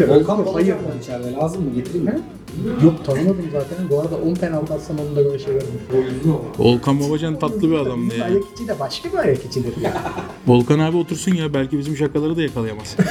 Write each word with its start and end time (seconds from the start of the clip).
Volkan 0.00 0.46
hayır 0.52 0.74
var 0.74 1.00
içeride 1.02 1.32
lazım 1.32 1.64
mı 1.64 1.74
getireyim 1.74 2.04
mi? 2.04 2.20
Yok 2.84 3.04
tanımadım 3.04 3.48
zaten. 3.52 3.90
Bu 3.90 4.00
arada 4.00 4.16
10 4.16 4.34
penaltı 4.34 4.74
atsam 4.74 4.98
onun 4.98 5.16
da 5.16 5.24
böyle 5.24 5.38
şey 5.38 5.54
verdim. 5.54 5.80
Volkan 6.58 7.00
Babacan 7.00 7.38
tatlı 7.38 7.62
bir 7.70 7.76
adamdı 7.76 8.16
ya. 8.16 8.24
ayak 8.24 8.42
içi 8.54 8.68
de 8.68 8.80
başka 8.80 9.12
bir 9.12 9.18
ayak 9.18 9.44
içidir 9.44 9.76
ya. 9.80 9.92
Volkan 10.46 10.78
abi 10.78 10.96
otursun 10.96 11.34
ya 11.34 11.54
belki 11.54 11.78
bizim 11.78 11.96
şakaları 11.96 12.36
da 12.36 12.42
yakalayamaz. 12.42 12.96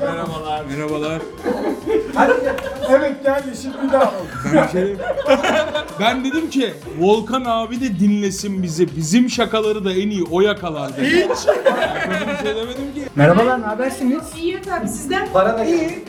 Merhabalar. 0.00 0.64
Merhabalar. 0.64 1.22
Evet 2.90 3.24
geldi 3.24 3.48
şimdi 3.62 3.76
bir 3.86 3.92
daha. 3.92 4.12
Ben, 4.54 4.64
bir 4.66 4.72
şey- 4.72 4.96
ben 6.00 6.24
dedim 6.24 6.50
ki 6.50 6.74
Volkan 7.00 7.44
abi 7.46 7.80
de 7.80 7.98
dinlesin 8.00 8.62
bizi. 8.62 8.96
Bizim 8.96 9.30
şakaları 9.30 9.84
da 9.84 9.92
en 9.92 10.10
iyi 10.10 10.24
o 10.30 10.40
yakalar 10.40 10.96
dedim. 10.96 11.04
Hiç. 11.06 11.46
Ben 12.10 12.28
bir 12.28 12.44
şey 12.44 12.56
demedim 12.56 12.94
ki. 12.94 13.02
Merhabalar, 13.16 13.60
ne 13.62 13.66
habersiniz? 13.66 14.22
İyi 14.40 14.54
efendim 14.56 14.88
sizden. 14.88 15.28
Para 15.32 15.58
da 15.58 15.64
iyi. 15.64 16.04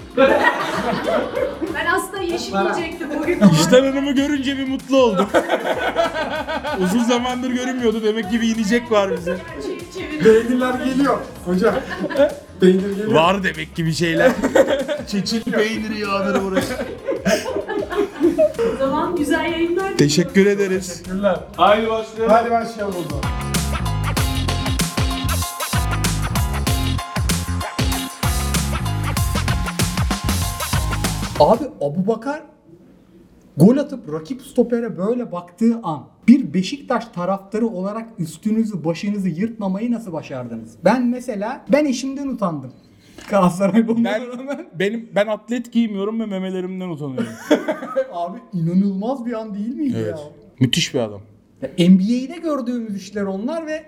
Ben 1.76 1.86
aslında 1.96 2.22
yeşil 2.22 2.54
yiyecektim 2.56 3.08
bugün. 3.20 3.40
İşten 3.62 3.84
Hanım'ı 3.86 4.12
görünce 4.12 4.58
bir 4.58 4.68
mutlu 4.68 4.98
oldum. 4.98 5.28
Uzun 6.84 7.04
zamandır 7.04 7.50
görünmüyordu. 7.52 8.04
Demek 8.04 8.32
ki 8.32 8.42
bir 8.42 8.56
inecek 8.56 8.92
var 8.92 9.12
bize. 9.18 9.38
Peynirler 10.24 10.74
geliyor. 10.74 11.18
Hocam. 11.46 11.74
Peynir 12.64 12.90
geliyor. 12.90 13.12
Var 13.14 13.44
demek 13.44 13.76
ki 13.76 13.86
bir 13.86 13.94
şeyler. 13.94 14.32
Çeçil 15.08 15.44
peyniri 15.44 16.00
yağları 16.00 16.44
buraya. 16.44 16.64
O 18.74 18.78
zaman 18.80 19.16
güzel 19.16 19.52
yayınlar. 19.52 19.98
Teşekkür 19.98 20.46
ederiz. 20.46 20.88
Teşekkürler. 20.88 21.40
Haydi 21.58 21.90
başlayalım. 21.90 22.36
Hadi 22.36 22.52
başlayalım 22.52 22.96
o 23.06 23.10
zaman. 23.10 23.24
Abi 31.40 31.64
Abu 31.82 32.08
Bakar 32.08 32.42
gol 33.58 33.78
atıp 33.78 34.14
rakip 34.14 34.42
stopere 34.42 34.98
böyle 34.98 35.32
baktığı 35.32 35.80
an 35.84 36.04
bir 36.28 36.54
Beşiktaş 36.54 37.06
taraftarı 37.06 37.68
olarak 37.68 38.10
üstünüzü 38.20 38.86
başınızı 38.86 39.30
yırtmamayı 39.30 39.92
nasıl 39.92 40.14
başardınız? 40.14 40.76
Ben 40.86 41.08
mesela 41.08 41.66
ben 41.72 41.86
eşimden 41.86 42.28
utandım. 42.28 42.74
Galatasaray 43.30 43.88
Ben, 43.88 44.28
rağmen. 44.28 44.68
benim, 44.80 45.10
ben 45.16 45.28
atlet 45.28 45.72
giymiyorum 45.72 46.20
ve 46.20 46.26
memelerimden 46.26 46.90
utanıyorum. 46.90 47.34
Abi 48.14 48.38
inanılmaz 48.54 49.26
bir 49.26 49.34
an 49.34 49.54
değil 49.54 49.76
miydi 49.76 49.96
Evet. 49.98 50.20
Müthiş 50.60 50.94
bir 50.94 51.00
adam. 51.00 51.22
ya? 51.62 51.70
ya 51.78 51.90
NBA'de 51.90 52.38
gördüğümüz 52.44 52.96
işler 52.98 53.24
onlar 53.24 53.68
ve 53.68 53.84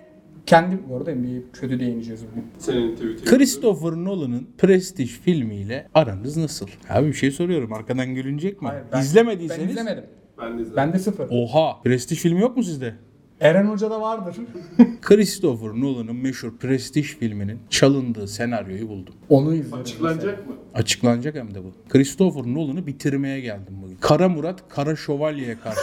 kendi 0.46 0.80
bu 0.90 0.98
arada 0.98 1.16
NBA'ye 1.16 1.42
kötü 1.54 1.80
değineceğiz 1.80 2.22
bugün. 2.32 2.46
Senin 2.58 2.96
Twitter. 2.96 3.38
Christopher 3.38 3.92
Nolan'ın 3.92 4.48
Prestige 4.58 5.08
filmiyle 5.10 5.88
aranız 5.94 6.38
nasıl? 6.38 6.68
Abi 6.90 7.08
bir 7.08 7.14
şey 7.14 7.32
soruyorum. 7.32 7.74
Arkadan 7.74 8.16
gülünecek 8.16 8.62
mi? 8.62 8.68
Hayır, 8.68 8.84
ben- 8.92 9.02
İzlemediyseniz. 9.02 9.66
Ben 9.66 9.70
izlemedim. 9.70 10.04
Ben 10.42 10.58
de 10.58 10.62
izledim. 10.62 10.78
Ben 10.78 10.94
de 10.94 11.00
sıfır. 11.00 11.28
Oha. 11.30 11.82
Prestige 11.84 12.20
filmi 12.20 12.42
yok 12.42 12.58
mu 12.58 12.64
sizde? 12.64 12.96
Eren 13.42 13.66
Hoca'da 13.68 14.02
vardır. 14.02 14.36
Christopher 15.02 15.70
Nolan'ın 15.70 16.16
meşhur 16.16 16.58
Prestige 16.58 17.08
filminin 17.08 17.60
çalındığı 17.70 18.28
senaryoyu 18.28 18.90
buldum. 18.90 19.14
Onu 19.30 19.54
izledim. 19.56 19.80
Açıklanacak 19.80 20.48
mı? 20.48 20.56
Açıklanacak 20.74 21.36
hem 21.36 21.54
de 21.54 21.64
bu. 21.64 21.72
Christopher 21.90 22.44
Nolan'ı 22.54 22.88
bitirmeye 22.88 23.40
geldim 23.40 23.74
bugün. 23.84 23.96
Kara 24.02 24.30
Murat, 24.30 24.70
Kara 24.70 24.96
Şövalye'ye 24.96 25.58
karşı. 25.60 25.80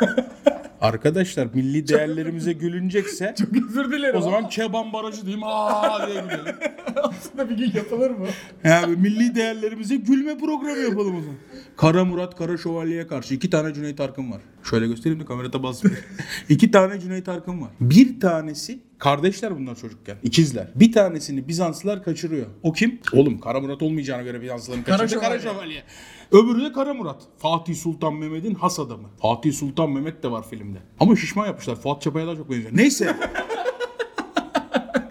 Arkadaşlar 0.80 1.48
milli 1.54 1.88
değerlerimize 1.88 2.52
gülünecekse 2.52 3.34
Çok 3.38 3.48
özür 3.70 3.92
dilerim. 3.92 4.16
o 4.16 4.20
zaman 4.20 4.48
Keban 4.48 4.92
Barajı 4.92 5.22
diyeyim 5.22 5.40
aa 5.44 6.06
diye 6.06 6.20
gülelim. 6.20 6.56
aslında 7.02 7.50
bir 7.50 7.56
gün 7.56 7.72
yapılır 7.74 8.10
mı? 8.10 8.26
Yani 8.64 8.96
milli 8.96 9.34
değerlerimize 9.34 9.96
gülme 9.96 10.38
programı 10.38 10.78
yapalım 10.78 11.16
o 11.16 11.20
zaman. 11.20 11.36
Kara 11.76 12.04
Murat, 12.04 12.36
Kara 12.36 12.56
Şövalye'ye 12.56 13.06
karşı 13.06 13.34
iki 13.34 13.50
tane 13.50 13.74
Cüneyt 13.74 14.00
Arkın 14.00 14.30
var. 14.32 14.40
Şöyle 14.70 14.86
göstereyim 14.86 15.20
de 15.20 15.24
kamerada 15.24 15.62
basmıyor. 15.62 15.96
iki 16.48 16.70
tane 16.70 17.00
Cüneyt 17.00 17.28
Arkın 17.28 17.60
var. 17.60 17.70
Bir 17.80 18.20
tanesi 18.20 18.78
kardeşler 18.98 19.58
bunlar 19.58 19.76
çocukken. 19.76 20.16
ikizler. 20.22 20.68
Bir 20.74 20.92
tanesini 20.92 21.48
Bizanslılar 21.48 22.02
kaçırıyor. 22.04 22.46
O 22.62 22.72
kim? 22.72 22.98
Oğlum 23.12 23.40
Kara 23.40 23.60
Murat 23.60 23.82
olmayacağına 23.82 24.22
göre 24.22 24.42
Bizanslıların 24.42 24.84
kaçırdı. 24.84 25.20
Kara 25.20 25.38
Şövalye. 25.38 25.40
Şövalye. 25.40 25.82
Öbürü 26.32 26.64
de 26.64 26.72
Kara 26.72 26.94
Murat. 26.94 27.22
Fatih 27.38 27.76
Sultan 27.76 28.14
Mehmet'in 28.14 28.54
has 28.54 28.80
adamı. 28.80 29.08
Fatih 29.22 29.52
Sultan 29.52 29.90
Mehmet 29.90 30.22
de 30.22 30.30
var 30.30 30.48
filmde. 30.48 30.78
Ama 31.00 31.16
şişman 31.16 31.46
yapmışlar. 31.46 31.76
Fuat 31.76 32.02
Çapa'ya 32.02 32.26
daha 32.26 32.36
çok 32.36 32.50
benziyor. 32.50 32.70
Neyse. 32.76 33.16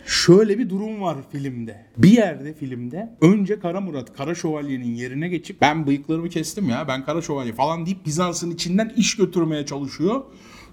Şöyle 0.06 0.60
bir 0.60 0.70
durum 0.70 1.02
var 1.02 1.18
filmde. 1.32 1.86
Bir 1.98 2.12
yerde 2.12 2.54
filmde 2.54 3.18
önce 3.22 3.60
Kara 3.60 3.82
Murat 3.82 4.18
Kara 4.18 4.36
Şövalye'nin 4.36 4.96
yerine 4.96 5.28
geçip 5.28 5.62
ben 5.62 5.88
bıyıklarımı 5.88 6.30
kestim 6.30 6.70
ya 6.70 6.88
ben 6.88 7.06
Kara 7.06 7.22
Şövalye 7.22 7.54
falan 7.54 7.86
deyip 7.86 8.06
Bizans'ın 8.06 8.52
içinden 8.52 8.94
iş 8.98 9.16
götürmeye 9.18 9.66
çalışıyor. 9.66 10.24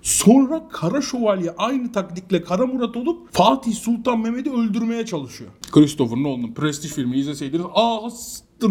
Sonra 0.03 0.69
Kara 0.69 1.03
Şövalye 1.03 1.51
aynı 1.51 1.93
taktikle 1.93 2.43
Kara 2.43 2.67
Murat 2.67 2.97
olup 2.97 3.33
Fatih 3.35 3.75
Sultan 3.75 4.21
Mehmet'i 4.21 4.53
öldürmeye 4.53 5.07
çalışıyor. 5.07 5.51
Christopher 5.73 6.17
Nolan'ın 6.17 6.55
Prestige 6.55 6.95
filmini 6.95 7.17
izleseydiniz 7.17 7.67
aa 7.75 8.01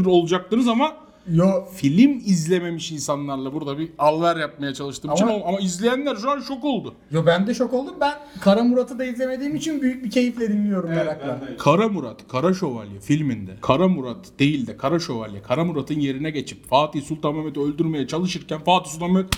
olacaktınız 0.06 0.68
ama 0.68 0.98
Yo 1.30 1.66
film 1.76 2.18
izlememiş 2.26 2.92
insanlarla 2.92 3.54
burada 3.54 3.78
bir 3.78 3.90
alver 4.00 4.36
yapmaya 4.38 4.74
çalıştığım 4.74 5.14
için 5.14 5.24
Ama- 5.24 5.36
ol- 5.36 5.42
ama 5.48 5.59
izleyenler 5.59 6.16
şu 6.16 6.32
an 6.32 6.40
şok 6.40 6.64
oldu. 6.64 6.94
Yo 7.12 7.26
ben 7.26 7.48
de 7.48 7.54
şok 7.54 7.74
oldum. 7.74 7.96
Ben 8.02 8.14
Kara 8.42 8.64
Murat'ı 8.64 9.00
da 9.00 9.06
izlemediğim 9.06 9.56
için 9.56 9.81
büyük 9.81 10.04
bir 10.06 10.10
keyifle 10.12 10.50
dinliyorum 10.50 10.90
merakla. 10.90 11.42
Kara 11.60 11.88
Murat, 11.90 12.28
Kara 12.28 12.54
Şövalye 12.54 13.00
filminde 13.00 13.52
Kara 13.62 13.88
Murat 13.88 14.18
değil 14.40 14.68
de 14.68 14.78
Kara 14.78 15.00
Şövalye 15.00 15.42
Kara 15.42 15.64
Murat'ın 15.66 16.00
yerine 16.00 16.30
geçip 16.30 16.68
Fatih 16.70 17.02
Sultan 17.04 17.36
Mehmet'i 17.36 17.60
öldürmeye 17.60 18.08
çalışırken 18.08 18.60
Fatih 18.64 18.92
Sultan 18.92 19.12
Mehmet 19.12 19.34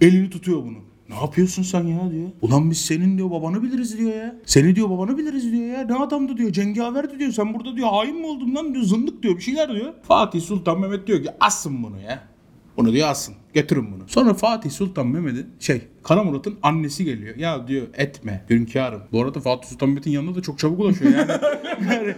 elini 0.00 0.30
tutuyor 0.30 0.62
bunu. 0.62 0.78
Ne 1.12 1.18
yapıyorsun 1.20 1.62
sen 1.62 1.86
ya 1.86 2.10
diyor. 2.10 2.28
Ulan 2.42 2.70
biz 2.70 2.80
senin 2.80 3.18
diyor 3.18 3.30
babanı 3.30 3.62
biliriz 3.62 3.98
diyor 3.98 4.14
ya. 4.14 4.36
Seni 4.46 4.76
diyor 4.76 4.90
babanı 4.90 5.18
biliriz 5.18 5.52
diyor 5.52 5.66
ya. 5.78 5.86
Ne 5.86 5.94
adamdı 5.94 6.36
diyor. 6.36 6.52
Cengaverdi 6.52 7.18
diyor. 7.18 7.32
Sen 7.32 7.54
burada 7.54 7.76
diyor 7.76 7.88
hain 7.88 8.16
mi 8.20 8.26
oldun 8.26 8.54
lan 8.54 8.74
diyor. 8.74 8.84
Zındık 8.84 9.22
diyor 9.22 9.36
bir 9.36 9.42
şeyler 9.42 9.74
diyor. 9.74 9.94
Fatih 10.02 10.40
Sultan 10.40 10.80
Mehmet 10.80 11.06
diyor 11.06 11.22
ki 11.22 11.30
asın 11.40 11.82
bunu 11.82 12.00
ya. 12.00 12.28
Bunu 12.76 12.92
diyor 12.92 13.08
asın. 13.08 13.34
Getirin 13.54 13.92
bunu. 13.92 14.02
Sonra 14.06 14.34
Fatih 14.34 14.70
Sultan 14.70 15.06
Mehmet'in 15.06 15.46
şey 15.60 15.82
Kara 16.02 16.24
Murat'ın 16.24 16.58
annesi 16.62 17.04
geliyor. 17.04 17.36
Ya 17.36 17.68
diyor 17.68 17.86
etme 17.94 18.44
hünkârım. 18.50 19.02
Bu 19.12 19.22
arada 19.22 19.40
Fatih 19.40 19.68
Sultan 19.68 19.88
Mehmet'in 19.88 20.10
yanına 20.10 20.34
da 20.34 20.42
çok 20.42 20.58
çabuk 20.58 20.80
ulaşıyor 20.80 21.12
yani. 21.12 21.30
yani 21.92 22.14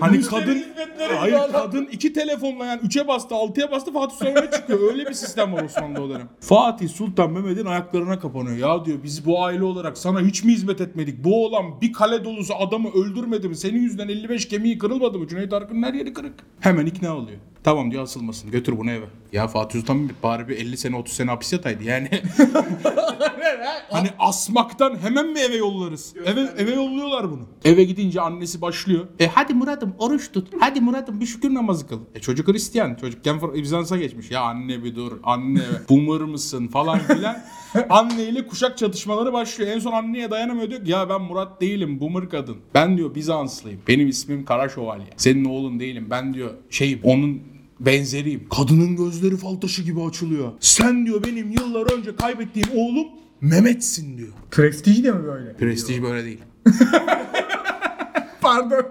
hani 0.00 0.20
kadın 0.22 0.64
hayır 1.18 1.52
kadın 1.52 1.86
iki 1.92 2.12
telefonla 2.12 2.66
yani 2.66 2.80
üçe 2.84 3.08
bastı 3.08 3.34
altıya 3.34 3.70
bastı 3.70 3.92
Fatih 3.92 4.16
Sultan 4.16 4.34
Mehmet 4.34 4.52
çıkıyor. 4.52 4.92
Öyle 4.92 5.06
bir 5.06 5.12
sistem 5.12 5.52
var 5.52 5.64
Osmanlı'da 5.64 6.02
o 6.02 6.08
dönem. 6.08 6.28
Fatih 6.40 6.88
Sultan 6.88 7.32
Mehmet'in 7.32 7.66
ayaklarına 7.66 8.18
kapanıyor. 8.18 8.56
Ya 8.56 8.84
diyor 8.84 8.98
biz 9.04 9.26
bu 9.26 9.44
aile 9.44 9.64
olarak 9.64 9.98
sana 9.98 10.20
hiç 10.20 10.44
mi 10.44 10.52
hizmet 10.52 10.80
etmedik? 10.80 11.24
Bu 11.24 11.46
oğlan 11.46 11.80
bir 11.80 11.92
kale 11.92 12.24
dolusu 12.24 12.54
adamı 12.54 12.88
öldürmedi 12.90 13.48
mi? 13.48 13.56
Senin 13.56 13.82
yüzünden 13.82 14.08
55 14.08 14.48
kemiği 14.48 14.78
kırılmadı 14.78 15.18
mı? 15.18 15.28
Cüneyt 15.28 15.52
Arkın'ın 15.52 15.82
her 15.82 15.94
yeri 15.94 16.12
kırık. 16.12 16.34
Hemen 16.60 16.86
ikna 16.86 17.16
oluyor. 17.16 17.38
Tamam 17.64 17.90
diyor 17.90 18.02
asılmasın. 18.02 18.50
Götür 18.50 18.78
bunu 18.78 18.90
eve. 18.90 19.04
Ya 19.32 19.48
Fatih 19.48 19.80
Sultan 19.80 19.96
Mehmet 19.96 20.22
bari 20.22 20.48
bir 20.48 20.56
50 20.56 20.76
sene 20.76 20.96
30 20.96 21.14
sene 21.14 21.30
hapis 21.30 21.52
yataydı. 21.52 21.84
Yani 21.84 22.08
hani 23.90 24.08
asmaktan 24.18 24.98
hemen 25.02 25.26
mi 25.26 25.40
eve 25.40 25.56
yollarız? 25.56 26.14
Eve, 26.26 26.40
eve 26.58 26.74
yolluyorlar 26.74 27.30
bunu. 27.30 27.48
Eve 27.64 27.84
gidince 27.84 28.20
annesi 28.20 28.60
başlıyor. 28.60 29.06
E 29.18 29.26
hadi 29.26 29.54
Murat'ım 29.54 29.94
oruç 29.98 30.32
tut. 30.32 30.48
Hadi 30.60 30.80
Murat'ım 30.80 31.20
bir 31.20 31.26
şükür 31.26 31.54
namazı 31.54 31.86
kıl. 31.86 32.00
E 32.14 32.20
çocuk 32.20 32.48
Hristiyan. 32.48 32.94
Çocukken 32.94 33.54
Bizans'a 33.54 33.96
geçmiş. 33.96 34.30
Ya 34.30 34.40
anne 34.40 34.84
bir 34.84 34.96
dur. 34.96 35.12
Anne 35.22 35.62
boomer 35.90 36.20
mısın 36.20 36.68
falan 36.68 36.98
filan. 36.98 37.36
Anneyle 37.90 38.46
kuşak 38.46 38.78
çatışmaları 38.78 39.32
başlıyor. 39.32 39.70
En 39.70 39.78
son 39.78 39.92
anneye 39.92 40.30
dayanamıyor 40.30 40.70
diyor 40.70 40.84
ki 40.84 40.90
ya 40.90 41.08
ben 41.08 41.22
Murat 41.22 41.60
değilim 41.60 42.00
boomer 42.00 42.28
kadın. 42.30 42.56
Ben 42.74 42.96
diyor 42.96 43.14
Bizanslıyım. 43.14 43.80
Benim 43.88 44.08
ismim 44.08 44.44
Kara 44.44 44.68
Şövalye. 44.68 45.06
Senin 45.16 45.44
oğlun 45.44 45.80
değilim. 45.80 46.06
Ben 46.10 46.34
diyor 46.34 46.50
şeyim 46.70 47.00
onun 47.02 47.42
benzeriyim. 47.80 48.48
Kadının 48.48 48.96
gözleri 48.96 49.36
fal 49.36 49.54
taşı 49.54 49.82
gibi 49.82 50.02
açılıyor. 50.02 50.52
Sen 50.60 51.06
diyor 51.06 51.24
benim 51.24 51.50
yıllar 51.50 51.98
önce 51.98 52.16
kaybettiğim 52.16 52.68
oğlum 52.74 53.06
Mehmet'sin 53.40 54.18
diyor. 54.18 54.32
Prestij 54.50 55.04
de 55.04 55.12
mi 55.12 55.24
böyle? 55.24 55.56
Prestij 55.56 56.02
böyle 56.02 56.24
değil. 56.24 56.40
Pardon. 58.40 58.84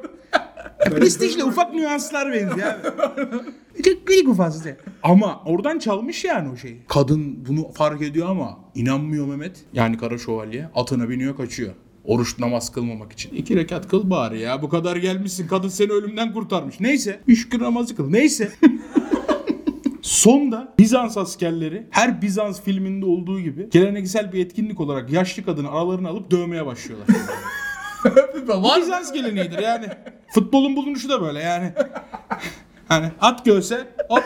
Prestijle 0.86 1.44
ufak 1.44 1.74
nüanslar 1.74 2.34
benziyor 2.34 2.68
abi. 2.68 3.22
Çok 3.84 4.10
minik 4.10 4.28
ufası. 4.30 4.78
Ama 5.04 5.42
oradan 5.46 5.80
çalmış 5.80 6.26
yani 6.26 6.50
o 6.50 6.56
şeyi. 6.56 6.78
Kadın 6.88 7.46
bunu 7.48 7.72
fark 7.72 8.02
ediyor 8.02 8.30
ama 8.30 8.60
inanmıyor 8.76 9.28
Mehmet. 9.28 9.58
Yani 9.74 9.98
Kara 9.98 10.18
Şövalye 10.18 10.70
atına 10.76 11.10
biniyor 11.10 11.38
kaçıyor. 11.38 11.74
Oruç 12.04 12.40
namaz 12.40 12.72
kılmamak 12.72 13.12
için. 13.12 13.36
İki 13.36 13.56
rekat 13.56 13.88
kıl 13.88 14.10
bari 14.10 14.40
ya. 14.40 14.62
Bu 14.62 14.70
kadar 14.70 14.96
gelmişsin. 14.96 15.48
Kadın 15.48 15.70
seni 15.70 15.92
ölümden 15.92 16.34
kurtarmış. 16.34 16.80
Neyse. 16.80 17.20
Üç 17.28 17.40
şükür 17.40 17.60
namazı 17.60 17.96
kıl. 17.96 18.10
Neyse. 18.10 18.52
Sonda 20.02 20.74
Bizans 20.80 21.18
askerleri 21.18 21.88
her 21.90 22.22
Bizans 22.22 22.62
filminde 22.62 23.06
olduğu 23.06 23.40
gibi 23.40 23.70
geleneksel 23.70 24.34
bir 24.34 24.46
etkinlik 24.46 24.80
olarak 24.80 25.12
yaşlı 25.12 25.44
kadını 25.44 25.72
aralarına 25.72 26.10
alıp 26.10 26.31
dövmeye 26.31 26.66
başlıyorlar. 26.66 27.08
Var. 28.47 28.81
Bizans 28.81 29.13
geleneğidir 29.13 29.59
yani. 29.59 29.86
Futbolun 30.33 30.75
bulunuşu 30.75 31.09
da 31.09 31.21
böyle 31.21 31.39
yani. 31.39 31.74
Hani 32.88 33.12
at 33.21 33.45
göğse 33.45 33.88
hop 34.09 34.24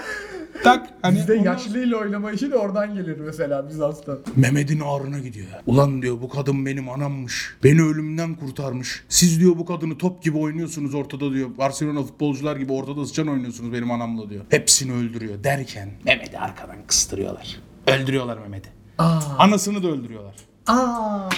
tak 0.63 0.89
hani 1.01 1.17
Bizde 1.17 1.33
ondan- 1.33 1.43
yaşlıyla 1.51 1.97
oynama 1.97 2.31
işi 2.31 2.51
de 2.51 2.55
oradan 2.55 2.93
gelir 2.95 3.17
mesela 3.17 3.69
Bizans'tan. 3.69 4.19
Mehmet'in 4.35 4.79
ağrına 4.79 5.19
gidiyor. 5.19 5.47
Ulan 5.65 6.01
diyor 6.01 6.21
bu 6.21 6.29
kadın 6.29 6.65
benim 6.65 6.89
anammış. 6.89 7.55
Beni 7.63 7.81
ölümden 7.81 8.35
kurtarmış. 8.35 9.03
Siz 9.09 9.39
diyor 9.39 9.57
bu 9.57 9.65
kadını 9.65 9.97
top 9.97 10.23
gibi 10.23 10.37
oynuyorsunuz 10.37 10.95
ortada 10.95 11.33
diyor. 11.33 11.49
Barcelona 11.57 12.03
futbolcular 12.03 12.55
gibi 12.55 12.73
ortada 12.73 13.05
sıçan 13.05 13.27
oynuyorsunuz 13.27 13.73
benim 13.73 13.91
anamla 13.91 14.29
diyor. 14.29 14.45
Hepsini 14.49 14.93
öldürüyor 14.93 15.43
derken 15.43 15.89
Mehmet'i 16.05 16.39
arkadan 16.39 16.77
kıstırıyorlar. 16.87 17.57
Öldürüyorlar 17.87 18.37
Mehmet'i. 18.37 18.69
Aa. 18.97 19.19
Anasını 19.39 19.83
da 19.83 19.87
öldürüyorlar. 19.87 20.35
Aa. 20.67 21.29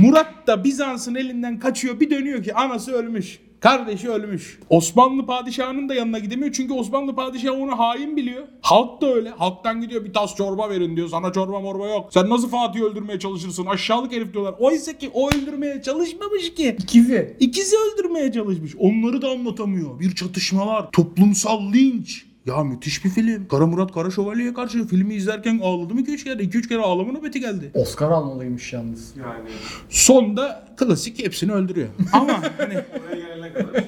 Murat 0.00 0.46
da 0.46 0.64
Bizans'ın 0.64 1.14
elinden 1.14 1.58
kaçıyor. 1.58 2.00
Bir 2.00 2.10
dönüyor 2.10 2.44
ki 2.44 2.54
anası 2.54 2.92
ölmüş. 2.92 3.40
Kardeşi 3.60 4.10
ölmüş. 4.10 4.58
Osmanlı 4.70 5.26
padişahının 5.26 5.88
da 5.88 5.94
yanına 5.94 6.18
gidemiyor 6.18 6.52
çünkü 6.52 6.74
Osmanlı 6.74 7.14
padişahı 7.14 7.54
onu 7.54 7.78
hain 7.78 8.16
biliyor. 8.16 8.42
Halk 8.62 9.00
da 9.00 9.14
öyle. 9.14 9.30
Halktan 9.30 9.80
gidiyor 9.80 10.04
bir 10.04 10.12
tas 10.12 10.36
çorba 10.36 10.70
verin 10.70 10.96
diyor. 10.96 11.08
Sana 11.08 11.32
çorba 11.32 11.60
morba 11.60 11.88
yok. 11.88 12.08
Sen 12.12 12.30
nasıl 12.30 12.48
Fatih'i 12.48 12.84
öldürmeye 12.84 13.18
çalışırsın? 13.18 13.66
Aşağılık 13.66 14.12
herif 14.12 14.32
diyorlar. 14.32 14.54
Oysa 14.58 14.92
ki 14.92 15.10
o 15.14 15.28
öldürmeye 15.28 15.82
çalışmamış 15.82 16.54
ki. 16.54 16.76
İkizi. 16.82 17.36
İkizi 17.40 17.76
öldürmeye 17.76 18.32
çalışmış. 18.32 18.76
Onları 18.78 19.22
da 19.22 19.30
anlatamıyor. 19.30 20.00
Bir 20.00 20.14
çatışmalar, 20.14 20.90
toplumsal 20.90 21.72
linç. 21.72 22.29
Ya 22.46 22.64
müthiş 22.64 23.04
bir 23.04 23.10
film. 23.10 23.48
Kara 23.48 23.66
Murat 23.66 23.92
Kara 23.92 24.10
Şövalye'ye 24.10 24.54
karşı 24.54 24.86
filmi 24.86 25.14
izlerken 25.14 25.60
ağladım 25.62 25.98
2-3 25.98 26.24
kere. 26.24 26.42
2-3 26.42 26.68
kere 26.68 26.78
ağlama 26.80 27.12
nöbeti 27.12 27.40
geldi. 27.40 27.70
Oscar 27.74 28.10
almalıymış 28.10 28.72
yalnız. 28.72 29.14
Yani 29.16 29.48
Sonda 29.88 30.66
klasik 30.76 31.24
hepsini 31.24 31.52
öldürüyor. 31.52 31.88
Ama 32.12 32.32
hani 32.58 32.74
oraya 32.74 33.20
gelene 33.20 33.52
kadar. 33.52 33.84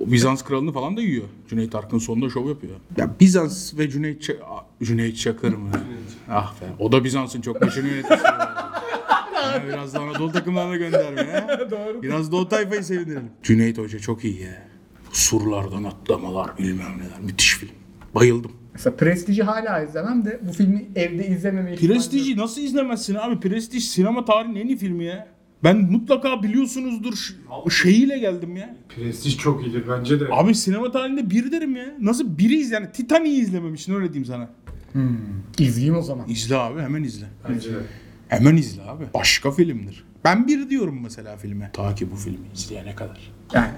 o 0.00 0.12
Bizans 0.12 0.42
kralını 0.44 0.72
falan 0.72 0.96
da 0.96 1.00
yiyor. 1.00 1.24
Cüneyt 1.48 1.74
Arkın 1.74 1.98
sonunda 1.98 2.30
şov 2.30 2.48
yapıyor. 2.48 2.72
Ya 2.96 3.10
Bizans 3.20 3.74
ve 3.78 3.90
Cüneyt 3.90 4.28
Ç- 4.28 4.36
Cüneyt 4.82 5.16
Çakır 5.18 5.52
mı? 5.54 5.70
ah 6.30 6.54
be. 6.60 6.64
O 6.78 6.92
da 6.92 7.04
Bizans'ın 7.04 7.40
çok 7.40 7.60
başını 7.62 7.88
yönetmiş. 7.88 8.20
Ha, 8.20 9.62
Biraz 9.68 9.94
da 9.94 10.00
Anadolu 10.00 10.32
takımlarına 10.32 10.76
gönderme 10.76 11.20
ya. 11.22 11.66
Doğru. 11.70 12.02
Biraz 12.02 12.32
da 12.32 12.36
o 12.36 12.48
tayfayı 12.48 12.84
sevindirelim. 12.84 13.30
Cüneyt 13.42 13.78
Hoca 13.78 13.98
çok 13.98 14.24
iyi 14.24 14.42
ya. 14.42 14.68
Surlardan 15.12 15.84
atlamalar 15.84 16.58
bilmem 16.58 16.98
neler. 16.98 17.20
Müthiş 17.22 17.54
film. 17.54 17.70
Bayıldım. 18.14 18.52
Mesela 18.74 18.96
Prestige'i 18.96 19.42
hala 19.44 19.82
izlemem 19.82 20.24
de 20.24 20.40
bu 20.48 20.52
filmi 20.52 20.88
evde 20.96 21.26
izlememe 21.28 21.72
ihtimali 21.74 21.92
yok. 21.92 22.02
Prestij'i 22.02 22.36
nasıl 22.36 22.60
izlemezsin 22.60 23.14
abi? 23.14 23.40
Prestij 23.40 23.84
sinema 23.84 24.24
tarihinin 24.24 24.60
en 24.60 24.66
iyi 24.68 24.76
filmi 24.76 25.04
ya. 25.04 25.28
Ben 25.64 25.76
mutlaka 25.76 26.42
biliyorsunuzdur 26.42 27.36
şeyiyle 27.82 28.18
geldim 28.18 28.56
ya. 28.56 28.76
Prestij 28.96 29.36
çok 29.38 29.66
iyidir 29.66 29.84
bence 29.88 30.20
de. 30.20 30.24
Abi 30.30 30.54
sinema 30.54 30.90
tarihinde 30.90 31.30
bir 31.30 31.52
derim 31.52 31.76
ya. 31.76 31.94
Nasıl 32.00 32.38
biriyiz 32.38 32.70
yani? 32.70 32.92
Titanic'i 32.92 33.40
izlememişsin 33.40 33.94
öyle 33.94 34.12
diyeyim 34.12 34.24
sana. 34.24 34.50
İzleyeyim 35.58 35.96
o 35.96 36.02
zaman. 36.02 36.28
İzle 36.28 36.56
abi 36.56 36.80
hemen 36.80 37.02
izle. 37.02 37.26
Bence 37.48 37.72
de. 37.72 37.78
Hemen 38.28 38.56
izle 38.56 38.82
abi. 38.82 39.04
Başka 39.14 39.50
filmdir. 39.50 40.04
Ben 40.24 40.46
bir 40.46 40.70
diyorum 40.70 41.00
mesela 41.02 41.36
filme. 41.36 41.70
Ta 41.72 41.94
ki 41.94 42.10
bu 42.10 42.16
filmi 42.16 42.46
izleyene 42.54 42.94
kadar. 42.94 43.32
Yani 43.54 43.70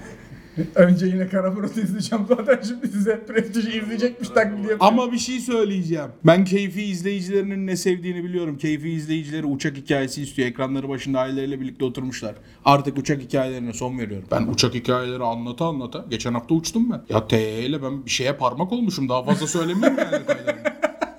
önce 0.75 1.05
yine 1.05 1.27
Kara 1.27 1.51
Murat'ı 1.51 1.81
izleyeceğim 1.81 2.25
zaten 2.27 2.59
şimdi 2.67 2.87
size 2.87 3.25
Prestige'i 3.25 3.83
izleyecekmiş 3.83 4.29
taklidi 4.29 4.55
yapıyorum. 4.55 4.77
Ama 4.79 5.11
bir 5.11 5.17
şey 5.17 5.39
söyleyeceğim. 5.39 6.09
Ben 6.25 6.45
keyfi 6.45 6.83
izleyicilerinin 6.83 7.67
ne 7.67 7.75
sevdiğini 7.75 8.23
biliyorum. 8.23 8.57
Keyfi 8.57 8.89
izleyicileri 8.89 9.45
uçak 9.45 9.77
hikayesi 9.77 10.21
istiyor. 10.21 10.47
Ekranları 10.47 10.89
başında 10.89 11.19
aileleriyle 11.19 11.61
birlikte 11.61 11.85
oturmuşlar. 11.85 12.35
Artık 12.65 12.97
uçak 12.97 13.21
hikayelerine 13.21 13.73
son 13.73 13.99
veriyorum. 13.99 14.27
Ben 14.31 14.47
uçak 14.47 14.73
hikayeleri 14.73 15.23
anlata 15.23 15.65
anlata. 15.65 16.05
Geçen 16.09 16.33
hafta 16.33 16.55
uçtum 16.55 16.91
ben. 16.91 17.01
Ya 17.09 17.27
TE 17.27 17.65
ile 17.65 17.83
ben 17.83 18.05
bir 18.05 18.11
şeye 18.11 18.33
parmak 18.33 18.71
olmuşum. 18.71 19.09
Daha 19.09 19.23
fazla 19.23 19.47
söylemeyeyim 19.47 19.97
yani 19.97 20.21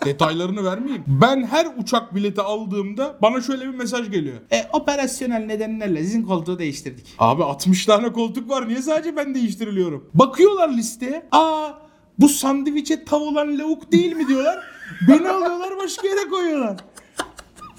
detaylarını? 0.05 0.65
Vermeyeyim. 0.65 1.05
Ben 1.07 1.45
her 1.45 1.67
uçak 1.79 2.15
bileti 2.15 2.41
aldığımda 2.41 3.17
bana 3.23 3.41
şöyle 3.41 3.65
bir 3.65 3.75
mesaj 3.75 4.11
geliyor. 4.11 4.37
E 4.53 4.65
operasyonel 4.73 5.47
nedenlerle 5.47 6.05
sizin 6.05 6.23
koltuğu 6.23 6.59
değiştirdik. 6.59 7.15
Abi 7.19 7.45
60 7.45 7.87
tane 7.87 8.13
koltuk 8.13 8.51
var. 8.51 8.69
Niye 8.69 8.83
sadece 8.83 9.17
ben 9.17 9.35
değiştiriliyorum? 9.35 10.11
Bakıyorlar 10.15 10.69
listeye. 10.69 11.27
Aa 11.33 11.69
bu 12.19 12.29
sandviçe 12.29 13.05
tav 13.05 13.21
olan 13.21 13.59
lavuk 13.59 13.93
değil 13.93 14.13
mi 14.13 14.29
diyorlar. 14.29 14.59
Beni 15.09 15.29
alıyorlar 15.29 15.77
başka 15.83 16.09
yere 16.09 16.29
koyuyorlar. 16.31 16.77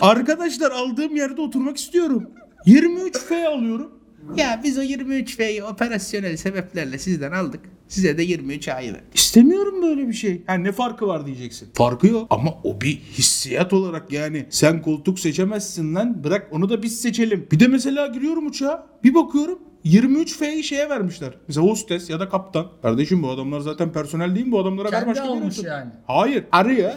Arkadaşlar 0.02 0.72
aldığım 0.72 1.16
yerde 1.16 1.42
oturmak 1.42 1.78
istiyorum. 1.78 2.30
23F 2.66 3.46
alıyorum. 3.48 3.92
Ya 4.36 4.62
biz 4.64 4.78
o 4.78 4.82
23F'yi 4.82 5.64
operasyonel 5.64 6.38
sebeplerle 6.38 6.98
sizden 7.00 7.32
aldık. 7.32 7.60
Size 7.88 8.18
de 8.18 8.24
23 8.24 8.68
A'yı 8.68 8.94
ver. 8.94 9.02
İstemiyorum 9.14 9.82
böyle 9.82 10.08
bir 10.08 10.14
şey. 10.14 10.42
Ha 10.48 10.54
ne 10.54 10.72
farkı 10.72 11.08
var 11.08 11.26
diyeceksin. 11.26 11.70
Farkı 11.74 12.08
yok. 12.08 12.28
Ama 12.30 12.50
o 12.64 12.82
bir 12.82 12.96
hissiyat 12.96 13.74
olarak 13.74 14.12
yani. 14.12 14.46
Sen 14.50 14.82
koltuk 14.82 15.20
seçemezsin 15.20 15.96
lan. 15.96 16.24
Bırak 16.24 16.48
onu 16.52 16.70
da 16.70 16.84
biz 16.84 17.02
seçelim. 17.02 17.48
Bir 17.52 17.60
de 17.60 17.68
mesela 17.68 18.08
giriyorum 18.08 18.48
uçağa. 18.48 18.88
Bir 19.04 19.14
bakıyorum. 19.16 19.60
23 19.84 20.38
F'yi 20.38 20.64
şeye 20.64 20.90
vermişler. 20.90 21.34
Mesela 21.48 21.68
hostes 21.68 22.10
ya 22.10 22.20
da 22.20 22.30
kaptan. 22.30 22.68
Kardeşim 22.82 23.24
bu 23.24 23.30
adamlar 23.30 23.60
zaten 23.60 23.92
personel 23.92 24.36
değil 24.36 24.46
mi? 24.46 24.52
Bu 24.52 24.60
adamlara 24.60 24.86
ver 24.86 24.92
Kendi 24.92 25.08
başka 25.08 25.24
almış 25.24 25.44
birisi. 25.44 25.66
yani. 25.68 25.90
Hayır. 26.08 26.44
Arıyor. 26.52 26.92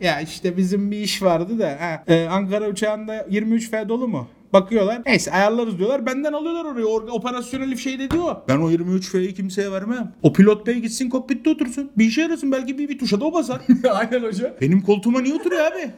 Ya 0.00 0.20
işte 0.20 0.56
bizim 0.56 0.90
bir 0.90 0.98
iş 0.98 1.22
vardı 1.22 1.58
da. 1.58 1.76
Ha, 1.80 2.04
e, 2.14 2.24
Ankara 2.26 2.68
uçağında 2.68 3.26
23 3.30 3.70
F 3.70 3.88
dolu 3.88 4.08
mu? 4.08 4.28
Bakıyorlar. 4.52 5.02
Neyse 5.06 5.32
ayarlarız 5.32 5.78
diyorlar. 5.78 6.06
Benden 6.06 6.32
alıyorlar 6.32 6.64
oraya. 6.64 6.84
Or- 6.84 7.10
operasyonel 7.10 7.76
şey 7.76 7.98
de 7.98 8.10
diyor. 8.10 8.36
Ben 8.48 8.58
o 8.58 8.70
23 8.70 9.10
F'yi 9.10 9.34
kimseye 9.34 9.72
vermem. 9.72 10.12
O 10.22 10.32
pilot 10.32 10.66
bey 10.66 10.74
gitsin 10.74 11.10
kokpitte 11.10 11.50
otursun. 11.50 11.90
Bir 11.98 12.04
işe 12.04 12.20
yarasın. 12.22 12.52
Belki 12.52 12.78
bir, 12.78 12.88
bir 12.88 12.98
tuşa 12.98 13.20
da 13.20 13.24
o 13.24 13.32
basar. 13.32 13.60
Aynen 13.92 14.22
hoca. 14.22 14.56
Benim 14.60 14.82
koltuğuma 14.82 15.20
niye 15.20 15.34
oturuyor 15.34 15.64
abi? 15.72 15.90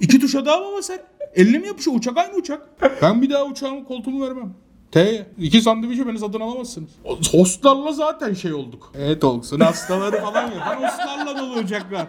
İki 0.00 0.20
tuşa 0.20 0.46
daha 0.46 0.60
mı 0.60 0.76
basar? 0.76 0.98
Eline 1.34 1.58
mi 1.58 1.66
yapışıyor? 1.66 1.96
Uçak 1.96 2.16
aynı 2.16 2.34
uçak. 2.34 2.68
Ben 3.02 3.22
bir 3.22 3.30
daha 3.30 3.44
uçağımı 3.44 3.84
koltuğumu 3.84 4.26
vermem. 4.26 4.54
T. 4.92 5.26
iki 5.38 5.60
sandviçi 5.60 6.06
beni 6.08 6.18
satın 6.18 6.40
alamazsınız. 6.40 6.90
Hostlarla 7.32 7.92
zaten 7.92 8.34
şey 8.34 8.52
olduk. 8.52 8.92
Evet 8.98 9.24
olsun 9.24 9.60
hastaları 9.60 10.20
falan 10.20 10.50
yapan 10.50 10.76
hostlarla 10.82 11.38
dolu 11.38 11.54
uçaklar. 11.60 12.06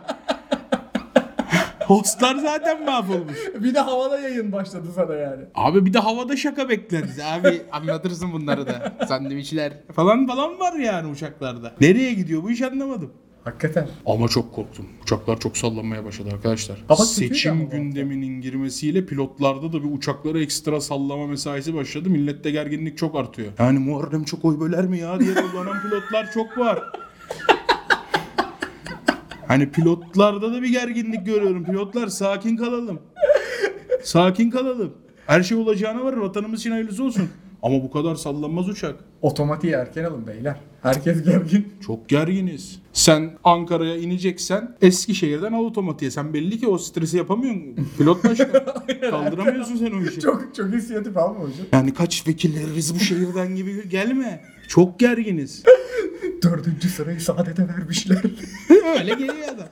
Hostlar 1.88 2.36
zaten 2.36 2.86
mahvolmuş. 2.86 3.38
Bir 3.64 3.74
de 3.76 3.80
havada 3.80 4.20
yayın 4.20 4.52
başladı 4.52 4.88
sana 4.96 5.14
yani. 5.14 5.44
Abi 5.56 5.86
bir 5.86 5.94
de 5.94 6.00
havada 6.00 6.38
şaka 6.38 6.70
bekleriz. 6.70 7.20
Abi 7.20 7.62
anlatırsın 7.72 8.34
bunları 8.34 8.68
da. 8.68 8.94
Sandviçler 9.08 9.74
falan 9.96 10.28
falan 10.28 10.60
var 10.60 10.74
yani 10.74 11.12
uçaklarda. 11.12 11.74
Nereye 11.82 12.14
gidiyor 12.14 12.44
bu 12.44 12.52
iş 12.52 12.62
anlamadım. 12.62 13.12
Hakikaten. 13.44 13.88
Ama 14.06 14.28
çok 14.28 14.54
korktum. 14.54 14.86
Uçaklar 15.04 15.40
çok 15.40 15.58
sallanmaya 15.58 16.06
başladı 16.06 16.30
arkadaşlar. 16.34 16.78
Ama 16.90 17.06
Seçim 17.06 17.70
gündeminin 17.70 18.42
girmesiyle 18.42 19.06
pilotlarda 19.06 19.74
da 19.74 19.84
bir 19.84 19.98
uçaklara 19.98 20.40
ekstra 20.40 20.82
sallama 20.82 21.28
mesaisi 21.28 21.74
başladı. 21.74 22.10
Millette 22.10 22.52
gerginlik 22.52 22.98
çok 22.98 23.16
artıyor. 23.16 23.48
Yani 23.60 23.80
Muharrem 23.80 24.24
çok 24.24 24.46
oy 24.46 24.60
böler 24.60 24.86
mi 24.86 25.00
ya 25.00 25.20
diye 25.20 25.34
kullanan 25.52 25.82
pilotlar 25.82 26.32
çok 26.32 26.58
var. 26.58 26.84
Hani 29.48 29.70
pilotlarda 29.72 30.54
da 30.54 30.62
bir 30.62 30.70
gerginlik 30.70 31.26
görüyorum. 31.26 31.64
Pilotlar 31.64 32.08
sakin 32.08 32.58
kalalım. 32.58 33.00
Sakin 34.04 34.50
kalalım. 34.50 34.94
Her 35.28 35.44
şey 35.44 35.58
olacağına 35.58 36.04
var. 36.04 36.14
Vatanımız 36.14 36.60
için 36.60 36.72
hayırlısı 36.72 37.04
olsun. 37.04 37.30
Ama 37.64 37.84
bu 37.84 37.92
kadar 37.92 38.16
sallanmaz 38.16 38.70
uçak. 38.70 38.96
Otomatiği 39.22 39.74
erken 39.74 40.04
alın 40.04 40.28
beyler. 40.28 40.56
Herkes 40.82 41.24
gergin. 41.24 41.68
Çok 41.86 42.10
gerginiz. 42.10 42.80
Sen 42.94 43.32
Ankara'ya 43.44 43.98
ineceksen 43.98 44.76
Eskişehir'den 44.82 45.54
al 45.54 45.64
otomatiğe. 45.64 46.12
Sen 46.12 46.34
belli 46.34 46.60
ki 46.60 46.68
o 46.68 46.78
stresi 46.78 47.18
yapamıyorsun. 47.18 47.90
Pilot 47.98 48.24
başkan. 48.24 48.48
Kaldıramıyorsun 49.12 49.76
sen 49.76 49.92
o 49.92 50.02
işi. 50.02 50.20
Çok 50.20 50.56
çok 50.56 50.70
inisiyatif 50.70 51.18
alma 51.18 51.40
hocam. 51.40 51.66
Yani 51.72 51.94
kaç 51.94 52.28
vekilleriz 52.28 52.96
bu 52.96 53.00
şehirden 53.00 53.56
gibi 53.56 53.90
gelme. 53.90 54.42
Çok 54.68 55.00
gerginiz. 55.00 55.64
Dördüncü 56.44 56.90
sırayı 56.90 57.22
saadete 57.22 57.68
vermişler. 57.68 58.22
Öyle 59.00 59.14
geliyor 59.14 59.36
adam. 59.56 59.68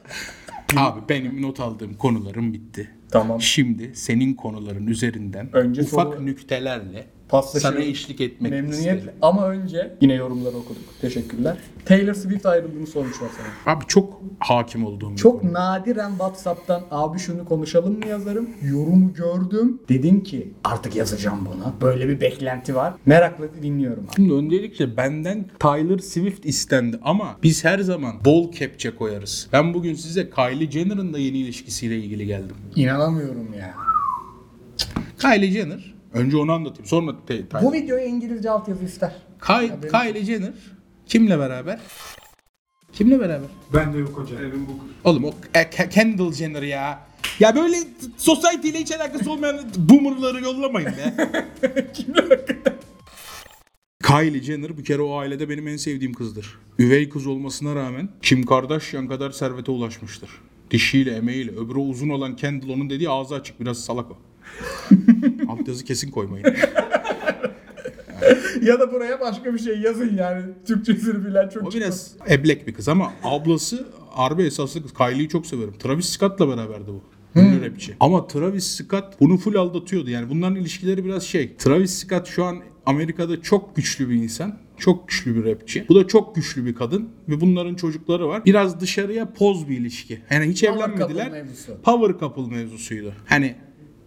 Abi 0.78 1.10
benim 1.10 1.42
not 1.42 1.60
aldığım 1.60 1.94
konularım 1.94 2.54
bitti. 2.54 2.92
tamam. 3.12 3.42
Şimdi 3.42 3.92
senin 3.96 4.34
konuların 4.34 4.88
üzerinden 4.88 5.56
Önce 5.56 5.82
ufak 5.82 6.14
soru- 6.14 6.26
nüktelerle 6.26 7.08
Sana 7.30 7.80
eşlik 7.80 8.22
etmek 8.22 8.52
Memnuniyet. 8.52 8.98
istedim. 8.98 9.14
Ama 9.22 9.48
önce 9.50 9.98
yine 10.02 10.14
yorumları 10.14 10.56
okuduk. 10.58 10.82
Teşekkürler. 11.02 11.58
Taylor 11.86 12.14
Swift 12.14 12.46
ayrıldığını 12.46 12.88
sormuşlar 12.88 13.28
sana. 13.38 13.76
Abi 13.76 13.86
çok 13.88 14.22
hakim 14.40 14.86
olduğum 14.86 15.12
bir 15.12 15.16
Çok 15.18 15.42
konu. 15.42 15.54
nadiren 15.54 16.10
Whatsapp'tan 16.10 16.82
abi 16.92 17.20
şunu 17.20 17.46
konuşalım 17.46 17.98
mı 18.00 18.08
yazarım. 18.08 18.50
Yorumu 18.64 19.14
gördüm. 19.14 19.80
Dedim 19.90 20.24
ki 20.24 20.54
artık 20.64 20.96
yazacağım 20.96 21.40
bunu. 21.46 21.74
Böyle 21.82 22.08
bir 22.10 22.22
beklenti 22.22 22.76
var. 22.76 22.94
Merakla 23.06 23.46
dinliyorum 23.64 24.04
abi. 24.04 24.16
Şimdi 24.16 24.34
öncelikle 24.34 24.98
benden 24.98 25.46
Tyler 25.60 25.98
Swift 25.98 26.46
istendi 26.46 27.00
ama 27.04 27.36
biz 27.44 27.66
her 27.66 27.80
zaman 27.80 28.14
bol 28.26 28.52
kepçe 28.52 28.96
koyarız. 28.96 29.48
Ben 29.54 29.74
bugün 29.74 29.94
size 29.94 30.30
Kylie 30.30 30.72
Jenner'ın 30.72 31.14
da 31.14 31.20
yeni 31.20 31.38
ilişkisiyle 31.38 31.98
ilgili 31.98 32.26
geldim. 32.26 32.56
İnanamıyorum 32.76 33.54
ya. 33.60 33.74
Kylie 35.20 35.52
Jenner 35.52 35.95
Önce 36.16 36.38
onu 36.38 36.52
anlatayım. 36.52 36.86
Sonra 36.86 37.16
te- 37.28 37.44
Bu 37.62 37.74
videoya 37.74 38.06
İngilizce 38.06 38.50
altyazı 38.50 38.86
ister. 38.86 39.16
Kay- 39.40 39.72
Kylie 39.92 40.26
Jenner 40.26 40.54
kimle 41.06 41.40
beraber? 41.40 41.80
Kimle 42.94 43.20
beraber? 43.20 43.48
Ben 43.74 43.94
de 43.94 43.98
yok 43.98 44.18
hocam. 44.18 44.38
Evin 44.44 44.68
bu. 44.68 45.10
Oğlum 45.10 45.24
o 45.24 45.34
e, 45.54 45.60
Ke- 45.62 45.90
Kendall 45.90 46.32
Jenner 46.34 46.62
ya. 46.64 47.00
Ya 47.40 47.56
böyle 47.56 47.78
society 48.18 48.70
ile 48.70 48.80
hiç 48.80 48.92
alakası 48.92 49.32
olmayan 49.32 49.60
boomerları 49.78 50.44
yollamayın 50.44 50.90
be. 50.92 51.14
Kylie 54.08 54.42
Jenner 54.44 54.78
bir 54.78 54.84
kere 54.86 55.02
o 55.02 55.18
ailede 55.18 55.50
benim 55.50 55.68
en 55.68 55.78
sevdiğim 55.78 56.14
kızdır. 56.14 56.60
Üvey 56.80 57.10
kız 57.10 57.28
olmasına 57.28 57.76
rağmen 57.76 58.10
Kim 58.22 58.46
Kardashian 58.46 59.08
kadar 59.08 59.32
servete 59.32 59.72
ulaşmıştır. 59.72 60.30
Dişiyle, 60.72 61.12
emeğiyle. 61.16 61.52
Öbürü 61.52 61.78
uzun 61.80 62.10
olan 62.10 62.36
Kendall 62.36 62.70
onun 62.70 62.90
dediği 62.90 63.10
ağzı 63.10 63.36
açık. 63.36 63.60
Biraz 63.60 63.78
salak 63.86 64.12
o. 64.12 64.18
Altyazı 65.50 65.86
kesin 65.86 66.12
koymayın. 66.12 66.46
ya 68.62 68.80
da 68.80 68.92
buraya 68.92 69.20
başka 69.20 69.54
bir 69.54 69.60
şey 69.60 69.80
yazın 69.80 70.18
yani. 70.18 70.42
Türkçesini 70.68 71.26
bilen 71.26 71.50
çok 71.50 71.64
O 71.68 71.72
biraz 71.72 72.12
eblek 72.30 72.68
bir 72.68 72.74
kız 72.74 72.88
ama 72.88 73.14
ablası 73.24 73.88
harbi 74.10 74.44
esaslı 74.44 74.82
kız. 74.82 74.94
Kylie'yi 74.94 75.30
çok 75.30 75.46
severim. 75.46 75.74
Travis 75.80 76.10
Scott'la 76.10 76.48
beraberdi 76.50 76.88
bu. 76.88 77.02
Ünlü 77.40 77.66
rapçi. 77.66 77.96
Ama 78.00 78.28
Travis 78.28 78.68
Scott 78.68 79.20
bunu 79.20 79.38
full 79.38 79.56
aldatıyordu. 79.56 80.10
Yani 80.10 80.30
bunların 80.30 80.56
ilişkileri 80.56 81.06
biraz 81.06 81.24
şey. 81.24 81.56
Travis 81.56 81.94
Scott 81.94 82.28
şu 82.28 82.44
an 82.44 82.58
Amerika'da 82.86 83.42
çok 83.42 83.76
güçlü 83.76 84.10
bir 84.10 84.16
insan. 84.16 84.58
Çok 84.78 85.08
güçlü 85.08 85.36
bir 85.36 85.52
rapçi. 85.52 85.86
Bu 85.90 85.96
da 85.96 86.08
çok 86.08 86.36
güçlü 86.36 86.66
bir 86.66 86.76
kadın. 86.76 87.10
Ve 87.30 87.42
bunların 87.42 87.76
çocukları 87.76 88.28
var. 88.28 88.46
Biraz 88.46 88.80
dışarıya 88.82 89.34
poz 89.34 89.70
bir 89.70 89.78
ilişki. 89.78 90.22
Yani 90.32 90.46
hiç 90.46 90.62
Power 90.62 90.84
evlenmediler. 90.86 91.24
couple 91.26 91.42
mevzusu. 91.42 91.78
Power 91.84 92.20
couple 92.20 92.56
mevzusuydu. 92.56 93.14
Hani 93.26 93.56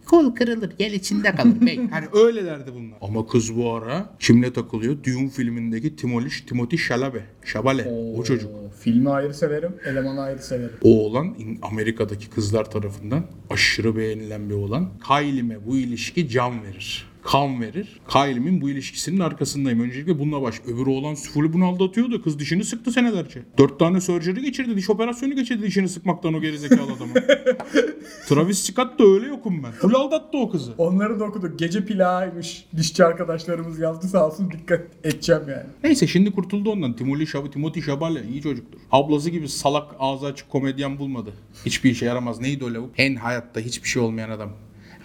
Kol 0.09 0.35
kırılır, 0.35 0.71
gel 0.79 0.93
içinde 0.93 1.35
kalır 1.35 1.61
bey. 1.67 1.81
Hani 1.91 2.07
öylelerdi 2.13 2.71
bunlar. 2.75 2.99
Ama 3.01 3.27
kız 3.27 3.57
bu 3.57 3.73
ara 3.73 4.11
kimle 4.19 4.53
takılıyor? 4.53 4.97
Dune 5.05 5.29
filmindeki 5.29 5.97
Timolish, 5.97 6.41
Timothy 6.41 6.83
Chalamet. 6.89 7.23
Chalamet. 7.53 7.87
O 8.19 8.23
çocuk. 8.25 8.51
Filmi 8.81 9.11
ayrı 9.11 9.35
severim, 9.35 9.73
elemanı 9.87 10.21
ayrı 10.21 10.39
severim. 10.43 10.77
O 10.83 11.07
olan 11.07 11.27
İng- 11.27 11.59
Amerika'daki 11.63 12.31
kızlar 12.31 12.71
tarafından 12.71 13.27
aşırı 13.51 13.97
beğenilen 13.97 14.49
bir 14.51 14.55
olan. 14.55 14.89
Kylie'me 15.09 15.67
bu 15.67 15.77
ilişki 15.77 16.29
can 16.29 16.63
verir. 16.65 17.08
Kan 17.23 17.61
verir. 17.61 18.01
Kylie'min 18.09 18.61
bu 18.61 18.71
ilişkisinin 18.71 19.21
arkasındayım. 19.21 19.81
Öncelikle 19.81 20.19
bununla 20.19 20.43
baş. 20.43 20.61
Öbürü 20.67 20.91
olan 20.91 21.15
full 21.15 21.53
bunu 21.53 21.65
aldatıyordu. 21.67 22.23
Kız 22.23 22.39
dişini 22.39 22.65
sıktı 22.65 22.93
senelerce. 22.93 23.43
Dört 23.59 23.79
tane 23.79 24.01
surgery 24.01 24.41
geçirdi. 24.41 24.77
Diş 24.77 24.91
operasyonu 24.91 25.35
geçirdi 25.37 25.63
dişini 25.63 25.89
sıkmaktan 25.89 26.35
o 26.35 26.41
gerizekalı 26.41 26.93
adamı. 26.93 27.13
Travis 28.29 28.59
Scott 28.59 28.99
da 28.99 29.05
öyle 29.05 29.27
yokum 29.27 29.63
ben. 29.63 29.71
Full 29.73 29.95
aldattı 29.95 30.39
o 30.39 30.51
kızı. 30.51 30.73
Onları 30.79 31.21
da 31.21 31.25
okuduk. 31.25 31.59
Gece 31.59 31.85
plağıymış. 31.85 32.65
Dişçi 32.77 33.05
arkadaşlarımız 33.05 33.79
yazdı 33.79 34.09
sağ 34.09 34.27
olsun 34.27 34.51
dikkat 34.51 34.81
edeceğim 35.05 35.43
yani. 35.49 35.67
Neyse 35.85 36.07
şimdi 36.07 36.31
kurtuldu 36.31 36.71
ondan. 36.71 36.97
Timothy 36.97 37.27
Şab 37.27 37.53
Timothy 37.53 37.85
Şabale 37.85 38.23
iyi 38.31 38.43
çocuktur. 38.43 38.79
Ablası 38.93 39.31
gibi 39.31 39.49
salak 39.49 39.95
ağzı 39.99 40.27
açık 40.27 40.51
komedyen 40.51 40.99
bulmadı. 40.99 41.33
Hiçbir 41.67 41.91
işe 41.91 42.07
yaramaz. 42.07 42.41
Neydi 42.41 42.65
o 42.65 42.75
lavuk? 42.75 42.91
En 42.97 43.17
hayatta 43.17 43.61
hiçbir 43.61 43.89
şey 43.89 44.03
olmayan 44.03 44.31
adam. 44.31 44.51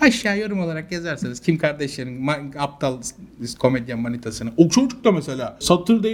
Aşağı 0.01 0.39
yorum 0.39 0.59
olarak 0.59 0.91
yazarsanız 0.91 1.39
Kim 1.39 1.57
Kardashian'ın 1.57 2.27
aptal 2.59 2.97
komedyen 3.59 3.99
manitasını. 3.99 4.51
O 4.57 4.69
çocuk 4.69 5.03
da 5.03 5.11
mesela 5.11 5.57
Saturday 5.59 6.13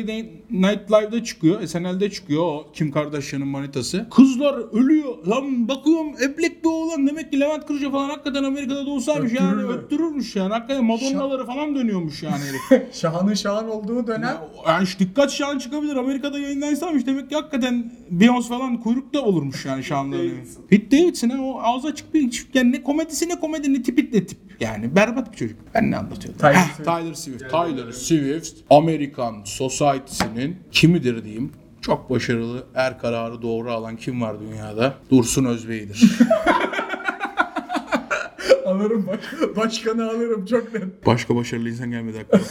Night 0.52 0.92
Live'da 0.92 1.24
çıkıyor. 1.24 1.68
SNL'de 1.68 2.12
çıkıyor 2.12 2.44
o 2.44 2.68
Kim 2.74 2.92
Kardashian'ın 2.92 3.48
manitası. 3.48 4.08
Kızlar 4.16 4.74
ölüyor. 4.74 5.26
Lan 5.28 5.68
bakıyorum 5.68 6.08
eblek 6.24 6.64
bir 6.64 6.70
oğlan. 6.70 7.08
Demek 7.08 7.32
ki 7.32 7.40
Levent 7.40 7.66
Kırca 7.66 7.92
falan 7.92 8.10
hakikaten 8.10 8.44
Amerika'da 8.44 8.86
doğsaymış 8.86 9.34
yani. 9.34 9.64
Öttürürdü. 9.64 9.74
Öttürürmüş 9.74 10.36
yani. 10.36 10.54
Hakikaten 10.54 10.86
Madonna'ları 10.86 11.46
falan 11.46 11.76
dönüyormuş 11.76 12.24
yani 12.24 12.42
herif. 12.70 12.84
Şahanın 12.94 13.34
şahan 13.34 13.70
olduğu 13.70 14.08
dönem 14.08 14.38
Yani 14.68 14.88
şu 14.88 15.00
dikkat 15.00 15.32
şu 15.32 15.48
an 15.48 15.58
çıkabilir. 15.58 15.96
Amerika'da 15.96 16.40
yayınlansaymış 16.40 17.06
demek 17.06 17.30
ki 17.30 17.36
hakikaten 17.36 17.92
Beyoncé 18.12 18.48
falan 18.48 18.78
kuyrukta 18.78 19.22
olurmuş 19.22 19.66
yani 19.66 19.84
şanlarının. 19.84 20.34
Pete 20.70 20.98
Davidson 20.98 21.30
ha, 21.30 21.42
o 21.42 21.62
ağzı 21.62 21.88
açık 21.88 22.14
bir 22.14 22.48
yani 22.54 22.72
ne 22.72 22.84
komedisi 22.84 23.30
ne 23.30 23.40
komedi 23.40 23.74
ne 23.74 23.79
tipi 23.84 24.10
ne 24.14 24.26
tip. 24.26 24.40
Yani 24.60 24.96
berbat 24.96 25.32
bir 25.32 25.38
çocuk. 25.38 25.60
Ben 25.76 25.92
ne 25.92 25.98
anlatıyordum? 25.98 26.40
Tyler 26.40 26.54
Heh, 26.54 26.64
Swift. 26.74 26.84
Tyler 26.90 27.14
Swift. 27.14 27.50
Tyler 27.50 27.92
Swift 27.92 28.58
Amerikan 28.70 29.44
Society'sinin 29.44 30.58
kimidir 30.72 31.24
diyeyim. 31.24 31.52
Çok 31.82 32.10
başarılı, 32.10 32.66
er 32.76 33.00
kararı 33.00 33.42
doğru 33.42 33.72
alan 33.72 33.96
kim 33.98 34.22
var 34.22 34.40
dünyada? 34.40 34.94
Dursun 35.12 35.46
Özbey'dir. 35.46 36.20
alırım 38.66 39.08
baş, 39.08 39.20
başkanı 39.56 40.10
alırım 40.10 40.46
çok 40.46 40.74
net. 40.74 41.06
Başka 41.06 41.36
başarılı 41.36 41.70
insan 41.70 41.92
gelmedi 41.92 42.20
aklıma. 42.20 42.44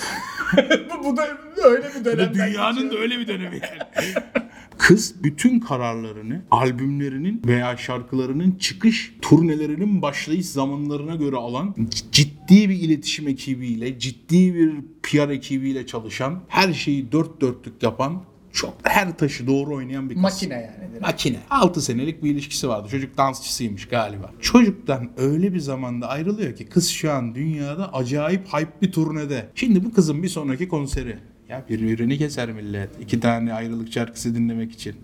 bu, 0.90 1.04
bu 1.04 1.16
da 1.16 1.28
öyle 1.64 1.90
bir 2.00 2.04
dönem. 2.04 2.34
dünyanın 2.34 2.90
da 2.90 2.98
öyle 2.98 3.18
bir 3.18 3.26
dönemi 3.28 3.60
yani. 3.62 4.12
Kız 4.78 5.14
bütün 5.22 5.60
kararlarını 5.60 6.42
albümlerinin 6.50 7.42
veya 7.46 7.76
şarkılarının 7.76 8.50
çıkış 8.50 9.14
turnelerinin 9.22 10.02
başlayış 10.02 10.46
zamanlarına 10.46 11.14
göre 11.14 11.36
alan 11.36 11.74
ciddi 12.12 12.68
bir 12.68 12.74
iletişim 12.74 13.28
ekibiyle, 13.28 13.98
ciddi 13.98 14.54
bir 14.54 14.72
PR 15.02 15.28
ekibiyle 15.28 15.86
çalışan, 15.86 16.42
her 16.48 16.72
şeyi 16.72 17.12
dört 17.12 17.40
dörtlük 17.40 17.82
yapan, 17.82 18.22
çok 18.52 18.74
her 18.82 19.18
taşı 19.18 19.46
doğru 19.46 19.74
oynayan 19.74 20.10
bir 20.10 20.14
kız. 20.14 20.22
Makine 20.22 20.54
yani. 20.54 20.90
direkt. 20.90 21.02
Makine. 21.02 21.38
6 21.50 21.82
senelik 21.82 22.24
bir 22.24 22.30
ilişkisi 22.30 22.68
vardı. 22.68 22.88
Çocuk 22.90 23.18
dansçısıymış 23.18 23.88
galiba. 23.88 24.32
Çocuktan 24.40 25.10
öyle 25.16 25.54
bir 25.54 25.58
zamanda 25.58 26.08
ayrılıyor 26.08 26.56
ki 26.56 26.66
kız 26.66 26.88
şu 26.88 27.12
an 27.12 27.34
dünyada 27.34 27.92
acayip 27.92 28.46
hype 28.48 28.72
bir 28.82 28.92
turnede. 28.92 29.48
Şimdi 29.54 29.84
bu 29.84 29.92
kızın 29.92 30.22
bir 30.22 30.28
sonraki 30.28 30.68
konseri. 30.68 31.18
Ya 31.48 31.64
birbirini 31.68 32.18
keser 32.18 32.52
millet. 32.52 32.90
İki 33.00 33.20
tane 33.20 33.52
ayrılık 33.54 33.92
şarkısı 33.92 34.34
dinlemek 34.34 34.72
için. 34.72 34.96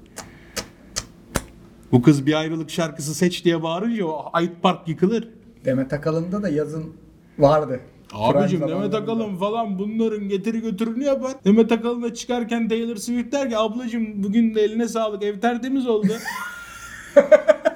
Bu 1.92 2.02
kız 2.02 2.26
bir 2.26 2.34
ayrılık 2.34 2.70
şarkısı 2.70 3.14
seç 3.14 3.44
diye 3.44 3.62
bağırınca 3.62 4.06
o 4.06 4.32
Hyde 4.34 4.54
Park 4.62 4.88
yıkılır. 4.88 5.28
Demet 5.64 5.92
Akalın'da 5.92 6.42
da 6.42 6.48
yazın 6.48 6.84
vardı. 7.38 7.80
Abicim 8.12 8.60
Demet. 8.60 8.94
Akalın 8.94 9.36
falan 9.36 9.78
bunların 9.78 10.28
getiri 10.28 10.60
götürünü 10.60 11.04
yapar. 11.04 11.32
Demet 11.44 11.72
Akalın'a 11.72 12.14
çıkarken 12.14 12.68
Taylor 12.68 12.96
Swift 12.96 13.32
der 13.32 13.50
ki 13.50 13.58
ablacım 13.58 14.22
bugün 14.24 14.54
de 14.54 14.62
eline 14.62 14.88
sağlık 14.88 15.22
ev 15.22 15.40
tertemiz 15.40 15.86
oldu. 15.86 16.12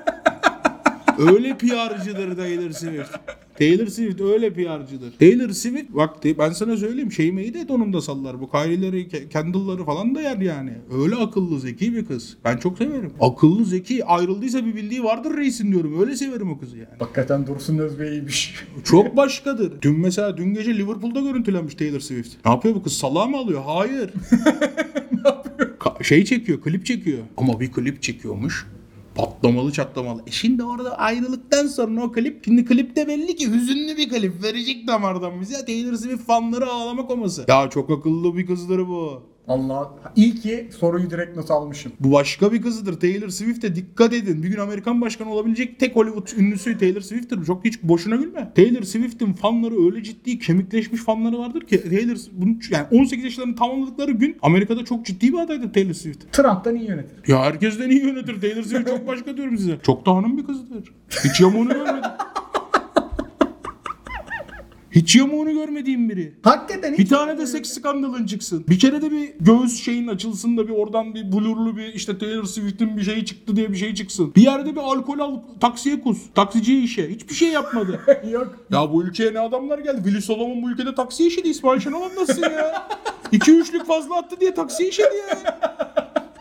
öyle 1.19 1.59
PR'cıdır 1.59 2.37
Taylor 2.37 2.71
Swift. 2.71 3.11
Taylor 3.59 3.87
Swift 3.87 4.21
öyle 4.21 4.53
PR'cıdır. 4.53 5.13
Taylor 5.19 5.51
Swift 5.51 5.95
vakti 5.95 6.39
ben 6.39 6.51
sana 6.51 6.77
söyleyeyim 6.77 7.13
şeymeyi 7.13 7.55
de 7.55 7.69
donunda 7.69 8.01
sallar. 8.01 8.41
Bu 8.41 8.51
Kylie'leri, 8.51 9.07
Ke- 9.07 9.29
Kendall'ları 9.29 9.85
falan 9.85 10.15
da 10.15 10.21
yer 10.21 10.37
yani. 10.39 10.73
Öyle 11.03 11.15
akıllı 11.15 11.61
zeki 11.61 11.95
bir 11.95 12.07
kız. 12.07 12.37
Ben 12.45 12.57
çok 12.57 12.79
severim. 12.79 13.13
Akıllı 13.21 13.65
zeki 13.65 14.05
ayrıldıysa 14.05 14.67
bir 14.67 14.77
bildiği 14.77 15.05
vardır 15.05 15.37
reisin 15.37 15.73
diyorum. 15.73 16.01
Öyle 16.01 16.17
severim 16.17 16.51
o 16.51 16.59
kızı 16.59 16.77
yani. 16.77 16.89
Hakikaten 16.99 17.47
Dursun 17.47 17.79
Özbey'iymiş. 17.79 18.55
Çok 18.85 19.17
başkadır. 19.17 19.73
Dün 19.83 20.01
mesela 20.01 20.37
dün 20.37 20.55
gece 20.55 20.79
Liverpool'da 20.79 21.21
görüntülenmiş 21.21 21.75
Taylor 21.75 22.01
Swift. 22.01 22.45
Ne 22.45 22.51
yapıyor 22.51 22.75
bu 22.75 22.83
kız? 22.83 22.93
Salağı 22.93 23.29
mı 23.29 23.37
alıyor? 23.37 23.63
Hayır. 23.67 24.11
ne 25.13 25.29
yapıyor? 25.29 25.69
şey 26.03 26.25
çekiyor, 26.25 26.61
klip 26.61 26.87
çekiyor. 26.87 27.19
Ama 27.37 27.61
bir 27.61 27.73
klip 27.73 28.03
çekiyormuş. 28.03 28.67
Patlamalı 29.19 29.73
çatlamalı. 29.73 30.23
E 30.27 30.31
şimdi 30.31 30.65
orada 30.65 30.99
ayrılıktan 30.99 31.67
sonra 31.67 32.03
o 32.05 32.13
klip. 32.13 32.45
Şimdi 32.45 32.65
klipte 32.65 33.09
belli 33.09 33.37
ki 33.37 33.51
hüzünlü 33.51 33.97
bir 33.97 34.09
klip. 34.09 34.43
Verecek 34.43 34.89
damardan 34.89 35.41
bize. 35.41 35.65
Taylor 35.65 35.95
Swift 35.95 36.27
fanları 36.27 36.67
ağlama 36.67 37.07
koması. 37.07 37.45
Ya 37.49 37.71
çok 37.71 37.91
akıllı 37.91 38.37
bir 38.37 38.47
kızdır 38.47 38.89
bu. 38.89 39.23
Allah. 39.49 39.95
İyi 40.17 40.35
ki 40.35 40.69
soruyu 40.79 41.11
direkt 41.11 41.37
not 41.37 41.51
almışım. 41.51 41.93
Bu 42.01 42.13
başka 42.13 42.53
bir 42.53 42.63
kızıdır. 42.63 43.01
Taylor 43.01 43.29
Swift'e 43.29 43.75
dikkat 43.75 44.13
edin. 44.13 44.43
Bir 44.43 44.49
gün 44.49 44.59
Amerikan 44.59 45.01
başkanı 45.01 45.31
olabilecek 45.33 45.81
tek 45.81 45.97
Hollywood 45.97 46.29
ünlüsü 46.39 46.79
Taylor 46.79 47.01
Swift'tir. 47.01 47.45
Çok 47.45 47.65
hiç 47.65 47.83
boşuna 47.83 48.17
gülme. 48.17 48.53
Taylor 48.57 48.83
Swift'in 48.83 49.33
fanları 49.33 49.87
öyle 49.87 50.03
ciddi 50.03 50.39
kemikleşmiş 50.39 51.03
fanları 51.03 51.39
vardır 51.39 51.61
ki 51.61 51.83
Taylor 51.83 52.17
bunu 52.33 52.51
yani 52.71 52.87
18 52.93 53.25
yaşlarını 53.25 53.57
tamamladıkları 53.57 54.13
gün 54.13 54.37
Amerika'da 54.43 54.85
çok 54.85 55.07
ciddi 55.07 55.33
bir 55.33 55.39
adaydı 55.39 55.73
Taylor 55.73 55.95
Swift. 55.95 56.33
Trump'tan 56.33 56.77
iyi 56.77 56.89
yönetir. 56.89 57.29
Ya 57.29 57.43
herkesten 57.43 57.91
iyi 57.91 58.01
yönetir. 58.01 58.41
Taylor 58.41 58.63
Swift 58.63 58.89
çok 58.89 59.07
başka 59.07 59.37
diyorum 59.37 59.59
size. 59.59 59.79
Çok 59.83 60.07
da 60.07 60.15
hanım 60.15 60.39
bir 60.39 60.47
kızdır. 60.47 60.93
Hiç 61.25 61.41
yamuğunu 61.41 61.69
görmedim. 61.69 62.11
Hiç 64.91 65.17
yamuğunu 65.17 65.53
görmediğim 65.53 66.09
biri. 66.09 66.33
Hakikaten 66.43 66.93
Bir 66.93 66.99
hiç- 66.99 67.09
tane 67.09 67.39
de 67.39 67.47
seks 67.47 67.71
skandalın 67.71 68.27
çıksın. 68.27 68.65
Bir 68.69 68.79
kere 68.79 69.03
de 69.03 69.11
bir 69.11 69.31
göğüs 69.41 69.83
şeyin 69.85 70.09
açılsın 70.09 70.57
da 70.57 70.69
bir 70.69 70.73
oradan 70.73 71.15
bir 71.15 71.33
blurlu 71.33 71.77
bir 71.77 71.87
işte 71.95 72.19
Taylor 72.19 72.45
Swift'in 72.45 72.97
bir 72.97 73.03
şeyi 73.03 73.25
çıktı 73.25 73.57
diye 73.57 73.71
bir 73.73 73.77
şey 73.77 73.95
çıksın. 73.95 74.33
Bir 74.37 74.43
yerde 74.43 74.73
bir 74.73 74.81
alkol 74.81 75.19
al 75.19 75.39
taksiye 75.61 76.01
kus. 76.01 76.19
Taksiciye 76.35 76.83
işe. 76.83 77.11
Hiçbir 77.11 77.35
şey 77.35 77.49
yapmadı. 77.49 78.01
Yok. 78.31 78.67
ya 78.73 78.93
bu 78.93 79.05
ülkeye 79.05 79.35
ne 79.35 79.41
adamlar 79.41 79.79
geldi. 79.79 80.01
Willy 80.05 80.23
Solomon 80.23 80.63
bu 80.63 80.71
ülkede 80.71 80.95
taksi 80.95 81.27
işedi. 81.27 81.49
İsmail 81.49 81.81
Şenol 81.81 82.03
anlatsın 82.03 82.43
ya. 82.43 82.89
İki 83.33 83.53
üçlük 83.53 83.87
fazla 83.87 84.17
attı 84.17 84.37
diye 84.41 84.55
taksi 84.55 84.89
işedi 84.89 85.17
ya. 85.29 85.59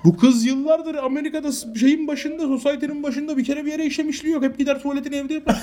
Bu 0.06 0.18
kız 0.18 0.46
yıllardır 0.46 0.96
Amerika'da 0.96 1.52
şeyin 1.80 2.08
başında, 2.08 2.42
society'nin 2.48 3.04
başında 3.04 3.38
bir 3.38 3.44
kere 3.44 3.66
bir 3.66 3.72
yere 3.72 3.86
işemişliği 3.86 4.34
yok. 4.34 4.44
Hep 4.44 4.58
gider 4.58 4.82
tuvaletini 4.82 5.16
evde 5.16 5.34
yapar. 5.34 5.62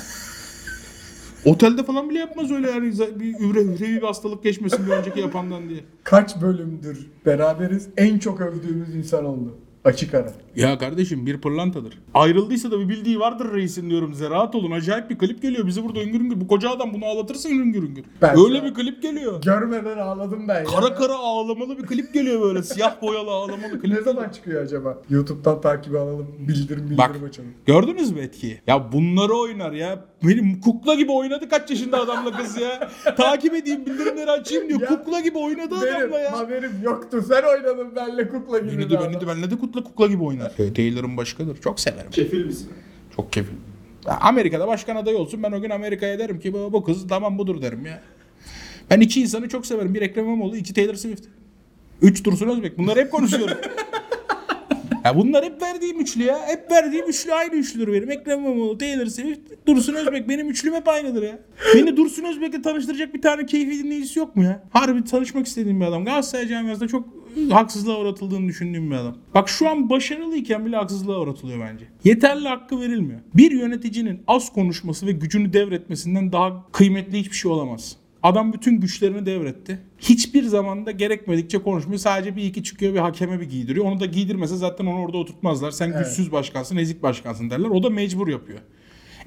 Otelde 1.44 1.82
falan 1.82 2.10
bile 2.10 2.18
yapmaz 2.18 2.50
öyle 2.52 2.70
yani 2.70 2.92
bir 3.20 3.34
üre, 3.40 3.62
ürevi 3.62 3.96
bir 3.96 4.02
hastalık 4.02 4.42
geçmesin 4.42 4.86
bir 4.86 4.90
önceki 4.92 5.20
yapandan 5.20 5.68
diye. 5.68 5.80
Kaç 6.04 6.40
bölümdür 6.42 7.06
beraberiz 7.26 7.88
en 7.96 8.18
çok 8.18 8.40
övdüğümüz 8.40 8.94
insan 8.94 9.24
oldu. 9.24 9.54
Açık 9.84 10.14
ara. 10.14 10.32
Ya 10.56 10.78
kardeşim 10.78 11.26
bir 11.26 11.40
pırlantadır. 11.40 11.98
Ayrıldıysa 12.14 12.70
da 12.70 12.80
bir 12.80 12.88
bildiği 12.88 13.20
vardır 13.20 13.52
reisin 13.54 13.90
diyorum 13.90 14.12
size. 14.12 14.30
Rahat 14.30 14.54
olun. 14.54 14.70
Acayip 14.70 15.10
bir 15.10 15.18
klip 15.18 15.42
geliyor. 15.42 15.66
Bizi 15.66 15.84
burada 15.84 16.02
üngür 16.02 16.20
üngür. 16.20 16.40
Bu 16.40 16.48
koca 16.48 16.70
adam 16.70 16.94
bunu 16.94 17.04
ağlatırsa 17.04 17.48
üngür 17.48 17.82
üngür. 17.82 18.04
Ben- 18.22 18.38
Öyle 18.44 18.64
bir 18.64 18.74
klip 18.74 19.02
geliyor. 19.02 19.42
Görmeden 19.42 19.98
ağladım 19.98 20.48
ben 20.48 20.58
ya. 20.58 20.64
Kara 20.64 20.94
kara 20.94 21.14
ağlamalı 21.14 21.78
bir 21.78 21.82
klip 21.86 22.14
geliyor 22.14 22.40
böyle. 22.42 22.62
Siyah 22.62 23.02
boyalı 23.02 23.30
ağlamalı 23.30 23.80
klip. 23.80 23.92
Ne 23.94 24.00
zaman 24.02 24.28
çıkıyor 24.28 24.62
acaba? 24.62 25.02
YouTube'dan 25.10 25.60
takibi 25.60 25.98
alalım. 25.98 26.26
Bildirim 26.38 26.82
bildirim 26.84 26.98
Bak 26.98 27.16
açalım. 27.28 27.50
gördünüz 27.66 28.12
mü 28.12 28.20
etkiyi? 28.20 28.60
Ya 28.66 28.92
bunları 28.92 29.32
oynar 29.34 29.72
ya. 29.72 30.04
Benim 30.28 30.60
kukla 30.60 30.94
gibi 30.94 31.12
oynadı 31.12 31.48
kaç 31.48 31.70
yaşında 31.70 32.00
adamla 32.00 32.32
kız 32.36 32.58
ya. 32.58 32.90
Takip 33.16 33.54
edeyim 33.54 33.86
bildirimleri 33.86 34.30
açayım 34.30 34.68
diyor. 34.68 34.80
Ya, 34.80 34.88
kukla 34.88 35.20
gibi 35.20 35.38
oynadı 35.38 35.74
Benim 35.82 35.96
adamla 35.96 36.18
ya. 36.18 36.38
haberim 36.38 36.72
yoktu. 36.82 37.24
Sen 37.28 37.42
oynadın 37.42 37.96
benle 37.96 38.28
kukla 38.28 38.58
gibi. 38.58 38.78
Beni 38.78 38.90
de, 38.90 39.00
beni 39.00 39.20
de 39.20 39.26
benle 39.26 39.50
de 39.50 39.56
kukla 39.58 39.84
kukla 39.84 40.06
gibi 40.06 40.22
oynar. 40.22 40.52
Taylor'ın 40.56 41.16
başkadır. 41.16 41.60
Çok 41.60 41.80
severim. 41.80 42.10
Kefil 42.10 42.44
misin? 42.46 42.68
Çok 43.16 43.32
keyifli. 43.32 43.54
Ya 44.06 44.18
Amerika'da 44.20 44.66
başkan 44.68 44.96
adayı 44.96 45.18
olsun 45.18 45.42
ben 45.42 45.52
o 45.52 45.60
gün 45.60 45.70
Amerika'ya 45.70 46.18
derim 46.18 46.40
ki 46.40 46.52
bu, 46.52 46.72
bu 46.72 46.84
kız 46.84 47.08
tamam 47.08 47.38
budur 47.38 47.62
derim 47.62 47.86
ya. 47.86 48.02
Ben 48.90 49.00
iki 49.00 49.20
insanı 49.22 49.48
çok 49.48 49.66
severim. 49.66 49.94
Bir 49.94 50.02
Ekrem 50.02 50.24
İmamoğlu, 50.24 50.56
iki 50.56 50.74
Taylor 50.74 50.94
Swift. 50.94 51.24
Üç 52.02 52.24
Dursun 52.24 52.48
Özbek. 52.48 52.78
Bunları 52.78 53.00
hep 53.00 53.10
konuşuyorum. 53.10 53.58
ya 55.04 55.16
bunlar 55.16 55.44
hep 55.44 55.62
verdiğim 55.62 56.00
üçlü 56.00 56.22
ya. 56.22 56.46
Hep 56.46 56.70
verdiğim 56.70 57.08
üçlü 57.08 57.32
aynı 57.32 57.54
üçlüdür 57.54 57.92
benim. 57.92 58.10
Ekrem 58.10 58.40
İmamoğlu, 58.40 58.78
Taylor 58.78 59.06
Swift, 59.06 59.66
Dursun 59.66 59.94
Özbek. 59.94 60.28
Benim 60.28 60.50
üçlüm 60.50 60.74
hep 60.74 60.88
aynıdır 60.88 61.22
ya. 61.22 61.38
Beni 61.74 61.96
Dursun 61.96 62.24
Özbek'le 62.24 62.64
tanıştıracak 62.64 63.14
bir 63.14 63.22
tane 63.22 63.46
keyfi 63.46 63.84
dinleyicisi 63.84 64.18
yok 64.18 64.36
mu 64.36 64.44
ya? 64.44 64.62
Harbi 64.70 65.04
tanışmak 65.04 65.46
istediğim 65.46 65.80
bir 65.80 65.84
adam. 65.84 66.04
Galatasaray 66.04 66.48
camiasında 66.48 66.88
çok 66.88 67.08
haksızlığa 67.50 68.00
uğratıldığını 68.00 68.48
düşündüğüm 68.48 68.90
bir 68.90 68.96
adam. 68.96 69.16
Bak 69.34 69.48
şu 69.48 69.68
an 69.68 69.90
başarılıyken 69.90 70.66
bile 70.66 70.76
haksızlığa 70.76 71.20
uğratılıyor 71.20 71.60
bence. 71.60 71.84
Yeterli 72.04 72.48
hakkı 72.48 72.80
verilmiyor. 72.80 73.20
Bir 73.34 73.50
yöneticinin 73.50 74.22
az 74.26 74.52
konuşması 74.52 75.06
ve 75.06 75.12
gücünü 75.12 75.52
devretmesinden 75.52 76.32
daha 76.32 76.66
kıymetli 76.72 77.18
hiçbir 77.18 77.36
şey 77.36 77.50
olamaz. 77.50 77.96
Adam 78.24 78.52
bütün 78.52 78.80
güçlerini 78.80 79.26
devretti. 79.26 79.80
Hiçbir 79.98 80.42
zamanda 80.42 80.90
gerekmedikçe 80.90 81.58
konuşmuyor. 81.62 81.98
Sadece 81.98 82.36
bir 82.36 82.44
iki 82.44 82.62
çıkıyor 82.62 82.94
bir 82.94 82.98
hakeme 82.98 83.40
bir 83.40 83.50
giydiriyor. 83.50 83.84
Onu 83.86 84.00
da 84.00 84.06
giydirmese 84.06 84.56
zaten 84.56 84.86
onu 84.86 85.00
orada 85.00 85.16
oturtmazlar. 85.16 85.70
Sen 85.70 85.98
güçsüz 85.98 86.32
başkansın, 86.32 86.76
ezik 86.76 87.02
başkansın 87.02 87.50
derler. 87.50 87.68
O 87.68 87.82
da 87.82 87.90
mecbur 87.90 88.28
yapıyor. 88.28 88.58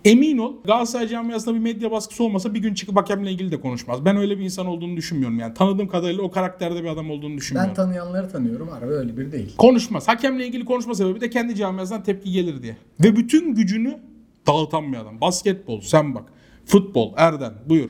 Emin 0.05 0.37
ol 0.37 0.53
Galatasaray 0.65 1.07
camiasında 1.07 1.55
bir 1.55 1.59
medya 1.59 1.91
baskısı 1.91 2.23
olmasa 2.23 2.53
bir 2.53 2.59
gün 2.59 2.73
çıkıp 2.73 2.97
hakemle 2.97 3.31
ilgili 3.31 3.51
de 3.51 3.61
konuşmaz. 3.61 4.05
Ben 4.05 4.17
öyle 4.17 4.39
bir 4.39 4.43
insan 4.43 4.65
olduğunu 4.65 4.97
düşünmüyorum 4.97 5.39
yani. 5.39 5.53
Tanıdığım 5.53 5.87
kadarıyla 5.87 6.23
o 6.23 6.31
karakterde 6.31 6.83
bir 6.83 6.87
adam 6.87 7.11
olduğunu 7.11 7.37
düşünmüyorum. 7.37 7.69
Ben 7.69 7.75
tanıyanları 7.75 8.29
tanıyorum. 8.29 8.67
Harbi 8.67 8.91
öyle 8.93 9.17
bir 9.17 9.31
değil. 9.31 9.55
Konuşmaz. 9.57 10.07
Hakemle 10.07 10.47
ilgili 10.47 10.65
konuşma 10.65 10.95
sebebi 10.95 11.21
de 11.21 11.29
kendi 11.29 11.55
camiasından 11.55 12.03
tepki 12.03 12.31
gelir 12.31 12.63
diye. 12.63 12.77
Ve 13.03 13.15
bütün 13.15 13.55
gücünü 13.55 13.99
dağıtan 14.47 14.93
bir 14.93 14.97
adam. 14.97 15.21
Basketbol 15.21 15.81
sen 15.81 16.15
bak. 16.15 16.23
Futbol 16.65 17.13
Erden 17.17 17.53
buyur. 17.65 17.89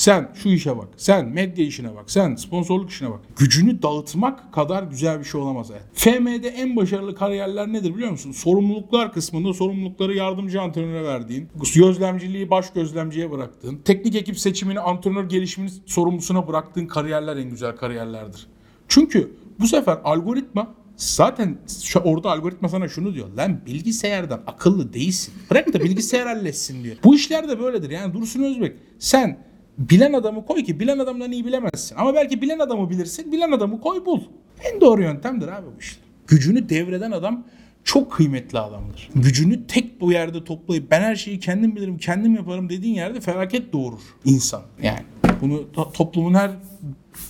Sen 0.00 0.28
şu 0.34 0.48
işe 0.48 0.78
bak. 0.78 0.88
Sen 0.96 1.28
medya 1.28 1.64
işine 1.64 1.96
bak. 1.96 2.10
Sen 2.10 2.34
sponsorluk 2.34 2.90
işine 2.90 3.10
bak. 3.10 3.20
Gücünü 3.36 3.82
dağıtmak 3.82 4.52
kadar 4.52 4.82
güzel 4.82 5.18
bir 5.18 5.24
şey 5.24 5.40
olamaz. 5.40 5.70
FM'de 5.94 6.48
en 6.48 6.76
başarılı 6.76 7.14
kariyerler 7.14 7.72
nedir 7.72 7.94
biliyor 7.94 8.10
musun? 8.10 8.32
Sorumluluklar 8.32 9.12
kısmında 9.12 9.54
sorumlulukları 9.54 10.14
yardımcı 10.14 10.60
antrenöre 10.60 11.04
verdiğin, 11.04 11.48
gözlemciliği 11.74 12.50
baş 12.50 12.72
gözlemciye 12.72 13.30
bıraktığın, 13.30 13.76
teknik 13.76 14.14
ekip 14.14 14.38
seçimini 14.38 14.80
antrenör 14.80 15.24
gelişimini 15.24 15.70
sorumlusuna 15.86 16.48
bıraktığın 16.48 16.86
kariyerler 16.86 17.36
en 17.36 17.50
güzel 17.50 17.76
kariyerlerdir. 17.76 18.46
Çünkü 18.88 19.36
bu 19.58 19.66
sefer 19.66 19.98
algoritma 20.04 20.74
zaten 20.96 21.58
orada 22.04 22.30
algoritma 22.30 22.68
sana 22.68 22.88
şunu 22.88 23.14
diyor. 23.14 23.28
Lan 23.36 23.60
bilgisayardan 23.66 24.42
akıllı 24.46 24.92
değilsin. 24.92 25.34
Bırak 25.50 25.72
da 25.72 25.80
bilgisayar 25.80 26.26
halletsin 26.26 26.84
diyor. 26.84 26.96
Bu 27.04 27.14
işler 27.14 27.48
de 27.48 27.60
böyledir. 27.60 27.90
Yani 27.90 28.14
Dursun 28.14 28.42
Özbek 28.42 28.76
sen 28.98 29.49
bilen 29.80 30.12
adamı 30.12 30.46
koy 30.46 30.64
ki 30.64 30.80
bilen 30.80 30.98
adamdan 30.98 31.32
iyi 31.32 31.44
bilemezsin. 31.46 31.96
Ama 31.96 32.14
belki 32.14 32.42
bilen 32.42 32.58
adamı 32.58 32.90
bilirsin. 32.90 33.32
Bilen 33.32 33.52
adamı 33.52 33.80
koy 33.80 34.04
bul. 34.06 34.20
En 34.72 34.80
doğru 34.80 35.02
yöntemdir 35.02 35.48
abi 35.48 35.66
bu 35.76 35.80
işler. 35.80 36.04
Gücünü 36.26 36.68
devreden 36.68 37.10
adam 37.10 37.46
çok 37.84 38.12
kıymetli 38.12 38.58
adamdır. 38.58 39.10
Gücünü 39.14 39.66
tek 39.66 40.00
bu 40.00 40.12
yerde 40.12 40.44
toplayıp 40.44 40.90
ben 40.90 41.00
her 41.00 41.16
şeyi 41.16 41.38
kendim 41.40 41.76
bilirim, 41.76 41.98
kendim 41.98 42.34
yaparım 42.34 42.68
dediğin 42.68 42.94
yerde 42.94 43.20
felaket 43.20 43.72
doğurur 43.72 44.00
insan. 44.24 44.62
Yani 44.82 45.00
bunu 45.40 45.54
to- 45.74 45.92
toplumun 45.92 46.34
her 46.34 46.50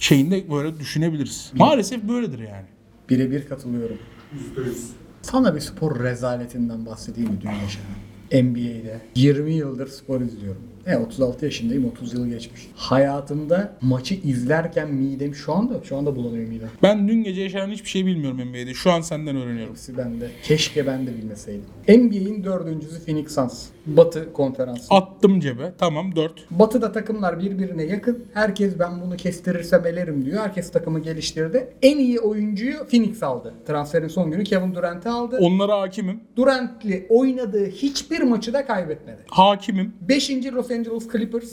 şeyinde 0.01 0.51
böyle 0.51 0.81
düşünebiliriz. 0.81 1.51
Maalesef 1.55 2.03
böyledir 2.03 2.39
yani. 2.39 2.67
Birebir 3.11 3.49
katılıyorum. 3.49 3.99
Yüzde 4.33 4.61
yüz. 4.71 4.91
Sana 5.23 5.55
bir 5.55 5.61
spor 5.61 6.01
rezaletinden 6.05 6.87
bahsedeyim 6.87 7.31
mi 7.31 7.39
dün 7.43 7.49
yaşanan? 7.51 8.45
NBA'de 8.51 9.01
20 9.15 9.55
yıldır 9.55 9.87
spor 9.89 10.21
izliyorum. 10.21 10.63
E 10.87 10.97
36 10.97 11.45
yaşındayım 11.45 11.85
30 11.85 12.15
yıl 12.15 12.29
geçmiş. 12.29 12.69
Hayatımda 12.77 13.73
maçı 13.81 14.15
izlerken 14.15 14.95
midem 14.95 15.35
şu 15.35 15.53
anda 15.53 15.75
şu 15.85 15.97
anda 15.97 16.17
bulanıyor 16.17 16.49
midem. 16.49 16.69
Ben 16.83 17.09
dün 17.09 17.25
gece 17.25 17.43
yaşanan 17.43 17.71
hiçbir 17.71 17.89
şey 17.89 18.07
bilmiyorum 18.07 18.39
NBA'de. 18.39 18.75
Şu 18.75 18.93
an 18.93 19.01
senden 19.01 19.37
öğreniyorum. 19.37 19.71
Hepsi 19.71 19.99
bende. 19.99 20.31
Keşke 20.43 20.87
ben 20.87 21.07
de 21.07 21.17
bilmeseydim. 21.17 21.65
NBA'in 21.89 22.45
dördüncüsü 22.45 23.05
Phoenix 23.05 23.35
Suns. 23.35 23.67
Batı 23.87 24.33
konferansı. 24.33 24.95
Attım 24.95 25.41
cebe. 25.41 25.73
Tamam 25.79 26.17
4. 26.17 26.33
Batı'da 26.51 26.93
takımlar 26.93 27.39
birbirine 27.39 27.83
yakın. 27.83 28.25
Herkes 28.35 28.79
ben 28.79 29.01
bunu 29.01 29.17
kestirirsem 29.17 29.87
elerim 29.87 30.25
diyor. 30.25 30.43
Herkes 30.43 30.73
takımı 30.73 31.01
geliştirdi. 31.01 31.73
En 31.83 31.99
iyi 31.99 32.21
oyuncuyu 32.21 32.87
Phoenix 32.91 33.23
aldı. 33.23 33.55
Transferin 33.67 34.09
son 34.09 34.31
günü 34.31 34.45
Kevin 34.45 34.75
Durant'i 34.75 35.09
aldı. 35.09 35.39
Onlara 35.41 35.81
hakimim. 35.81 36.21
Durant'li 36.37 37.07
oynadığı 37.09 37.67
hiçbir 37.67 38.21
maçı 38.21 38.53
da 38.53 38.67
kaybetmedi. 38.67 39.19
Hakimim. 39.27 39.93
5. 40.09 40.31
Los 40.31 40.70
Angeles 40.71 41.13
Clippers. 41.13 41.53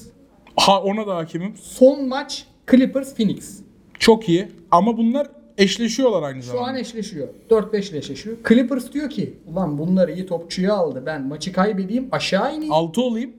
Ha 0.55 0.81
ona 0.83 1.07
da 1.07 1.15
hakimim. 1.15 1.53
Son 1.61 2.07
maç 2.07 2.47
Clippers 2.71 3.15
Phoenix. 3.15 3.59
Çok 3.99 4.29
iyi. 4.29 4.47
Ama 4.71 4.97
bunlar 4.97 5.27
eşleşiyorlar 5.57 6.23
aynı 6.23 6.41
Şu 6.43 6.47
zamanda. 6.47 6.69
an 6.69 6.75
eşleşiyor. 6.75 7.27
4-5 7.49 7.89
ile 7.91 7.97
eşleşiyor. 7.97 8.37
Clippers 8.47 8.93
diyor 8.93 9.09
ki 9.09 9.33
ulan 9.47 9.77
bunlar 9.77 10.07
iyi 10.09 10.25
topçuyu 10.25 10.73
aldı. 10.73 11.03
Ben 11.05 11.27
maçı 11.27 11.53
kaybedeyim 11.53 12.07
aşağı 12.11 12.55
ineyim. 12.55 12.73
6 12.73 13.01
olayım. 13.01 13.31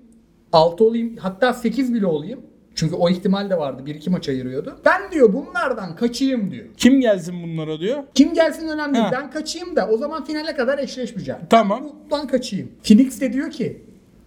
6 0.53 0.85
olayım 0.85 1.17
hatta 1.17 1.53
8 1.55 1.95
bile 1.95 2.07
olayım. 2.07 2.41
Çünkü 2.75 2.95
o 2.95 3.09
ihtimal 3.11 3.51
de 3.51 3.59
vardı. 3.59 3.83
1-2 3.87 4.11
maç 4.11 4.29
ayırıyordu. 4.29 4.79
Ben 4.85 5.13
diyor 5.13 5.33
bunlardan 5.33 5.97
kaçayım 5.97 6.51
diyor. 6.51 6.67
Kim 6.77 7.01
gelsin 7.01 7.35
bunlara 7.43 7.81
diyor. 7.81 7.99
Kim 8.15 8.35
gelsin 8.35 8.69
önemli 8.69 8.95
değil. 8.95 9.05
Ha. 9.05 9.11
Ben 9.13 9.31
kaçayım 9.31 9.77
da 9.77 9.89
o 9.89 9.97
zaman 9.97 10.25
finale 10.25 10.55
kadar 10.57 10.79
eşleşmeyeceğim. 10.79 11.41
Tamam. 11.51 11.89
Bundan 12.05 12.27
kaçayım. 12.27 12.73
Phoenix 12.83 13.21
de 13.21 13.33
diyor 13.33 13.51
ki 13.51 13.83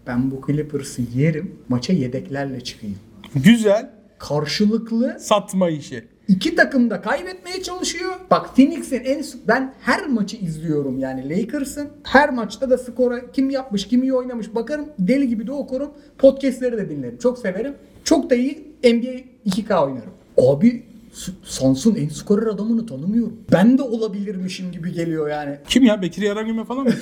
ben 0.07 0.31
bu 0.31 0.41
Clippers'ı 0.47 1.01
yerim. 1.15 1.55
Maça 1.69 1.93
yedeklerle 1.93 2.61
çıkayım. 2.61 2.97
Güzel. 3.35 3.89
Karşılıklı 4.19 5.17
Satma 5.19 5.69
işi. 5.69 6.03
iki 6.27 6.55
takım 6.55 6.89
da 6.89 7.01
kaybetmeye 7.01 7.63
çalışıyor. 7.63 8.11
Bak 8.31 8.55
Phoenix'in 8.55 8.99
en 9.03 9.23
ben 9.47 9.73
her 9.81 10.07
maçı 10.07 10.37
izliyorum 10.37 10.99
yani 10.99 11.29
Lakers'ın. 11.29 11.87
Her 12.03 12.33
maçta 12.33 12.69
da 12.69 12.77
skora 12.77 13.31
kim 13.31 13.49
yapmış, 13.49 13.87
kim 13.87 14.03
iyi 14.03 14.13
oynamış 14.13 14.55
bakarım. 14.55 14.85
Deli 14.99 15.27
gibi 15.27 15.47
de 15.47 15.51
okurum. 15.51 15.91
Podcast'leri 16.17 16.77
de 16.77 16.89
dinlerim. 16.89 17.17
Çok 17.17 17.37
severim. 17.39 17.73
Çok 18.03 18.29
da 18.29 18.35
iyi 18.35 18.67
NBA 18.83 19.21
2K 19.45 19.83
oynarım. 19.85 20.11
Abi 20.37 20.83
S- 21.13 21.31
Suns'ın 21.43 21.95
en 21.95 22.09
skorer 22.09 22.47
adamını 22.47 22.85
tanımıyorum. 22.85 23.39
Ben 23.51 23.77
de 23.77 23.81
olabilirmişim 23.81 24.71
gibi 24.71 24.91
geliyor 24.93 25.29
yani. 25.29 25.57
Kim 25.67 25.83
ya? 25.83 26.01
Bekir 26.01 26.21
Yarangül'e 26.21 26.63
falan 26.65 26.83
mı? 26.83 26.91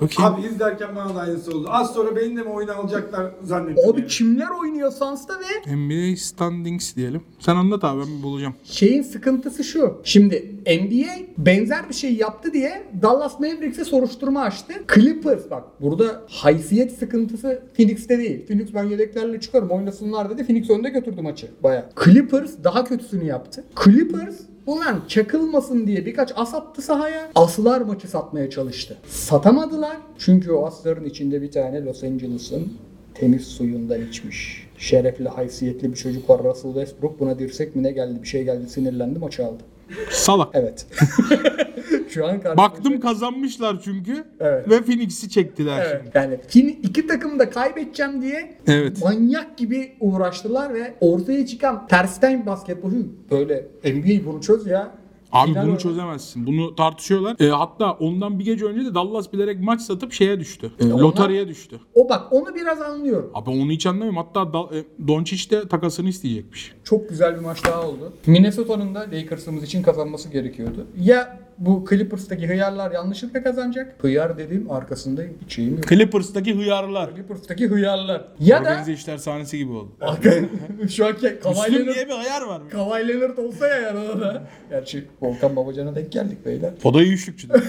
Okey. 0.00 0.26
Abi 0.26 0.42
izlerken 0.46 0.96
bana 0.96 1.14
da 1.14 1.20
aynısı 1.20 1.56
oldu. 1.56 1.68
Az 1.70 1.94
sonra 1.94 2.16
beni 2.16 2.36
de 2.36 2.42
mi 2.42 2.48
oyuna 2.48 2.74
alacaklar 2.74 3.26
zannettim. 3.42 3.90
Abi 3.90 4.00
yani. 4.00 4.08
kimler 4.08 4.48
oynuyor 4.60 4.92
Suns'ta 4.92 5.34
ve 5.34 5.76
NBA 5.76 6.16
standings 6.16 6.96
diyelim. 6.96 7.22
Sen 7.38 7.56
anlat 7.56 7.84
abi 7.84 8.00
ben 8.00 8.22
bulacağım. 8.22 8.54
şeyin 8.64 9.02
sıkıntısı 9.02 9.64
şu. 9.64 10.00
Şimdi 10.04 10.54
NBA 10.66 11.12
benzer 11.38 11.88
bir 11.88 11.94
şey 11.94 12.14
yaptı 12.14 12.52
diye 12.52 12.82
Dallas 13.02 13.40
Mavericks'e 13.40 13.84
soruşturma 13.84 14.40
açtı. 14.42 14.74
Clippers 14.94 15.50
bak 15.50 15.64
burada 15.80 16.22
haysiyet 16.28 16.92
sıkıntısı 16.98 17.62
Phoenix'te 17.76 18.18
değil. 18.18 18.46
Phoenix 18.46 18.74
ben 18.74 18.84
yedeklerle 18.84 19.40
çıkarım 19.40 19.70
oynasınlar 19.70 20.30
dedi. 20.30 20.44
Phoenix 20.46 20.70
önde 20.70 20.88
götürdü 20.90 21.22
maçı 21.22 21.50
baya. 21.62 21.88
Clippers 22.04 22.50
daha 22.64 22.84
kötüsünü 22.84 23.24
yaptı. 23.24 23.64
Clippers 23.84 24.36
Ulan 24.66 25.02
çakılmasın 25.08 25.86
diye 25.86 26.06
birkaç 26.06 26.32
as 26.36 26.54
attı 26.54 26.82
sahaya. 26.82 27.30
Aslar 27.34 27.80
maçı 27.80 28.08
satmaya 28.08 28.50
çalıştı. 28.50 28.96
Satamadılar. 29.08 29.96
Çünkü 30.18 30.52
o 30.52 30.66
asların 30.66 31.04
içinde 31.04 31.42
bir 31.42 31.50
tane 31.50 31.84
Los 31.84 32.04
Angeles'ın 32.04 32.72
temiz 33.14 33.46
suyundan 33.46 34.08
içmiş. 34.08 34.66
Şerefli, 34.78 35.28
haysiyetli 35.28 35.90
bir 35.90 35.96
çocuk 35.96 36.30
var 36.30 36.44
Russell 36.44 36.72
Westbrook. 36.72 37.20
Buna 37.20 37.38
dirsek 37.38 37.76
mi 37.76 37.82
ne 37.82 37.90
geldi 37.92 38.22
bir 38.22 38.28
şey 38.28 38.44
geldi 38.44 38.68
sinirlendi 38.68 39.18
maçı 39.18 39.46
aldı. 39.46 39.62
Salak. 40.10 40.48
Evet. 40.54 40.86
şu 42.16 42.24
an 42.26 42.30
karşımızda. 42.40 42.56
Baktım 42.56 43.00
kazanmışlar 43.00 43.80
çünkü. 43.84 44.24
Evet. 44.40 44.70
Ve 44.70 44.82
Phoenix'i 44.82 45.28
çektiler 45.30 45.86
Evet. 45.86 46.00
şimdi. 46.04 46.18
Yani 46.18 46.38
şimdi 46.48 46.70
iki 46.72 47.06
takım 47.06 47.38
da 47.38 47.50
kaybedeceğim 47.50 48.22
diye 48.22 48.56
Evet. 48.66 49.02
manyak 49.02 49.58
gibi 49.58 49.92
uğraştılar 50.00 50.74
ve 50.74 50.94
ortaya 51.00 51.46
çıkan 51.46 51.86
tersten 51.86 52.46
basketbol 52.46 52.90
böyle 53.30 53.66
NBA 53.84 54.26
bunu 54.26 54.40
çöz 54.40 54.66
ya. 54.66 54.90
Abi 55.32 55.48
Final 55.50 55.62
bunu 55.62 55.68
oyunu. 55.70 55.80
çözemezsin. 55.80 56.46
Bunu 56.46 56.74
tartışıyorlar. 56.76 57.36
E, 57.40 57.48
hatta 57.48 57.92
ondan 57.92 58.38
bir 58.38 58.44
gece 58.44 58.64
önce 58.64 58.84
de 58.90 58.94
Dallas 58.94 59.32
bilerek 59.32 59.60
maç 59.60 59.80
satıp 59.80 60.12
şeye 60.12 60.40
düştü. 60.40 60.70
E, 60.80 60.84
onlar- 60.86 61.02
loteriye 61.02 61.48
düştü. 61.48 61.80
O 61.94 62.08
bak 62.08 62.32
onu 62.32 62.54
biraz 62.54 62.82
anlıyorum. 62.82 63.30
Abi 63.34 63.50
onu 63.50 63.70
hiç 63.70 63.86
anlamıyorum. 63.86 64.16
Hatta 64.16 64.52
da, 64.52 64.58
e, 64.76 65.08
Doncic 65.08 65.50
de 65.50 65.68
takasını 65.68 66.08
isteyecekmiş. 66.08 66.72
Çok 66.84 67.08
güzel 67.08 67.34
bir 67.36 67.40
maç 67.40 67.64
daha 67.64 67.82
oldu. 67.88 68.12
Minnesota'nın 68.26 68.94
da 68.94 69.00
Lakers'ımız 69.12 69.62
için 69.64 69.82
kazanması 69.82 70.28
gerekiyordu. 70.28 70.86
Ya 71.00 71.38
bu 71.58 71.84
Clippers'taki 71.90 72.48
hıyarlar 72.48 72.90
yanlışlıkla 72.90 73.42
kazanacak. 73.42 73.94
Hıyar 74.00 74.38
dediğim 74.38 74.70
arkasında 74.70 75.22
hiç 75.44 75.54
şeyim 75.54 75.74
yok. 75.76 75.88
Clippers'taki 75.88 76.54
hıyarlar. 76.54 77.14
Clippers'taki 77.14 77.68
hıyarlar. 77.68 78.24
Ya 78.40 78.64
da 78.64 78.68
Organize 78.68 78.92
işler 78.92 79.18
sahnesi 79.18 79.58
gibi 79.58 79.72
oldu. 79.72 79.92
şu 80.90 81.06
anki 81.06 81.38
Kawhi 81.42 81.58
Müslüm 81.60 81.74
Leonard, 81.74 81.94
diye 81.94 82.08
bir 82.08 82.12
hıyar 82.12 82.42
var. 82.42 82.62
Kawhi 82.70 83.08
Leonard 83.08 83.38
olsa 83.38 83.66
ya 83.68 83.80
yanına 83.80 84.20
da. 84.20 84.42
Gerçi 84.70 85.04
Volkan 85.20 85.56
Babacan'a 85.56 85.94
denk 85.94 86.12
geldik 86.12 86.46
beyler. 86.46 86.72
O 86.84 86.94
da 86.94 87.02
iyi 87.02 87.12
üçlükçüdür. 87.12 87.62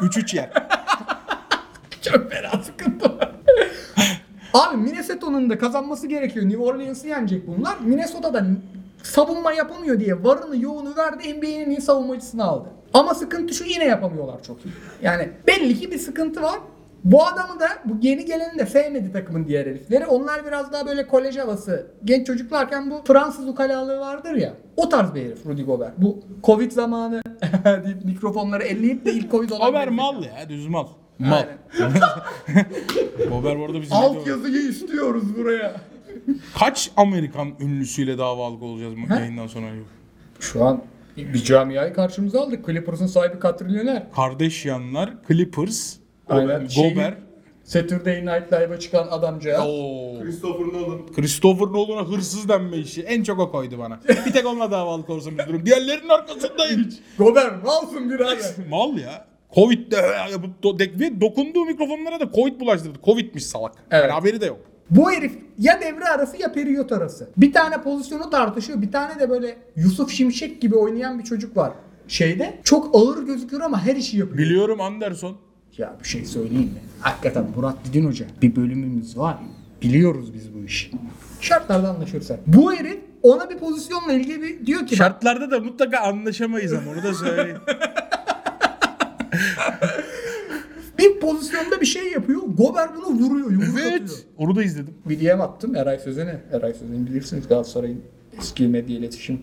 3-3 0.00 0.36
yer. 0.36 0.50
Çok 2.02 2.32
fena 2.32 2.62
sıkıntı 2.62 3.18
var. 3.18 3.34
Abi 4.54 4.76
Minnesota'nın 4.76 5.50
da 5.50 5.58
kazanması 5.58 6.06
gerekiyor. 6.06 6.46
New 6.46 6.62
Orleans'ı 6.62 7.08
yenecek 7.08 7.46
bunlar. 7.46 7.76
Minnesota'da 7.80 8.46
savunma 9.04 9.52
yapamıyor 9.52 10.00
diye 10.00 10.24
varını 10.24 10.56
yoğunu 10.56 10.96
verdi 10.96 11.34
NBA'nin 11.38 11.70
iyi 11.70 11.80
savunmacısını 11.80 12.44
aldı. 12.44 12.68
Ama 12.94 13.14
sıkıntı 13.14 13.54
şu 13.54 13.64
yine 13.64 13.84
yapamıyorlar 13.84 14.42
çok 14.42 14.56
iyi. 14.66 14.72
Yani 15.02 15.28
belli 15.46 15.80
ki 15.80 15.90
bir 15.90 15.98
sıkıntı 15.98 16.42
var. 16.42 16.58
Bu 17.04 17.26
adamı 17.26 17.60
da 17.60 17.66
bu 17.84 17.96
yeni 18.02 18.24
geleni 18.24 18.58
de 18.58 18.66
sevmedi 18.66 19.12
takımın 19.12 19.46
diğer 19.46 19.66
herifleri. 19.66 20.06
Onlar 20.06 20.46
biraz 20.46 20.72
daha 20.72 20.86
böyle 20.86 21.06
kolej 21.06 21.38
havası. 21.38 21.86
Genç 22.04 22.26
çocuklarken 22.26 22.90
bu 22.90 23.02
Fransız 23.06 23.48
ukalalığı 23.48 24.00
vardır 24.00 24.34
ya. 24.34 24.54
O 24.76 24.88
tarz 24.88 25.14
bir 25.14 25.24
herif 25.24 25.46
Rudy 25.46 25.62
Gobert. 25.62 25.92
Bu 25.98 26.18
Covid 26.44 26.72
zamanı 26.72 27.22
deyip 27.84 28.04
mikrofonları 28.04 28.62
elleyip 28.62 29.04
de 29.04 29.12
ilk 29.12 29.30
Covid 29.30 29.50
olan 29.50 29.66
Gober 29.66 29.80
herif. 29.80 29.92
mal 29.92 30.22
ya 30.22 30.48
düz 30.48 30.66
mal. 30.66 30.86
Mal. 31.18 31.36
Aynen. 31.36 31.92
Gober 33.30 33.58
bu 33.58 33.64
arada 33.64 33.80
bizim 33.82 33.96
Alt 33.96 34.26
yazıyı 34.26 34.68
istiyoruz 34.68 35.36
buraya. 35.36 35.74
Kaç 36.58 36.90
Amerikan 36.96 37.48
ünlüsüyle 37.60 38.18
davalık 38.18 38.62
olacağız 38.62 38.94
He? 39.08 39.14
yayından 39.14 39.46
sonra? 39.46 39.66
Şu 40.40 40.64
an 40.64 40.82
bir 41.16 41.44
camiayı 41.44 41.94
karşımıza 41.94 42.40
aldık. 42.40 42.66
Clippers'ın 42.66 43.06
sahibi 43.06 43.38
katrilyoner. 43.38 44.12
Kardeş 44.16 44.64
yanlar, 44.64 45.14
Clippers, 45.28 45.96
Aynen. 46.28 46.66
Şey- 46.66 46.90
Gober. 46.94 47.14
Saturday 47.64 48.20
Night 48.20 48.52
Live'a 48.52 48.80
çıkan 48.80 49.06
adamcağız. 49.10 49.64
Oo. 49.66 50.20
Christopher 50.22 50.66
Nolan. 50.66 51.06
Christopher 51.16 51.66
Nolan'a 51.66 52.08
hırsız 52.08 52.48
denme 52.48 52.76
işi. 52.76 53.02
En 53.02 53.22
çok 53.22 53.38
o 53.40 53.50
koydu 53.50 53.78
bana. 53.78 54.00
Bir 54.26 54.32
tek 54.32 54.46
onunla 54.46 54.70
davalık 54.70 55.10
olsam 55.10 55.38
üzülürüm. 55.38 55.66
Diğerlerinin 55.66 56.08
arkasındayım. 56.08 56.88
Gober 57.18 57.52
malsın 57.64 58.10
birader. 58.10 58.54
Mal 58.70 58.98
ya. 58.98 59.26
Do- 59.56 60.78
de- 60.78 61.00
ve 61.00 61.20
dokunduğu 61.20 61.64
mikrofonlara 61.64 62.20
da 62.20 62.32
Covid 62.34 62.60
bulaştırdı. 62.60 62.98
Covid'miş 63.04 63.46
salak. 63.46 63.72
Evet. 63.90 64.02
Yani 64.02 64.12
haberi 64.12 64.40
de 64.40 64.46
yok. 64.46 64.58
Bu 64.90 65.12
herif 65.12 65.32
ya 65.58 65.80
devre 65.80 66.04
arası 66.04 66.42
ya 66.42 66.52
periyot 66.52 66.92
arası. 66.92 67.28
Bir 67.36 67.52
tane 67.52 67.82
pozisyonu 67.82 68.30
tartışıyor. 68.30 68.82
Bir 68.82 68.92
tane 68.92 69.20
de 69.20 69.30
böyle 69.30 69.56
Yusuf 69.76 70.10
Şimşek 70.10 70.60
gibi 70.60 70.74
oynayan 70.76 71.18
bir 71.18 71.24
çocuk 71.24 71.56
var. 71.56 71.72
Şeyde 72.08 72.58
çok 72.64 72.94
ağır 72.94 73.26
gözüküyor 73.26 73.62
ama 73.62 73.86
her 73.86 73.96
işi 73.96 74.18
yapıyor. 74.18 74.38
Biliyorum 74.38 74.80
Anderson. 74.80 75.36
Ya 75.78 75.96
bir 76.02 76.08
şey 76.08 76.24
söyleyeyim 76.24 76.64
mi? 76.64 76.80
Hakikaten 77.00 77.46
Murat 77.56 77.76
Didin 77.84 78.06
Hoca 78.06 78.26
bir 78.42 78.56
bölümümüz 78.56 79.18
var. 79.18 79.36
Biliyoruz 79.82 80.34
biz 80.34 80.54
bu 80.54 80.58
işi. 80.58 80.90
Şartlarda 81.40 81.90
anlaşırsak. 81.90 82.38
Bu 82.46 82.72
herif 82.72 82.98
ona 83.22 83.50
bir 83.50 83.58
pozisyonla 83.58 84.12
ilgili 84.12 84.42
bir 84.42 84.66
diyor 84.66 84.86
ki 84.86 84.96
Şartlarda 84.96 85.50
da 85.50 85.60
mutlaka 85.60 85.98
anlaşamayız 85.98 86.72
ama 86.72 86.90
onu 86.90 87.02
da 87.02 87.14
söyleyeyim. 87.14 87.58
bir 91.04 91.20
pozisyonda 91.20 91.80
bir 91.80 91.86
şey 91.86 92.12
yapıyor. 92.12 92.40
Gober 92.58 92.88
bunu 92.96 93.06
vuruyor. 93.18 93.50
Yumruk 93.50 93.68
atıyor. 93.78 93.86
evet. 93.90 94.26
Onu 94.38 94.56
da 94.56 94.62
izledim. 94.64 94.94
Bir 95.08 95.20
DM 95.20 95.40
attım 95.40 95.76
Eray 95.76 95.98
Sözen'e. 95.98 96.40
Eray 96.52 96.72
Sözen'i 96.74 97.06
bilirsiniz 97.06 97.48
Galatasaray'ın 97.48 98.00
eski 98.38 98.68
medya 98.68 98.96
iletişim 98.96 99.42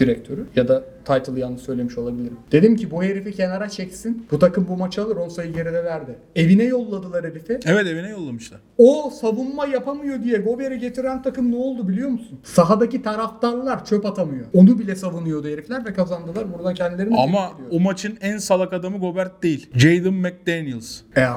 direktörü. 0.00 0.46
Ya 0.56 0.68
da 0.68 0.84
title'ı 1.04 1.38
yanlış 1.38 1.62
söylemiş 1.62 1.98
olabilirim. 1.98 2.36
Dedim 2.52 2.76
ki 2.76 2.90
bu 2.90 3.02
herifi 3.02 3.32
kenara 3.32 3.68
çeksin. 3.68 4.26
Bu 4.30 4.38
takım 4.38 4.66
bu 4.68 4.76
maçı 4.76 5.02
alır 5.02 5.16
10 5.16 5.28
sayı 5.28 5.52
geride 5.52 5.84
verdi. 5.84 6.18
Evine 6.36 6.64
yolladılar 6.64 7.24
herifi. 7.24 7.58
Evet 7.66 7.86
evine 7.86 8.08
yollamışlar. 8.10 8.60
O 8.78 9.10
savunma 9.20 9.66
yapamıyor 9.66 10.22
diye 10.22 10.38
Gober'i 10.38 10.78
getiren 10.78 11.22
takım 11.22 11.52
ne 11.52 11.56
oldu 11.56 11.88
biliyor 11.88 12.08
musun? 12.08 12.40
Sahadaki 12.42 13.02
taraftarlar 13.02 13.84
çöp 13.84 14.06
atamıyor. 14.06 14.46
Onu 14.54 14.78
bile 14.78 14.96
savunuyordu 14.96 15.48
herifler 15.48 15.84
ve 15.84 15.92
kazandılar. 15.92 16.52
Buradan 16.52 16.74
kendilerini 16.74 17.16
Ama 17.16 17.52
o 17.70 17.80
maçın 17.80 18.18
en 18.20 18.38
salak 18.38 18.72
adamı 18.72 18.98
Gobert 18.98 19.42
değil. 19.42 19.70
Jaden 19.74 20.14
McDaniels. 20.14 21.00
Ya. 21.16 21.36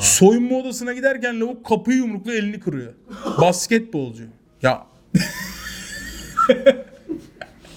Soyunma 0.00 0.56
odasına 0.56 0.92
giderken 0.92 1.40
lavuk 1.40 1.66
kapıyı 1.66 1.96
yumrukla 1.96 2.34
elini 2.34 2.60
kırıyor. 2.60 2.92
Basketbolcu. 3.40 4.24
Ya. 4.62 4.86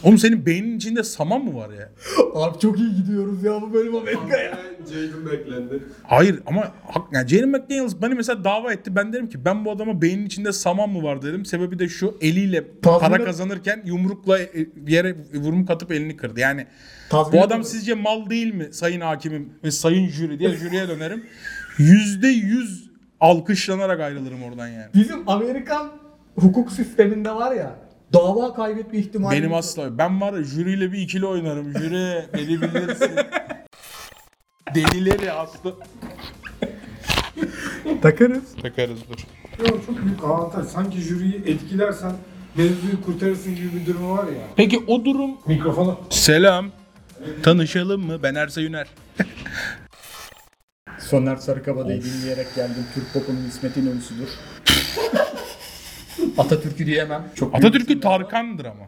Oğlum 0.04 0.18
senin 0.18 0.46
beynin 0.46 0.78
içinde 0.78 1.04
saman 1.04 1.42
mı 1.46 1.56
var 1.56 1.70
ya? 1.70 1.90
Abi 2.36 2.60
çok 2.60 2.80
iyi 2.80 2.96
gidiyoruz 2.96 3.44
ya 3.44 3.62
bu 3.62 3.74
bölüm 3.74 3.96
Amerika'ya. 3.96 4.58
Jaden 4.94 5.26
beklendi. 5.32 5.84
Hayır 6.04 6.40
ama 6.46 6.72
hak, 6.88 7.04
yani 7.14 7.28
Jaden 7.28 7.50
McDaniels 7.50 7.96
bana 8.02 8.16
mesela 8.16 8.44
dava 8.44 8.74
etti. 8.74 8.96
Ben 8.96 9.14
derim 9.14 9.30
ki 9.30 9.46
ben 9.46 9.66
bu 9.66 9.72
adama 9.72 10.02
beynin 10.02 10.26
içinde 10.26 10.52
saman 10.52 10.90
mı 10.90 11.04
var 11.04 11.22
dedim. 11.22 11.46
Sebebi 11.46 11.80
de 11.80 11.88
şu 11.90 12.18
eliyle 12.22 12.64
Tazminat- 12.82 13.00
para 13.00 13.24
kazanırken 13.26 13.82
yumrukla 13.86 14.40
e, 14.40 14.50
bir 14.76 14.92
yere 14.94 15.16
yumruk 15.34 15.70
atıp 15.70 15.92
elini 15.92 16.18
kırdı. 16.18 16.40
Yani 16.40 16.68
Tazminat 17.10 17.34
bu 17.34 17.46
adam 17.46 17.60
alıyor. 17.60 17.72
sizce 17.72 17.94
mal 17.94 18.30
değil 18.30 18.54
mi 18.54 18.68
sayın 18.72 19.02
hakimim 19.02 19.50
ve 19.64 19.72
sayın 19.72 20.08
jüri 20.08 20.40
diye 20.40 20.50
jüriye 20.50 20.88
dönerim. 20.88 21.24
Yüzde 21.78 22.28
yüz 22.28 22.92
alkışlanarak 23.20 24.00
ayrılırım 24.00 24.44
oradan 24.44 24.68
yani. 24.68 24.90
Bizim 24.94 25.30
Amerikan 25.30 25.90
hukuk 26.36 26.72
sisteminde 26.72 27.32
var 27.32 27.56
ya 27.56 27.76
dava 28.13 28.54
kaybetme 28.54 29.00
ihtimali. 29.00 29.38
Benim 29.38 29.54
asla. 29.54 29.97
Ben 29.97 30.21
var 30.21 30.34
ya 30.34 30.43
jüriyle 30.43 30.91
bir 30.91 30.97
ikili 30.97 31.26
oynarım. 31.26 31.78
Jüri 31.78 32.26
beni 32.34 32.62
bilirsin. 32.62 33.12
Delileri 34.76 35.32
aslı. 35.32 35.76
takarız. 38.02 38.43
Takarız 38.62 39.00
dur. 39.10 39.17
Ya 39.65 39.71
çok 39.86 40.06
büyük 40.06 40.24
avantaj. 40.24 40.67
Sanki 40.67 41.02
jüriyi 41.02 41.36
etkilersen 41.45 42.12
mevzuyu 42.56 43.02
kurtarırsın 43.06 43.56
gibi 43.56 43.69
bir 43.76 43.86
durumu 43.86 44.17
var 44.17 44.28
ya. 44.28 44.47
Peki 44.56 44.84
o 44.88 45.06
durum... 45.06 45.32
Mikrofonu. 45.45 46.00
Selam. 46.10 46.71
Tanışalım 47.43 48.06
mı? 48.06 48.24
Ben 48.24 48.36
Ersa 48.36 48.62
Yüner. 48.62 48.88
Soner 51.00 51.36
Sarıkabadayı 51.36 52.04
dinleyerek 52.04 52.56
geldim. 52.56 52.86
Türk 52.93 53.13
popunun 53.13 53.45
İsmet 53.50 53.78
İnönü'südür. 53.78 54.30
Atatürk'ü 56.38 56.86
diyemem. 56.86 57.24
Çok 57.36 57.54
büyük 57.54 57.65
Atatürk'ü 57.65 57.93
isimler 57.93 58.12
var. 58.12 58.19
Tarkan'dır 58.19 58.65
ama. 58.65 58.86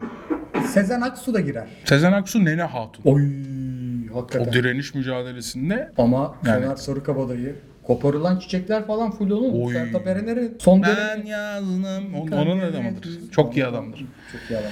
Sezen 0.66 1.00
Aksu 1.00 1.34
da 1.34 1.40
girer. 1.40 1.66
Sezen 1.84 2.12
Aksu 2.12 2.44
Nene 2.44 2.62
Hatun. 2.62 3.02
Oy 3.04 3.22
O 4.14 4.20
hakikaten. 4.22 4.52
direniş 4.52 4.94
mücadelesinde 4.94 5.92
Ama 5.98 6.34
Yani. 6.46 6.64
Soner 6.64 6.76
Sarıkabadayı 6.76 7.56
koparılan 7.82 8.38
çiçekler 8.38 8.86
falan 8.86 9.10
full 9.10 9.30
onun. 9.30 9.62
Oy. 9.66 9.72
Sertab 9.74 10.06
Erener'in 10.06 10.56
son 10.60 10.82
ben 10.82 10.96
dönemi. 10.96 11.28
yazdım. 11.28 12.14
Onun, 12.14 12.32
onun 12.32 12.60
adamıdır. 12.60 13.30
Çok 13.30 13.56
iyi 13.56 13.66
adamdır. 13.66 13.98
Çok 14.32 14.40
iyi 14.50 14.58
adam. 14.58 14.70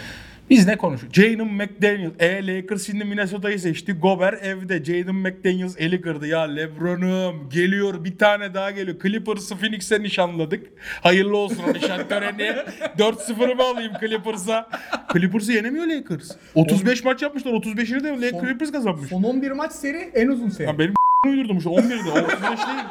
Biz 0.53 0.67
ne 0.67 0.77
konuşuyoruz? 0.77 1.17
Jaden 1.17 1.47
McDaniel. 1.47 2.11
E 2.19 2.47
Lakers 2.47 2.87
şimdi 2.87 3.05
Minnesota'yı 3.05 3.61
seçti. 3.61 3.93
Gober 3.93 4.33
evde. 4.33 4.85
Jaden 4.85 5.15
McDaniels 5.15 5.75
eli 5.79 6.01
kırdı. 6.01 6.27
Ya 6.27 6.41
Lebron'um 6.41 7.49
geliyor. 7.51 8.05
Bir 8.05 8.19
tane 8.19 8.55
daha 8.55 8.71
geliyor. 8.71 8.97
Clippers'ı 9.03 9.57
Phoenix'e 9.57 10.03
nişanladık. 10.03 10.67
Hayırlı 11.03 11.37
olsun 11.37 11.63
o 11.71 11.73
nişan 11.75 12.09
töreni. 12.09 12.43
4-0'ı 12.99 13.57
mı 13.57 13.63
alayım 13.63 13.93
Clippers'a? 14.01 14.69
Clippers'ı 15.13 15.53
yenemiyor 15.53 15.87
Lakers. 15.87 16.31
35 16.55 17.05
maç 17.05 17.23
yapmışlar. 17.23 17.53
35'ini 17.53 18.05
de 18.05 18.27
Lakers 18.27 18.45
Clippers 18.45 18.73
kazanmış. 18.73 19.09
Son 19.09 19.23
11 19.23 19.51
maç 19.51 19.73
seri 19.73 20.11
en 20.15 20.29
uzun 20.29 20.49
seri. 20.49 20.67
Ya 20.69 20.79
benim 20.79 20.95
uydurdum 21.27 21.61
şu 21.61 21.69
11'de. 21.69 22.11
O 22.11 22.25
35 22.25 22.43
değil. 22.43 22.85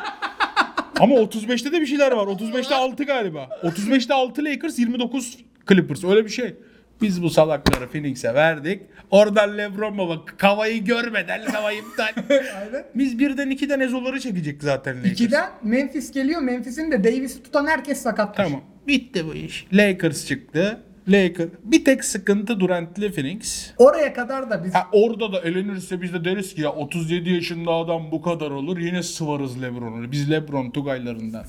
Ama 0.99 1.15
35'te 1.15 1.71
de 1.71 1.81
bir 1.81 1.85
şeyler 1.85 2.11
var. 2.11 2.27
35'te 2.27 2.75
6 2.75 3.03
galiba. 3.03 3.49
35'te 3.63 4.13
6 4.13 4.45
Lakers, 4.45 4.79
29 4.79 5.37
Clippers. 5.69 6.03
Öyle 6.03 6.25
bir 6.25 6.29
şey. 6.29 6.55
Biz 7.01 7.23
bu 7.23 7.29
salakları 7.29 7.87
Phoenix'e 7.89 8.33
verdik. 8.33 8.81
Oradan 9.11 9.57
LeBron 9.57 9.97
baba 9.97 10.25
kavayı 10.25 10.85
görmeden 10.85 11.45
kavayı 11.45 11.79
iptal. 11.79 12.23
Aynen. 12.29 12.85
Biz 12.95 13.19
birden 13.19 13.49
ikiden 13.49 13.79
ezoları 13.79 14.19
çekecek 14.19 14.63
zaten 14.63 14.97
Lakers. 14.97 15.11
İkiden 15.11 15.49
Memphis 15.63 16.11
geliyor. 16.11 16.41
Memphis'in 16.41 16.91
de 16.91 17.03
Davis'i 17.03 17.43
tutan 17.43 17.67
herkes 17.67 18.01
sakatmış. 18.01 18.37
Tamam. 18.47 18.61
Bitti 18.87 19.25
bu 19.27 19.33
iş. 19.35 19.67
Lakers 19.73 20.25
çıktı. 20.27 20.79
Laker. 21.07 21.47
Bir 21.63 21.85
tek 21.85 22.03
sıkıntı 22.05 22.59
Durant'li 22.59 23.11
Phoenix. 23.13 23.71
Oraya 23.77 24.13
kadar 24.13 24.49
da 24.49 24.63
biz 24.63 24.73
Ha, 24.73 24.87
orada 24.91 25.33
da 25.33 25.39
elenirse 25.41 26.01
biz 26.01 26.13
de 26.13 26.25
deriz 26.25 26.55
ki 26.55 26.61
ya 26.61 26.71
37 26.71 27.29
yaşında 27.29 27.71
adam 27.71 28.11
bu 28.11 28.21
kadar 28.21 28.51
olur 28.51 28.77
yine 28.77 29.03
sıvarız 29.03 29.61
Lebron'u. 29.61 30.11
Biz 30.11 30.31
Lebron 30.31 30.71
Tugaylarından. 30.71 31.45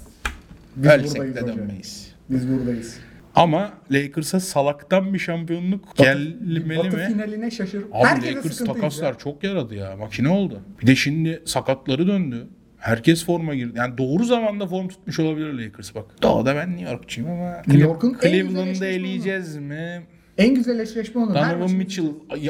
Biz 0.76 0.86
Ölsek 0.90 1.34
de 1.36 1.40
hocam. 1.40 1.56
dönmeyiz. 1.58 2.12
biz 2.30 2.48
buradayız. 2.52 2.96
Ama 3.34 3.72
Lakers'a 3.90 4.40
salaktan 4.40 5.14
bir 5.14 5.18
şampiyonluk 5.18 5.96
gelmeli 5.96 6.78
Batı 6.78 6.96
mi? 6.96 7.06
finaline 7.08 7.50
şaşır. 7.50 7.84
Abi 7.92 8.06
Herkese 8.06 8.34
Lakers 8.34 8.58
takaslar 8.58 9.12
ya. 9.12 9.18
çok 9.18 9.44
yaradı 9.44 9.74
ya. 9.74 9.96
Makine 9.96 10.28
oldu. 10.28 10.60
Bir 10.82 10.86
de 10.86 10.96
şimdi 10.96 11.42
sakatları 11.44 12.06
döndü. 12.06 12.46
Herkes 12.78 13.24
forma 13.26 13.54
girdi. 13.54 13.72
Yani 13.78 13.98
doğru 13.98 14.24
zamanda 14.24 14.66
form 14.66 14.88
tutmuş 14.88 15.18
olabilir 15.18 15.52
Lakers 15.52 15.94
bak. 15.94 16.04
Doğada 16.22 16.56
ben 16.56 16.70
New 16.76 16.90
Yorkçuyum 16.92 17.30
ama 17.30 17.56
New 17.66 17.78
York'un 17.82 18.16
Cleveland'da 18.22 18.86
eleyeceğiz 18.86 19.56
mi? 19.56 20.02
En 20.38 20.54
güzel 20.54 20.78
eşleşme 20.78 21.20
onu. 21.20 21.34
Her 21.36 21.54
Donovan 21.54 21.70
Mitchell 21.76 22.06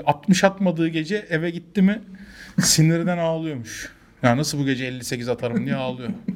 60 0.07 0.45
atmadığı 0.45 0.89
gece 0.89 1.27
eve 1.31 1.51
gitti 1.51 1.83
mi 1.83 2.03
sinirden 2.61 3.19
ağlıyormuş. 3.19 3.93
Ya 4.23 4.37
nasıl 4.37 4.59
bu 4.59 4.65
gece 4.67 4.85
58 4.87 5.29
atarım 5.29 5.65
diye 5.67 5.75
ağlıyor. 5.77 6.09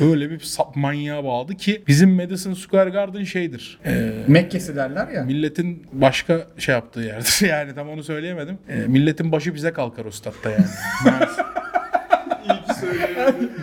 Öyle 0.00 0.30
bir 0.30 0.40
sap 0.40 0.76
manyağa 0.76 1.24
bağladı 1.24 1.54
ki 1.54 1.82
bizim 1.88 2.14
Madison 2.14 2.54
Square 2.54 2.90
Garden 2.90 3.24
şeydir. 3.24 3.78
Ee, 3.86 4.12
Mekke'si 4.26 4.76
derler 4.76 5.08
ya. 5.08 5.22
milletin 5.24 5.86
başka 5.92 6.46
şey 6.58 6.74
yaptığı 6.74 7.00
yerdir. 7.00 7.46
Yani 7.48 7.74
tam 7.74 7.88
onu 7.88 8.02
söyleyemedim. 8.04 8.58
Ee, 8.68 8.74
milletin 8.76 9.32
başı 9.32 9.54
bize 9.54 9.72
kalkar 9.72 10.04
o 10.04 10.10
statta 10.10 10.50
yani. 10.50 10.64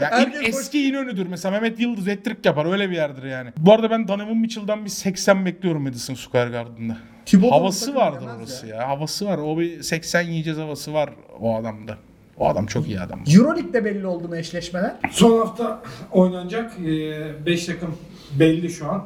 Ya 0.02 0.10
in- 0.10 0.32
Herkes 0.32 0.48
eski 0.60 0.90
İnönü'dür 0.90 1.28
mesela 1.28 1.52
Mehmet 1.52 1.80
Yıldız 1.80 2.08
etrik 2.08 2.46
yapar 2.46 2.72
öyle 2.72 2.90
bir 2.90 2.96
yerdir 2.96 3.24
yani. 3.24 3.50
Bu 3.58 3.74
arada 3.74 3.90
ben 3.90 4.08
Donovan 4.08 4.38
Mitchell'dan 4.38 4.86
bir 4.86 4.90
80 4.90 5.46
bekliyorum 5.46 5.84
Madison 5.84 6.14
Square 6.14 6.50
Garden'da. 6.50 6.98
Havası 7.52 7.96
vardır 7.96 8.22
yemez 8.22 8.38
orası 8.40 8.68
ya. 8.68 8.76
ya. 8.76 8.88
Havası 8.88 9.26
var. 9.26 9.38
O 9.38 9.60
bir 9.60 9.84
80 9.84 10.22
yiyeceğiz 10.22 10.60
havası 10.60 10.94
var 10.94 11.10
o 11.40 11.56
adamda. 11.58 11.98
O 12.40 12.48
adam 12.50 12.66
çok 12.66 12.88
iyi 12.88 13.00
adam. 13.00 13.20
Euroleague'de 13.36 13.86
belli 13.86 14.08
oldu 14.08 14.28
mu 14.28 14.36
eşleşmeler? 14.36 14.96
Son 15.12 15.40
hafta 15.40 15.82
oynanacak 16.12 16.72
5 17.46 17.66
takım 17.66 17.96
belli 18.40 18.70
şu 18.70 18.92
an. 18.92 19.06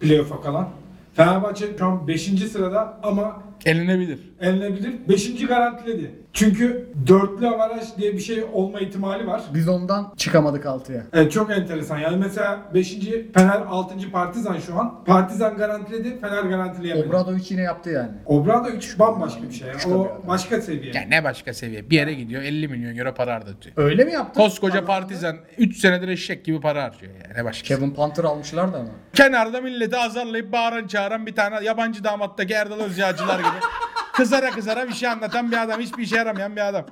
Playoff'a 0.00 0.40
kalan. 0.40 0.68
Fenerbahçe 1.14 1.66
şu 1.78 1.86
an 1.86 2.08
5. 2.08 2.22
sırada 2.52 2.98
ama 3.02 3.42
Elinebilir. 3.64 4.18
elinebilir. 4.40 4.92
5. 5.08 5.46
garantiledi. 5.46 6.10
Çünkü 6.32 6.88
dörtlü 7.06 7.48
avaraj 7.48 7.84
diye 7.98 8.12
bir 8.12 8.18
şey 8.20 8.44
olma 8.52 8.80
ihtimali 8.80 9.26
var. 9.26 9.42
Biz 9.54 9.68
ondan 9.68 10.14
çıkamadık 10.16 10.66
altıya. 10.66 11.02
Evet 11.12 11.32
çok 11.32 11.50
enteresan. 11.50 11.98
Yani 11.98 12.16
mesela 12.16 12.58
5. 12.74 12.98
Fener 13.34 13.60
6. 13.68 14.10
Partizan 14.12 14.58
şu 14.58 14.80
an. 14.80 15.04
Partizan 15.04 15.56
garantiledi, 15.56 16.20
Fener 16.20 16.42
garantileyemedi. 16.42 17.08
Obradovic 17.08 17.42
yine 17.48 17.62
yaptı 17.62 17.90
yani. 17.90 18.10
Obradovic 18.26 18.86
bambaşka 18.98 19.42
bir 19.42 19.52
şey. 19.52 19.68
ya. 19.68 19.74
Başka 19.74 19.90
bir 19.90 19.94
O 19.94 20.00
adam. 20.04 20.18
başka 20.28 20.60
seviye. 20.62 20.92
Ya 20.94 21.02
ne 21.08 21.24
başka 21.24 21.54
seviye. 21.54 21.90
Bir 21.90 21.96
yere 21.96 22.14
gidiyor 22.14 22.42
50 22.42 22.68
milyon 22.68 22.96
euro 22.96 23.14
para 23.14 23.34
harcatıyor. 23.34 23.76
Öyle 23.76 24.04
mi 24.04 24.12
yaptı? 24.12 24.40
Koskoca 24.40 24.84
partizan 24.84 25.36
3 25.58 25.76
senedir 25.78 26.08
eşek 26.08 26.44
gibi 26.44 26.60
para 26.60 26.84
harcıyor 26.84 27.12
yani. 27.24 27.34
Ne 27.38 27.44
başka. 27.44 27.68
Kevin 27.68 27.90
Panther 27.90 28.24
almışlar 28.24 28.72
da 28.72 28.76
ama. 28.76 28.88
Kenarda 29.14 29.60
milleti 29.60 29.96
azarlayıp 29.96 30.52
bağıran 30.52 30.86
çağıran 30.86 31.26
bir 31.26 31.34
tane 31.34 31.64
yabancı 31.64 32.04
damattaki 32.04 32.54
Erdal 32.54 32.80
Özyağcılar 32.80 33.38
gibi. 33.38 33.48
Kızara 34.12 34.50
kızara 34.50 34.88
bir 34.88 34.92
şey 34.92 35.08
anlatan 35.08 35.52
bir 35.52 35.62
adam. 35.62 35.80
Hiçbir 35.80 36.02
işe 36.02 36.16
yaramayan 36.16 36.56
bir 36.56 36.68
adam. 36.68 36.86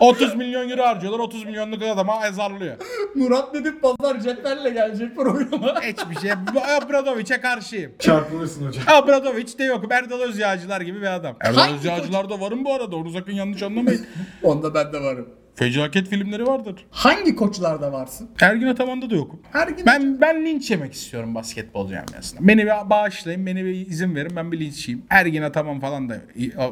30 0.00 0.34
milyon 0.34 0.68
euro 0.68 0.82
harcıyorlar. 0.82 1.18
30 1.18 1.44
milyonluk 1.44 1.82
adama 1.82 2.20
azarlıyor. 2.22 2.76
Murat 3.14 3.54
Nedip 3.54 3.82
Pazar 3.82 4.20
cetvelle 4.20 4.70
gelecek 4.70 5.16
programa. 5.16 5.80
Hiçbir 5.82 6.20
şey. 6.20 6.30
Abradovic'e 6.76 7.40
karşıyım. 7.40 7.92
Çarpılırsın 7.98 8.66
hocam. 8.66 8.84
Abradovic 8.86 9.58
de 9.58 9.64
yok. 9.64 9.92
Erdal 9.92 10.20
Özyağcılar 10.20 10.80
gibi 10.80 11.00
bir 11.00 11.14
adam. 11.14 11.36
Erdal 11.40 11.74
Özyağcılar 11.74 12.30
da 12.30 12.40
varım 12.40 12.64
bu 12.64 12.74
arada. 12.74 12.96
Onu 12.96 13.10
sakın 13.10 13.32
yanlış 13.32 13.62
anlamayın. 13.62 14.06
Onda 14.42 14.74
ben 14.74 14.92
de 14.92 15.02
varım. 15.02 15.28
Fecaket 15.58 16.08
filmleri 16.08 16.46
vardır. 16.46 16.86
Hangi 16.90 17.36
koçlarda 17.36 17.92
varsın? 17.92 18.30
Ergin 18.40 18.66
Ataman'da 18.66 19.10
da 19.10 19.14
yokum. 19.14 19.40
Her 19.52 19.68
gün 19.68 19.86
Ben 19.86 20.20
ben 20.20 20.44
linç 20.44 20.70
yemek 20.70 20.92
istiyorum 20.92 21.34
basketbol 21.34 21.88
camiasında. 21.88 22.48
Beni 22.48 22.64
bir 22.66 22.90
bağışlayın, 22.90 23.46
beni 23.46 23.64
bir 23.64 23.86
izin 23.86 24.14
verin 24.14 24.36
ben 24.36 24.52
bir 24.52 24.60
linççiyim. 24.60 25.02
Ergin 25.10 25.42
Ataman 25.42 25.80
falan 25.80 26.08
da 26.08 26.20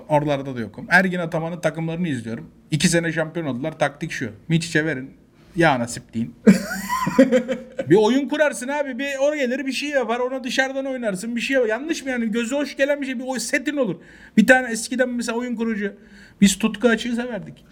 oralarda 0.08 0.56
da 0.56 0.60
yokum. 0.60 0.86
Ergin 0.90 1.18
Ataman'ın 1.18 1.60
takımlarını 1.60 2.08
izliyorum. 2.08 2.50
İki 2.70 2.88
sene 2.88 3.12
şampiyon 3.12 3.46
oldular. 3.46 3.78
Taktik 3.78 4.10
şu. 4.12 4.30
Miçiç'e 4.48 4.86
verin. 4.86 5.10
Ya 5.56 5.78
nasip 5.80 6.14
deyin. 6.14 6.34
bir 7.90 7.96
oyun 7.96 8.28
kurarsın 8.28 8.68
abi. 8.68 8.98
Bir 8.98 9.18
oraya 9.20 9.46
gelir 9.46 9.66
bir 9.66 9.72
şey 9.72 9.88
yapar. 9.88 10.20
Ona 10.20 10.44
dışarıdan 10.44 10.86
oynarsın. 10.86 11.36
Bir 11.36 11.40
şey 11.40 11.54
yapar. 11.54 11.68
Yanlış 11.68 12.04
mı 12.04 12.10
yani? 12.10 12.30
Gözü 12.30 12.54
hoş 12.56 12.76
gelen 12.76 13.00
bir 13.00 13.06
şey. 13.06 13.18
Bir 13.18 13.24
o 13.26 13.38
setin 13.38 13.76
olur. 13.76 13.96
Bir 14.36 14.46
tane 14.46 14.70
eskiden 14.70 15.08
mesela 15.08 15.38
oyun 15.38 15.56
kurucu. 15.56 15.92
Biz 16.40 16.58
tutku 16.58 16.88
açığı 16.88 17.14
severdik. 17.14 17.64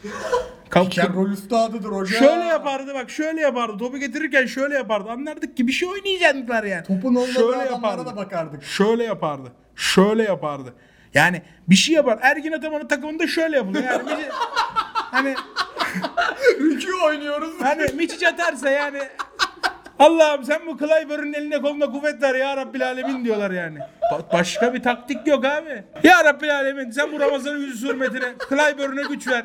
Ken 0.90 1.14
rol 1.14 1.30
üstadıdır 1.30 1.88
hoca. 1.88 2.18
Şöyle 2.18 2.44
yapardı 2.44 2.94
bak 2.94 3.10
şöyle 3.10 3.40
yapardı. 3.40 3.78
Topu 3.78 3.98
getirirken 3.98 4.46
şöyle 4.46 4.74
yapardı. 4.74 5.10
Anlardık 5.10 5.56
ki 5.56 5.66
bir 5.66 5.72
şey 5.72 5.88
oynayacaklar 5.88 6.64
yani. 6.64 6.84
Topun 6.84 7.14
olmadığı 7.14 7.32
şöyle 7.32 7.56
adamlara 7.56 8.06
da 8.06 8.16
bakardık. 8.16 8.64
Şöyle 8.64 9.04
yapardı. 9.04 9.52
Şöyle 9.76 10.22
yapardı. 10.22 10.74
Yani 11.14 11.42
bir 11.68 11.74
şey 11.74 11.94
yapar. 11.94 12.18
Ergin 12.22 12.52
Ataman'ın 12.52 12.86
takımında 12.88 13.26
şöyle 13.26 13.56
yapılıyor. 13.56 13.84
Yani 13.84 14.06
bir- 14.06 14.28
hani 15.10 15.34
Rükü 16.60 16.92
oynuyoruz. 17.06 17.54
hani 17.62 17.86
Miçic 17.94 18.28
atarsa 18.28 18.70
yani 18.70 18.98
Allah'ım 19.98 20.44
sen 20.44 20.60
bu 20.66 20.78
Clyburn 20.78 21.32
eline 21.32 21.60
koluna 21.60 21.86
kuvvet 21.90 22.22
ver 22.22 22.34
ya 22.34 22.56
Rabbil 22.56 22.86
Alemin 22.86 23.24
diyorlar 23.24 23.50
yani. 23.50 23.78
Ba- 24.12 24.32
başka 24.32 24.74
bir 24.74 24.82
taktik 24.82 25.26
yok 25.26 25.44
abi. 25.44 25.84
Ya 26.02 26.24
Rabbil 26.24 26.56
Alemin 26.56 26.90
sen 26.90 27.12
bu 27.12 27.20
Ramazan'ın 27.20 27.58
yüzü 27.58 27.88
hürmetine 27.88 28.34
Clyburn'e 28.48 29.02
güç 29.08 29.28
ver. 29.28 29.42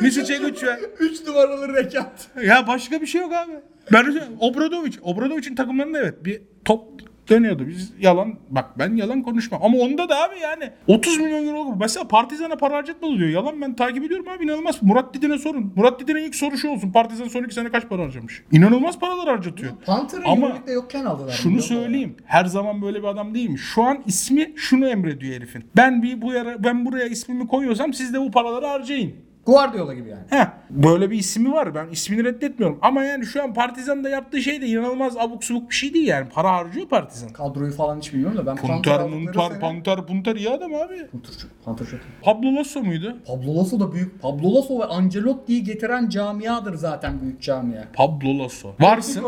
Misic'e 0.00 0.36
güç 0.36 0.64
ver. 0.64 0.78
3 0.98 1.26
numaralı 1.26 1.74
rekat. 1.74 2.28
Ya 2.42 2.66
başka 2.66 3.00
bir 3.00 3.06
şey 3.06 3.20
yok 3.20 3.32
abi. 3.32 3.52
Ben 3.92 4.14
Obradovic, 4.40 4.92
Obradovic'in 5.02 5.54
takımlarında 5.54 5.98
evet 5.98 6.24
bir 6.24 6.42
top 6.64 6.82
dönüyordu. 7.28 7.66
Biz 7.68 7.92
yalan 8.00 8.34
bak 8.50 8.78
ben 8.78 8.96
yalan 8.96 9.22
konuşmam. 9.22 9.60
Ama 9.64 9.78
onda 9.78 10.08
da 10.08 10.22
abi 10.22 10.38
yani 10.42 10.70
30 10.86 11.18
milyon 11.18 11.46
euro 11.46 11.76
mesela 11.80 12.08
Partizan'a 12.08 12.56
para 12.56 12.76
harcatmadı 12.76 13.18
diyor. 13.18 13.28
Yalan 13.28 13.60
ben 13.60 13.76
takip 13.76 14.04
ediyorum 14.04 14.28
abi 14.28 14.44
inanılmaz. 14.44 14.82
Murat 14.82 15.14
Didin'e 15.14 15.38
sorun. 15.38 15.72
Murat 15.76 16.00
Didin'e 16.00 16.22
ilk 16.24 16.34
soru 16.34 16.56
şu 16.58 16.68
olsun. 16.68 16.92
Partizan 16.92 17.28
son 17.28 17.44
iki 17.44 17.54
sene 17.54 17.68
kaç 17.68 17.88
para 17.88 18.02
harcamış? 18.02 18.42
İnanılmaz 18.52 18.98
paralar 18.98 19.28
harcatıyor. 19.28 19.72
Panther'ı 19.86 20.22
Ama 20.24 20.56
yokken 20.72 21.04
aldılar. 21.04 21.32
Şunu 21.32 21.62
söyleyeyim. 21.62 22.16
Her 22.24 22.44
zaman 22.44 22.82
böyle 22.82 22.98
bir 23.02 23.08
adam 23.08 23.34
değilmiş. 23.34 23.62
Şu 23.62 23.82
an 23.82 24.02
ismi 24.06 24.52
şunu 24.56 24.88
emrediyor 24.88 25.34
herifin. 25.34 25.64
Ben 25.76 26.02
bir 26.02 26.22
bu 26.22 26.32
yara, 26.32 26.64
ben 26.64 26.86
buraya 26.86 27.06
ismimi 27.06 27.46
koyuyorsam 27.46 27.94
siz 27.94 28.14
de 28.14 28.20
bu 28.20 28.30
paraları 28.30 28.66
harcayın. 28.66 29.25
Guardiola 29.46 29.94
gibi 29.94 30.08
yani. 30.08 30.22
Heh, 30.30 30.46
böyle 30.70 31.10
bir 31.10 31.18
ismi 31.18 31.52
var. 31.52 31.74
Ben 31.74 31.88
ismini 31.88 32.24
reddetmiyorum. 32.24 32.78
Ama 32.82 33.04
yani 33.04 33.26
şu 33.26 33.42
an 33.42 33.54
Partizan'da 33.54 34.08
yaptığı 34.08 34.40
şey 34.42 34.60
de 34.62 34.66
inanılmaz 34.66 35.16
abuk 35.16 35.44
subuk 35.44 35.70
bir 35.70 35.74
şey 35.74 35.94
değil 35.94 36.06
yani. 36.08 36.28
Para 36.28 36.52
harcıyor 36.52 36.88
Partizan. 36.88 37.28
Kadroyu 37.28 37.72
falan 37.72 37.98
hiç 37.98 38.12
bilmiyorum 38.12 38.36
da 38.36 38.46
ben 38.46 38.56
aldıkları 38.56 39.08
Muntar, 39.08 39.50
sene- 39.50 39.60
Panter, 39.60 40.06
Punter 40.06 40.36
iyi 40.36 40.50
adam 40.50 40.74
abi. 40.74 41.06
Panther 41.64 41.86
çok-. 41.86 42.00
Pablo 42.22 42.56
Lasso 42.56 42.82
muydu? 42.82 43.16
Pablo 43.26 43.56
Lasso 43.56 43.80
da 43.80 43.92
büyük. 43.92 44.22
Pablo 44.22 44.54
Lasso 44.54 44.78
ve 44.80 44.84
Ancelotti'yi 44.84 45.64
getiren 45.64 46.08
camiadır 46.08 46.74
zaten 46.74 47.20
büyük 47.22 47.42
camia. 47.42 47.82
Pablo 47.94 48.38
Lasso. 48.38 48.70
Teknik, 48.70 48.88
Varsın. 48.90 49.24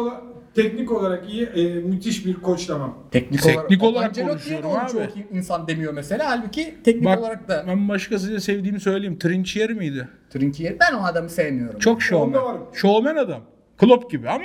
Teknik 0.62 0.92
olarak 0.92 1.30
iyi, 1.30 1.46
e, 1.46 1.74
müthiş 1.80 2.26
bir 2.26 2.34
koç 2.34 2.66
tamam. 2.66 2.98
Teknik, 3.10 3.42
Teknik 3.42 3.82
olarak 3.82 4.08
Ancelotti'ye 4.08 4.58
de 4.58 4.62
konuşuyorum 4.62 4.70
onu 4.70 4.78
abi. 4.78 4.92
çok 4.92 5.32
insan 5.32 5.68
demiyor 5.68 5.92
mesela. 5.92 6.30
Halbuki 6.30 6.74
teknik 6.84 7.04
Bak 7.04 7.18
olarak 7.18 7.48
da 7.48 7.64
ben 7.68 7.88
başkasıyla 7.88 8.40
sevdiğimi 8.40 8.80
söyleyeyim. 8.80 9.18
Trinchieri 9.18 9.74
miydi? 9.74 10.08
Trinkieri. 10.30 10.76
Ben 10.80 10.94
o 10.94 11.04
adamı 11.04 11.28
sevmiyorum. 11.28 11.78
Çok 11.78 12.02
şovmen. 12.02 12.26
Onda 12.26 12.44
varım. 12.44 12.62
Şovmen 12.72 13.16
adam. 13.16 13.40
Klopp 13.78 14.10
gibi 14.10 14.30
ama 14.30 14.44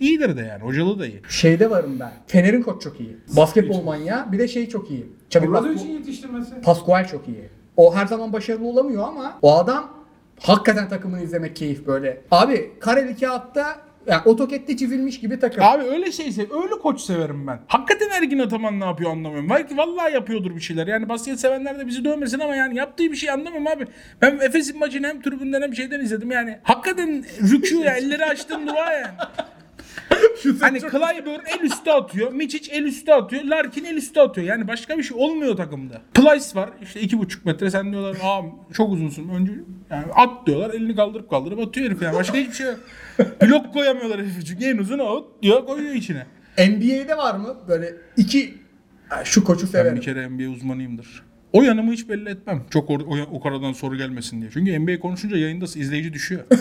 iyidir 0.00 0.36
de 0.36 0.40
yani. 0.40 0.62
Hocalığı 0.62 0.98
da 0.98 1.06
iyi. 1.06 1.22
Şeyde 1.28 1.70
varım 1.70 2.00
ben. 2.00 2.12
Fener'in 2.26 2.62
koç 2.62 2.82
çok 2.82 3.00
iyi. 3.00 3.16
Basketbol 3.36 3.82
manyağı. 3.82 4.32
Bir 4.32 4.38
de 4.38 4.48
şey 4.48 4.68
çok 4.68 4.90
iyi. 4.90 5.06
Çabuk 5.30 5.48
Obradovic'in 5.48 5.92
yetiştirmesi. 5.92 6.60
Pascual 6.62 7.06
çok 7.06 7.28
iyi. 7.28 7.48
O 7.76 7.94
her 7.96 8.06
zaman 8.06 8.32
başarılı 8.32 8.68
olamıyor 8.68 9.08
ama 9.08 9.38
o 9.42 9.56
adam 9.56 9.90
hakikaten 10.40 10.88
takımını 10.88 11.22
izlemek 11.22 11.56
keyif 11.56 11.86
böyle. 11.86 12.20
Abi 12.30 12.70
kareli 12.80 13.16
kağıtta 13.16 13.83
yani 14.06 14.22
otokette 14.24 14.76
çizilmiş 14.76 15.20
gibi 15.20 15.38
takım. 15.38 15.64
Abi 15.64 15.82
öyle 15.84 16.12
şeyse 16.12 16.42
öyle 16.42 16.74
koç 16.82 17.00
severim 17.00 17.46
ben. 17.46 17.60
Hakikaten 17.66 18.10
Ergin 18.10 18.38
Ataman 18.38 18.80
ne 18.80 18.84
yapıyor 18.84 19.10
anlamıyorum. 19.10 19.50
Belki 19.50 19.76
vallahi 19.76 20.14
yapıyordur 20.14 20.56
bir 20.56 20.60
şeyler. 20.60 20.86
Yani 20.86 21.08
basket 21.08 21.40
sevenler 21.40 21.78
de 21.78 21.86
bizi 21.86 22.04
dövmesin 22.04 22.38
ama 22.38 22.56
yani 22.56 22.76
yaptığı 22.76 23.04
bir 23.04 23.16
şey 23.16 23.30
anlamıyorum 23.30 23.66
abi. 23.66 23.86
Ben 24.22 24.38
Efes'in 24.38 24.78
maçını 24.78 25.06
hem 25.06 25.22
tribünden 25.22 25.62
hem 25.62 25.74
şeyden 25.74 26.00
izledim 26.00 26.30
yani. 26.30 26.58
Hakikaten 26.62 27.24
rükû 27.40 27.84
ya 27.84 27.96
elleri 27.96 28.24
açtım 28.24 28.66
dua 28.66 28.92
yani. 28.92 29.14
hani 30.60 30.80
Clyburn 30.80 31.40
el 31.58 31.60
üstü 31.62 31.90
atıyor. 31.90 32.32
Miçic 32.32 32.72
el 32.72 32.84
üstü 32.84 33.12
atıyor. 33.12 33.44
Larkin 33.44 33.84
el 33.84 33.96
üstü 33.96 34.20
atıyor. 34.20 34.46
Yani 34.46 34.68
başka 34.68 34.98
bir 34.98 35.02
şey 35.02 35.16
olmuyor 35.20 35.56
takımda. 35.56 36.02
Plyce 36.14 36.54
var. 36.54 36.70
işte 36.82 37.00
iki 37.00 37.18
buçuk 37.18 37.44
metre. 37.44 37.70
Sen 37.70 37.92
diyorlar 37.92 38.16
aa 38.22 38.42
çok 38.72 38.92
uzunsun. 38.92 39.28
Önce 39.28 39.52
yani 39.90 40.04
at 40.14 40.46
diyorlar. 40.46 40.74
Elini 40.74 40.96
kaldırıp 40.96 41.30
kaldırıp 41.30 41.58
atıyor 41.60 41.86
herif 41.86 42.02
yani. 42.02 42.16
Başka 42.16 42.38
hiçbir 42.38 42.54
şey 42.54 42.66
yok. 42.66 42.80
Blok 43.42 43.72
koyamıyorlar 43.72 44.20
herifi 44.20 44.44
çünkü 44.44 44.64
en 44.64 44.78
uzun 44.78 44.98
o 44.98 45.26
diyor 45.42 45.66
koyuyor 45.66 45.94
içine. 45.94 46.26
NBA'de 46.58 47.16
var 47.16 47.34
mı 47.34 47.56
böyle 47.68 47.94
iki 48.16 48.54
Şu 49.24 49.44
koçu 49.44 49.62
Ben 49.66 49.70
severim. 49.70 49.96
bir 49.96 50.02
kere 50.02 50.28
NBA 50.28 50.50
uzmanıyımdır. 50.50 51.22
O 51.52 51.62
yanımı 51.62 51.92
hiç 51.92 52.08
belli 52.08 52.28
etmem. 52.28 52.62
Çok 52.70 52.90
or- 52.90 53.04
o, 53.04 53.36
o 53.36 53.40
karadan 53.40 53.72
soru 53.72 53.96
gelmesin 53.96 54.40
diye. 54.40 54.50
Çünkü 54.54 54.78
NBA 54.78 55.00
konuşunca 55.00 55.36
yayında 55.36 55.64
izleyici 55.64 56.12
düşüyor. 56.12 56.44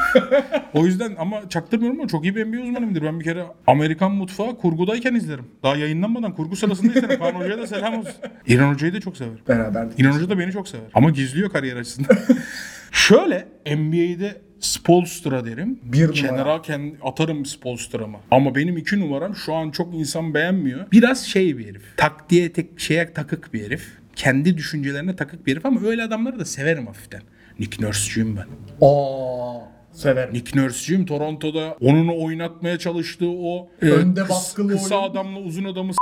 o 0.74 0.86
yüzden 0.86 1.14
ama 1.18 1.48
çaktırmıyorum 1.48 2.00
ama 2.00 2.08
çok 2.08 2.24
iyi 2.24 2.36
bir 2.36 2.46
NBA 2.46 2.62
uzmanıyımdır. 2.62 3.02
Ben 3.02 3.20
bir 3.20 3.24
kere 3.24 3.44
Amerikan 3.66 4.12
mutfağı 4.12 4.58
kurgudayken 4.58 5.14
izlerim. 5.14 5.44
Daha 5.62 5.76
yayınlanmadan 5.76 6.34
kurgu 6.34 6.56
sırasında 6.56 6.92
izlerim. 6.92 7.18
Kaan 7.18 7.34
Hoca'ya 7.34 7.58
da 7.58 7.66
selam 7.66 7.94
olsun. 7.94 8.14
İran 8.46 8.72
Hoca'yı 8.72 8.94
da 8.94 9.00
çok 9.00 9.16
severim. 9.16 9.38
Beraberdik. 9.48 10.00
İnan 10.00 10.12
Hoca 10.12 10.30
da 10.30 10.38
beni 10.38 10.52
çok 10.52 10.68
sever. 10.68 10.84
Ama 10.94 11.10
gizliyor 11.10 11.50
kariyer 11.50 11.76
açısından. 11.76 12.18
Şöyle 12.92 13.48
NBA'de 13.66 14.40
Spolstra 14.60 15.44
derim. 15.44 15.78
Bir. 15.82 16.12
Kenara 16.12 16.62
kendi 16.62 16.96
atarım 17.02 17.46
Spolstra'mı. 17.46 18.18
Ama 18.30 18.54
benim 18.54 18.76
iki 18.76 19.00
numaram 19.00 19.36
şu 19.36 19.54
an 19.54 19.70
çok 19.70 19.94
insan 19.94 20.34
beğenmiyor. 20.34 20.90
Biraz 20.92 21.24
şey 21.26 21.58
bir 21.58 21.66
herif. 21.66 21.82
Taktiğe 21.96 22.52
tek 22.52 22.80
şeye 22.80 23.12
takık 23.12 23.54
bir 23.54 23.64
herif. 23.64 23.88
Kendi 24.16 24.56
düşüncelerine 24.56 25.16
takık 25.16 25.46
bir 25.46 25.52
herif 25.52 25.66
ama 25.66 25.80
öyle 25.80 26.02
adamları 26.02 26.38
da 26.38 26.44
severim 26.44 26.86
hafiften. 26.86 27.22
Nick 27.58 27.86
Nurse'cuyum 27.86 28.36
ben. 28.36 28.46
Aa, 28.86 29.60
severim. 29.92 30.34
Nick 30.34 30.60
Nurse'cuyum 30.60 31.06
Toronto'da 31.06 31.76
onunu 31.80 32.24
oynatmaya 32.24 32.78
çalıştığı 32.78 33.28
o 33.30 33.68
e, 33.82 33.86
Önde 33.90 34.28
baskılı 34.28 34.72
kısa 34.72 34.96
oyun. 35.00 35.10
adamla 35.10 35.38
uzun 35.38 35.64
adamı 35.64 35.92
s- 35.92 35.98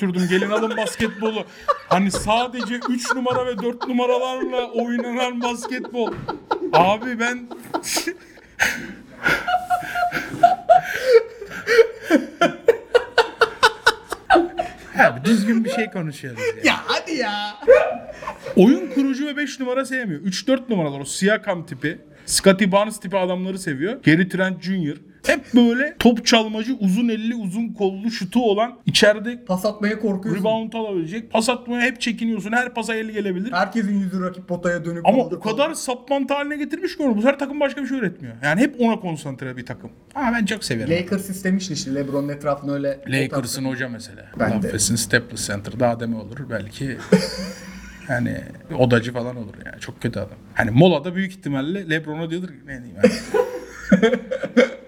sürdüm. 0.00 0.26
Gelin 0.30 0.50
alın 0.50 0.76
basketbolu. 0.76 1.44
Hani 1.88 2.10
sadece 2.10 2.74
3 2.88 3.14
numara 3.14 3.46
ve 3.46 3.58
4 3.58 3.88
numaralarla 3.88 4.70
oynanan 4.70 5.42
basketbol. 5.42 6.12
Abi 6.72 7.20
ben 7.20 7.48
Abi 14.98 15.24
düzgün 15.24 15.64
bir 15.64 15.70
şey 15.70 15.90
konuşuyoruz 15.90 16.40
ya. 16.40 16.72
Ya 16.72 16.76
hadi 16.86 17.14
ya. 17.14 17.56
Oyun 18.56 18.90
kurucu 18.90 19.26
ve 19.26 19.36
5 19.36 19.60
numara 19.60 19.84
sevmiyor. 19.84 20.20
3-4 20.20 20.70
numaralar 20.70 21.00
o 21.00 21.04
Siakam 21.04 21.66
tipi. 21.66 21.98
Scottie 22.26 22.72
Barnes 22.72 23.00
tipi 23.00 23.16
adamları 23.16 23.58
seviyor. 23.58 24.02
Gary 24.04 24.28
Trent 24.28 24.62
Jr. 24.62 24.96
Hep 25.26 25.54
böyle 25.54 25.96
top 25.98 26.26
çalmacı, 26.26 26.74
uzun 26.80 27.08
elli, 27.08 27.34
uzun 27.34 27.68
kollu 27.68 28.10
şutu 28.10 28.50
olan, 28.50 28.78
içeride 28.86 29.44
Pas 29.44 29.64
atmaya 29.64 29.98
korkuyorsun. 30.00 30.40
rebound 30.42 30.72
alabilecek. 30.72 31.30
Pas 31.30 31.48
atmaya 31.48 31.80
hep 31.82 32.00
çekiniyorsun. 32.00 32.52
Her 32.52 32.74
pasa 32.74 32.94
eli 32.94 33.12
gelebilir. 33.12 33.52
Herkesin 33.52 34.00
yüzü 34.00 34.22
rakip 34.22 34.48
potaya 34.48 34.84
dönük. 34.84 35.02
Ama 35.08 35.22
kaldır 35.22 35.36
o 35.36 35.40
kadar 35.40 35.74
saplantı 35.74 36.34
haline 36.34 36.56
getirmiş 36.56 36.96
ki 36.96 37.02
onu. 37.02 37.16
Bu 37.16 37.24
her 37.24 37.38
takım 37.38 37.60
başka 37.60 37.82
bir 37.82 37.86
şey 37.88 37.98
üretmiyor. 37.98 38.34
Yani 38.42 38.60
hep 38.60 38.80
ona 38.80 39.00
konsantre 39.00 39.56
bir 39.56 39.66
takım. 39.66 39.90
Ama 40.14 40.32
ben 40.32 40.44
çok 40.46 40.64
severim. 40.64 40.90
Lakers 40.90 41.30
istemişti 41.30 41.72
işte 41.72 41.94
LeBron'un 41.94 42.28
etrafını 42.28 42.72
öyle. 42.74 43.00
Lakers'ın 43.08 43.64
hoca 43.64 43.88
mesela. 43.88 44.26
Ben 44.40 44.50
de. 44.50 44.54
Affetsin 44.68 44.96
Staples 44.96 45.46
Center 45.46 45.80
daha 45.80 46.00
deme 46.00 46.16
olur 46.16 46.38
belki. 46.50 46.96
hani 48.08 48.40
odacı 48.78 49.12
falan 49.12 49.36
olur 49.36 49.54
yani. 49.66 49.80
Çok 49.80 50.02
kötü 50.02 50.18
adam. 50.18 50.38
Hani 50.54 50.70
molada 50.70 51.14
büyük 51.14 51.32
ihtimalle 51.32 51.90
LeBron'a 51.90 52.30
diyordur 52.30 52.48
ki 52.48 52.54
ne 52.66 52.82
diyeyim 52.82 52.96
yani. 52.96 53.12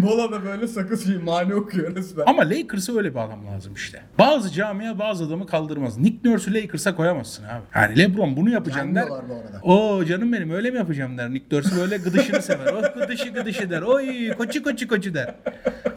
Mola 0.06 0.32
da 0.32 0.44
böyle 0.44 0.68
sakız 0.68 1.06
şey 1.06 1.18
mani 1.18 1.54
okuyor 1.54 1.94
resmen. 1.96 2.24
Ama 2.26 2.42
Lakers'a 2.50 2.96
öyle 2.96 3.10
bir 3.14 3.18
adam 3.18 3.46
lazım 3.46 3.74
işte. 3.74 4.02
Bazı 4.18 4.52
camia 4.52 4.98
bazı 4.98 5.24
adamı 5.24 5.46
kaldırmaz. 5.46 5.98
Nick 5.98 6.30
Nurse'u 6.30 6.54
Lakers'a 6.54 6.96
koyamazsın 6.96 7.44
abi. 7.44 7.62
Yani 7.74 7.98
LeBron 7.98 8.36
bunu 8.36 8.50
yapacaksın 8.50 8.94
der. 8.94 9.00
Yenmiyorlar 9.00 9.28
bu 9.28 9.34
arada. 9.34 9.60
Oo 9.62 10.04
canım 10.04 10.32
benim 10.32 10.50
öyle 10.50 10.70
mi 10.70 10.76
yapacağım 10.76 11.18
der. 11.18 11.30
Nick 11.30 11.56
Nurse 11.56 11.76
böyle 11.80 11.96
gıdışını 11.96 12.42
sever. 12.42 12.66
Oh 12.74 12.94
gıdışı 13.00 13.28
gıdışı 13.28 13.70
der. 13.70 13.82
Oy 13.82 14.32
koçu 14.32 14.62
koçu 14.62 14.88
koçu 14.88 15.14
der. 15.14 15.34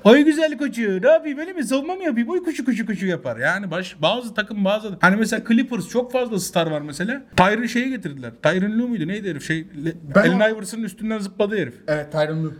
Oy 0.04 0.22
güzel 0.26 0.58
koçu. 0.58 1.02
Ne 1.02 1.08
yapayım 1.08 1.38
öyle 1.40 1.54
mi? 1.54 1.64
Savunma 1.64 1.96
mı 1.96 2.04
yapayım? 2.04 2.30
Oy 2.30 2.44
koçu 2.44 2.66
koçu 2.66 2.86
koçu 2.86 3.06
yapar. 3.06 3.38
Yani 3.38 3.72
baş, 3.72 3.96
bazı 4.02 4.34
takım 4.34 4.66
bazı 4.66 4.98
Hani 5.02 5.16
mesela 5.16 5.44
Clippers 5.48 5.88
çok 5.90 6.12
fazla 6.12 6.40
star 6.40 6.68
var 6.72 6.82
mesela. 6.82 7.22
Tyron 7.38 7.66
şeyi 7.66 7.90
getirdiler. 7.90 8.32
Tyron 8.44 8.80
Lue 8.80 8.88
muydu? 8.88 9.08
Neydi 9.08 9.30
herif? 9.30 9.48
Şey, 9.48 9.68
Ben 10.16 10.22
Allen 10.32 10.40
o- 10.40 10.56
Iverson'ın 10.56 10.84
üstünden 10.84 11.20
zıpladı 11.20 11.58
herif. 11.58 11.74
Evet 11.88 12.12
Tyron 12.12 12.44
Lue. 12.44 12.52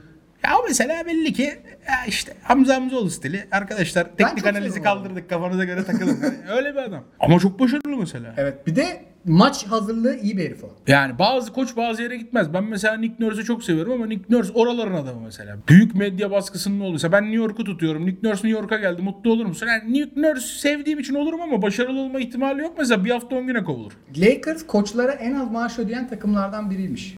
Ya 0.44 0.58
o 0.60 0.64
mesela 0.68 1.06
belli 1.06 1.34
ki 1.34 1.44
ya 1.88 2.06
işte 2.08 2.34
Hamza 2.44 2.76
Hamzoğlu 2.76 3.10
stili. 3.10 3.48
Arkadaşlar 3.52 4.04
teknik 4.18 4.38
çok 4.38 4.48
analizi 4.48 4.74
seviyorum 4.74 5.02
kaldırdık 5.04 5.30
kafanıza 5.30 5.64
göre 5.64 5.84
takılın. 5.84 6.20
Yani 6.24 6.36
öyle 6.58 6.74
bir 6.74 6.80
adam. 6.80 7.04
Ama 7.20 7.40
çok 7.40 7.60
başarılı 7.60 7.98
mesela. 7.98 8.34
Evet 8.38 8.68
bir 8.68 8.76
de 8.76 9.06
maç 9.26 9.66
hazırlığı 9.66 10.16
iyi 10.16 10.38
bir 10.38 10.44
herif 10.46 10.64
o. 10.64 10.68
Yani 10.88 11.20
bazı 11.20 11.54
koç 11.54 11.78
bazı 11.78 12.02
yere 12.04 12.18
gitmez. 12.18 12.54
Ben 12.54 12.64
mesela 12.64 12.98
Nick 12.98 13.16
Nurse'ü 13.20 13.44
çok 13.46 13.64
seviyorum 13.64 13.94
ama 13.94 14.06
Nick 14.06 14.24
Nurse 14.30 14.52
oraların 14.54 14.96
adamı 14.96 15.22
mesela. 15.22 15.58
Büyük 15.70 15.96
medya 15.96 16.32
baskısının 16.32 16.80
ne 16.80 16.84
oluyorsa 16.84 17.12
ben 17.12 17.24
New 17.24 17.38
York'u 17.38 17.64
tutuyorum. 17.64 18.06
Nick 18.06 18.28
Nurse 18.28 18.48
New 18.48 18.62
York'a 18.62 18.78
geldi. 18.78 19.02
Mutlu 19.02 19.32
olur 19.32 19.46
musun? 19.46 19.68
Yani 19.68 19.94
Nick 19.94 20.22
Nurse 20.22 20.60
sevdiğim 20.60 21.00
için 21.00 21.16
olurum 21.16 21.42
ama 21.42 21.62
başarılı 21.62 22.00
olma 22.00 22.20
ihtimali 22.20 22.62
yok. 22.62 22.76
Mesela 22.78 23.06
bir 23.06 23.12
hafta 23.12 23.36
10 23.36 23.48
güne 23.48 23.64
kovulur. 23.64 23.92
Lakers 24.18 24.68
koçlara 24.68 25.12
en 25.12 25.34
az 25.34 25.52
maaş 25.52 25.80
ödeyen 25.80 26.08
takımlardan 26.08 26.72
biriymiş. 26.72 27.16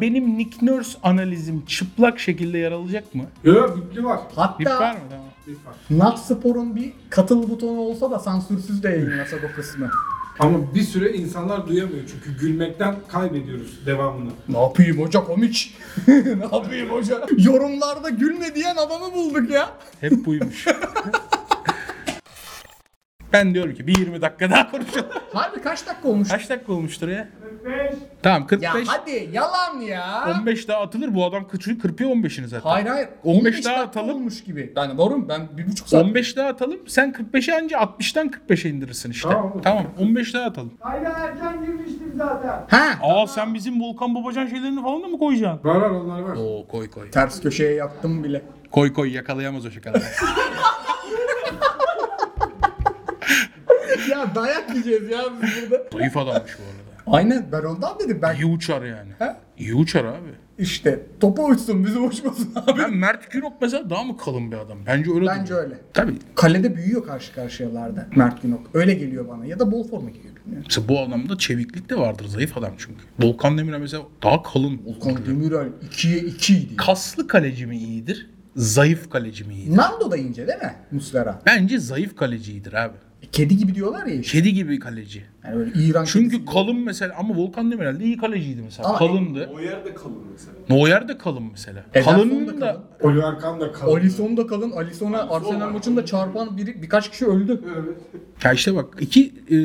Benim 0.00 0.38
Nick 0.38 0.66
Nurse 0.66 0.98
analizim 1.02 1.64
çıplak 1.66 2.18
şekilde 2.20 2.58
yer 2.58 2.72
alacak 2.72 3.14
mı? 3.14 3.24
Yok 3.44 3.76
bipli 3.76 4.04
var. 4.04 4.20
Bir 4.30 4.66
var 4.66 4.74
Hatta 4.84 4.92
mı? 4.92 4.98
Tamam. 5.10 5.24
Bip 5.46 5.66
var. 5.66 5.74
Nat 5.90 6.18
Spor'un 6.18 6.76
bir 6.76 6.92
katıl 7.10 7.48
butonu 7.50 7.78
olsa 7.80 8.10
da 8.10 8.18
sansürsüz 8.18 8.82
de 8.82 8.88
yayınlasak 8.88 9.40
o 9.52 9.56
kısmı. 9.56 9.90
Ama 10.38 10.74
bir 10.74 10.82
süre 10.82 11.12
insanlar 11.12 11.66
duyamıyor 11.68 12.02
çünkü 12.12 12.38
gülmekten 12.40 12.96
kaybediyoruz 13.08 13.86
devamını. 13.86 14.30
Ne 14.48 14.60
yapayım 14.60 15.00
hoca 15.00 15.24
komik. 15.24 15.76
ne 16.08 16.44
yapayım 16.52 16.90
hoca? 16.90 17.26
Yorumlarda 17.38 18.08
gülme 18.10 18.54
diyen 18.54 18.76
adamı 18.76 19.14
bulduk 19.14 19.50
ya. 19.50 19.70
Hep 20.00 20.26
buymuş. 20.26 20.66
ben 23.36 23.54
diyorum 23.54 23.74
ki 23.74 23.86
bir 23.86 23.98
20 23.98 24.22
dakika 24.22 24.50
daha 24.50 24.70
konuşalım. 24.70 25.06
Harbi 25.32 25.60
kaç 25.60 25.86
dakika 25.86 26.08
olmuş? 26.08 26.28
Kaç 26.28 26.50
dakika 26.50 26.72
olmuştur 26.72 27.08
ya? 27.08 27.28
Tamam 28.22 28.40
Ya 28.40 28.46
45. 28.46 28.88
hadi 28.88 29.28
yalan 29.32 29.80
ya. 29.80 30.24
15 30.40 30.68
daha 30.68 30.80
atılır 30.80 31.14
bu 31.14 31.24
adam 31.24 31.48
kıçı 31.48 31.78
kırpıyor 31.78 32.10
15'ini 32.10 32.46
zaten. 32.46 32.70
Hayır 32.70 32.86
hayır. 32.86 33.08
15 33.24 33.64
daha 33.64 33.74
dakika 33.74 33.88
atalım. 34.00 34.10
olmuş 34.16 34.44
gibi. 34.44 34.72
Yani 34.76 34.98
doğru 34.98 35.16
mu? 35.18 35.26
Ben 35.28 35.48
bir 35.58 35.66
buçuk 35.66 35.88
saat. 35.88 36.04
15 36.04 36.36
daha 36.36 36.48
atalım. 36.48 36.78
Sen 36.86 37.12
45'i 37.12 37.54
anca 37.54 37.78
60'tan 37.78 38.30
45'e 38.48 38.70
indirirsin 38.70 39.10
işte. 39.10 39.28
Tamam. 39.28 39.60
Tamam. 39.64 39.84
15 39.98 40.34
daha 40.34 40.44
atalım. 40.44 40.72
Aynen 40.82 41.10
erken 41.10 41.64
girmiştim 41.66 42.12
zaten. 42.16 42.64
Ha. 42.70 42.86
Aa 43.02 43.26
sen 43.26 43.54
bizim 43.54 43.82
Volkan 43.82 44.14
Babacan 44.14 44.46
şeylerini 44.46 44.82
falan 44.82 45.02
da 45.02 45.06
mı 45.08 45.18
koyacaksın? 45.18 45.68
Var 45.68 45.76
var 45.76 45.90
onlar 45.90 46.20
var. 46.20 46.36
Oo 46.36 46.66
koy 46.68 46.90
koy. 46.90 47.10
Ters 47.10 47.40
köşeye 47.40 47.72
yattım 47.74 48.24
bile. 48.24 48.42
Koy 48.70 48.92
koy 48.92 49.12
yakalayamaz 49.14 49.66
o 49.66 49.70
şakaları. 49.70 50.02
ya 54.10 54.34
dayak 54.34 54.70
yiyeceğiz 54.70 55.10
ya 55.10 55.20
biz 55.42 55.70
burada. 55.70 55.84
Zayıf 55.92 56.16
adammış 56.16 56.52
bu 56.58 56.62
arada. 56.62 57.16
Aynen 57.18 57.46
ben 57.52 57.62
ondan 57.62 57.98
dedim 57.98 58.18
ben. 58.22 58.34
İyi 58.36 58.44
uçar 58.46 58.82
yani. 58.82 59.10
He? 59.18 59.36
İyi 59.58 59.74
uçar 59.74 60.04
abi. 60.04 60.28
İşte 60.58 61.00
topa 61.20 61.42
uçsun 61.42 61.84
bizi 61.86 61.98
uçmasın 61.98 62.52
abi. 62.56 62.78
Ben 62.80 62.94
Mert 62.96 63.30
Günok 63.30 63.52
mesela 63.62 63.90
daha 63.90 64.04
mı 64.04 64.16
kalın 64.16 64.52
bir 64.52 64.56
adam? 64.56 64.78
Bence 64.86 65.10
öyle 65.10 65.26
Bence 65.26 65.48
duruyor. 65.50 65.64
öyle. 65.64 65.78
Tabii. 65.94 66.14
Kalede 66.34 66.76
büyüyor 66.76 67.06
karşı 67.06 67.34
karşıyalarda 67.34 68.06
Mert 68.16 68.42
Günok. 68.42 68.70
Öyle 68.74 68.94
geliyor 68.94 69.28
bana. 69.28 69.46
Ya 69.46 69.58
da 69.58 69.72
bol 69.72 69.88
forma 69.88 70.10
giyiyor. 70.10 70.36
bilmiyorum. 70.36 70.64
Mesela 70.68 70.88
bu 70.88 71.00
adamda 71.00 71.38
çeviklik 71.38 71.90
de 71.90 71.96
vardır. 71.98 72.24
Zayıf 72.28 72.56
adam 72.58 72.72
çünkü. 72.78 73.00
Volkan 73.20 73.58
Demirel 73.58 73.80
mesela 73.80 74.02
daha 74.22 74.42
kalın. 74.42 74.80
Volkan 74.86 75.26
Demirel 75.26 75.68
2'ye 75.90 76.18
2 76.18 76.56
idi. 76.58 76.76
Kaslı 76.76 77.26
kaleci 77.28 77.66
mi 77.66 77.76
iyidir? 77.78 78.30
Zayıf 78.56 79.10
kaleci 79.10 79.44
mi 79.44 79.54
iyidir? 79.54 79.76
Nando 79.76 80.10
da 80.10 80.16
ince 80.16 80.46
değil 80.46 80.58
mi? 80.58 80.74
Muslera. 80.90 81.42
Bence 81.46 81.78
zayıf 81.78 82.16
kalecidir 82.16 82.72
abi. 82.72 82.96
Kedi 83.32 83.56
gibi 83.56 83.74
diyorlar 83.74 84.06
ya 84.06 84.14
işte. 84.14 84.38
Kedi 84.38 84.54
gibi 84.54 84.78
kaleci. 84.78 85.24
Yani 85.44 85.56
böyle 85.56 85.70
İran 85.74 86.04
Çünkü 86.04 86.30
kedisi. 86.36 86.52
kalın 86.52 86.76
mesela 86.80 87.14
ama 87.18 87.34
Volkan 87.36 87.72
Demirel 87.72 88.00
de 88.00 88.04
iyi 88.04 88.16
kaleciydi 88.16 88.62
mesela. 88.62 88.88
Ama- 88.88 88.98
Kalındı. 88.98 89.50
O 89.54 89.60
yerde 89.60 89.94
kalın 89.94 90.22
mesela. 90.32 90.56
Neuer 90.70 91.08
de 91.08 91.18
kalın 91.18 91.42
mesela. 91.50 91.84
Ederson 91.94 92.46
da 92.46 92.60
da 92.60 92.60
kalın. 92.60 92.82
Oliver 93.02 93.38
Kahn 93.38 93.60
da 93.60 93.72
kaldı. 93.72 93.92
Alisson 93.92 94.36
da 94.36 94.46
kalın. 94.46 94.70
Alisson'a 94.70 95.30
Arsenal 95.30 95.70
maçında 95.70 96.06
çarpan 96.06 96.56
biri, 96.56 96.82
birkaç 96.82 97.10
kişi 97.10 97.26
öldü. 97.26 97.60
Evet. 97.76 97.96
ya 98.44 98.52
işte 98.52 98.74
bak 98.74 98.86
iki 99.00 99.32
e, 99.50 99.56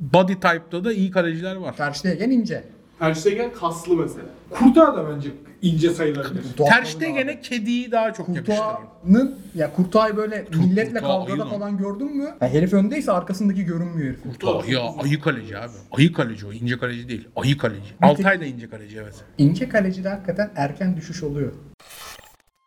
body 0.00 0.32
type'da 0.34 0.84
da 0.84 0.92
iyi 0.92 1.10
kaleciler 1.10 1.56
var. 1.56 1.76
Terstegen 1.76 2.30
ince. 2.30 2.64
Her 3.02 3.14
şeyden 3.14 3.52
kaslı 3.52 3.96
mesela. 3.96 4.26
Kurtağı 4.50 4.96
da 4.96 5.10
bence 5.10 5.30
ince 5.62 5.90
sayılabilir. 5.90 6.42
Ter 6.56 6.84
Stegen'e 6.84 7.40
kediyi 7.40 7.92
daha 7.92 8.12
çok 8.12 8.28
yakıştırırım. 8.28 9.34
Ya 9.54 9.72
Kurtuğ'ı 9.72 10.16
böyle 10.16 10.44
milletle 10.54 10.92
Kurtuğa 10.92 11.08
kavgada 11.08 11.32
ayı 11.32 11.38
lan. 11.40 11.48
falan 11.50 11.76
gördün 11.78 12.16
mü? 12.16 12.34
Ya 12.40 12.48
herif 12.48 12.72
öndeyse 12.72 13.12
arkasındaki 13.12 13.64
görünmüyor 13.64 14.14
herif. 14.24 14.44
Aa, 14.44 14.62
ya 14.66 14.80
ayı 15.02 15.20
kaleci 15.20 15.58
abi. 15.58 15.72
Ayı 15.92 16.12
kaleci 16.12 16.46
o. 16.46 16.52
ince 16.52 16.78
kaleci 16.78 17.08
değil. 17.08 17.28
Ayı 17.36 17.58
kaleci. 17.58 17.94
Altay 18.02 18.40
da 18.40 18.44
ince 18.44 18.68
kaleci 18.68 18.98
evet. 18.98 19.14
İnce 19.38 19.68
kalecide 19.68 20.08
hakikaten 20.08 20.50
erken 20.56 20.96
düşüş 20.96 21.22
oluyor. 21.22 21.52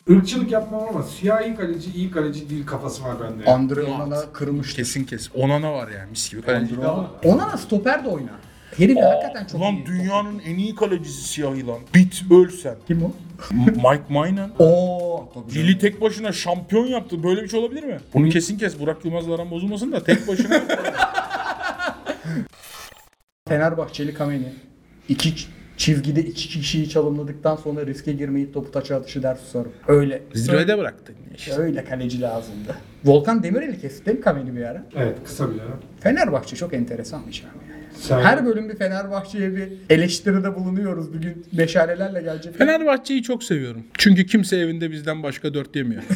Irkçılık 0.07 0.51
yapmam 0.51 0.83
ama 0.89 1.03
siyah 1.03 1.41
iyi 1.41 1.55
kaleci 1.55 1.91
iyi 1.91 2.11
kaleci 2.11 2.49
değil 2.49 2.65
kafası 2.65 3.03
var 3.03 3.15
bende. 3.23 3.51
Andre 3.51 3.83
Onana 3.83 4.21
kırmıştı. 4.33 4.75
Kesin 4.75 5.03
kesin. 5.03 5.31
Onana 5.36 5.73
var 5.73 5.88
yani 5.88 6.09
mis 6.09 6.31
gibi 6.31 6.41
kaleci. 6.41 6.75
Onana 7.23 7.57
stoper 7.57 8.05
de 8.05 8.09
oynar. 8.09 8.54
Herif 8.78 8.97
hakikaten 8.97 9.45
çok 9.45 9.61
Ulan 9.61 9.73
iyi. 9.76 9.86
dünyanın 9.86 10.39
en 10.45 10.55
iyi 10.57 10.76
kalecisi 10.76 11.23
siyahı 11.28 11.67
lan. 11.67 11.80
Bit 11.95 12.23
ölsen. 12.32 12.76
Kim 12.88 13.03
o? 13.03 13.11
Mike 13.65 14.03
Mynan. 14.09 14.51
Oo. 14.59 15.30
Tabii 15.34 15.53
canım. 15.53 15.67
Lili 15.67 15.80
tek 15.80 16.01
başına 16.01 16.32
şampiyon 16.32 16.86
yaptı. 16.86 17.23
Böyle 17.23 17.43
bir 17.43 17.47
şey 17.49 17.59
olabilir 17.59 17.84
mi? 17.84 17.97
Bunu 18.13 18.30
kesin 18.30 18.57
kes. 18.57 18.80
Burak 18.80 19.05
Yılmaz'la 19.05 19.36
aran 19.36 19.51
bozulmasın 19.51 19.91
da 19.91 20.03
tek 20.03 20.28
başına. 20.28 20.61
Fenerbahçeli 23.47 24.13
Kameni. 24.13 24.53
iki 25.09 25.30
ç- 25.30 25.45
çizgide 25.78 26.21
iki 26.21 26.49
kişiyi 26.49 26.89
çalımladıktan 26.89 27.55
sonra 27.55 27.86
riske 27.86 28.13
girmeyip 28.13 28.53
topu 28.53 28.71
taça 28.71 28.95
atışı 28.95 29.23
der 29.23 29.36
susarım. 29.36 29.71
Öyle. 29.88 30.21
Zirvede 30.34 30.78
bıraktın. 30.78 31.15
işte. 31.36 31.53
Öyle 31.53 31.84
kaleci 31.86 32.21
lazımdı. 32.21 32.76
Volkan 33.05 33.43
Demirel'i 33.43 33.82
kesti 33.82 34.05
değil 34.05 34.17
mi 34.17 34.23
Kameni 34.23 34.55
bir 34.55 34.61
ara? 34.63 34.86
Evet 34.95 35.17
kısa 35.26 35.53
bir 35.53 35.59
ara. 35.59 35.80
Fenerbahçe 35.99 36.55
çok 36.55 36.73
enteresan 36.73 37.28
bir 37.28 37.34
şey 37.34 37.45
abi. 37.49 37.71
ya. 37.71 37.74
Sen- 37.99 38.19
Her 38.21 38.45
bölüm 38.45 38.69
bir 38.69 38.75
Fenerbahçe'ye 38.75 39.55
bir 39.55 39.69
eleştiride 39.89 40.55
bulunuyoruz. 40.55 41.13
Bugün 41.13 41.45
meşalelerle 41.51 42.21
gelecek. 42.21 42.57
Fenerbahçe'yi 42.57 43.23
çok 43.23 43.43
seviyorum. 43.43 43.83
Çünkü 43.97 44.25
kimse 44.25 44.57
evinde 44.57 44.91
bizden 44.91 45.23
başka 45.23 45.53
dört 45.53 45.75
yemiyor. 45.75 46.03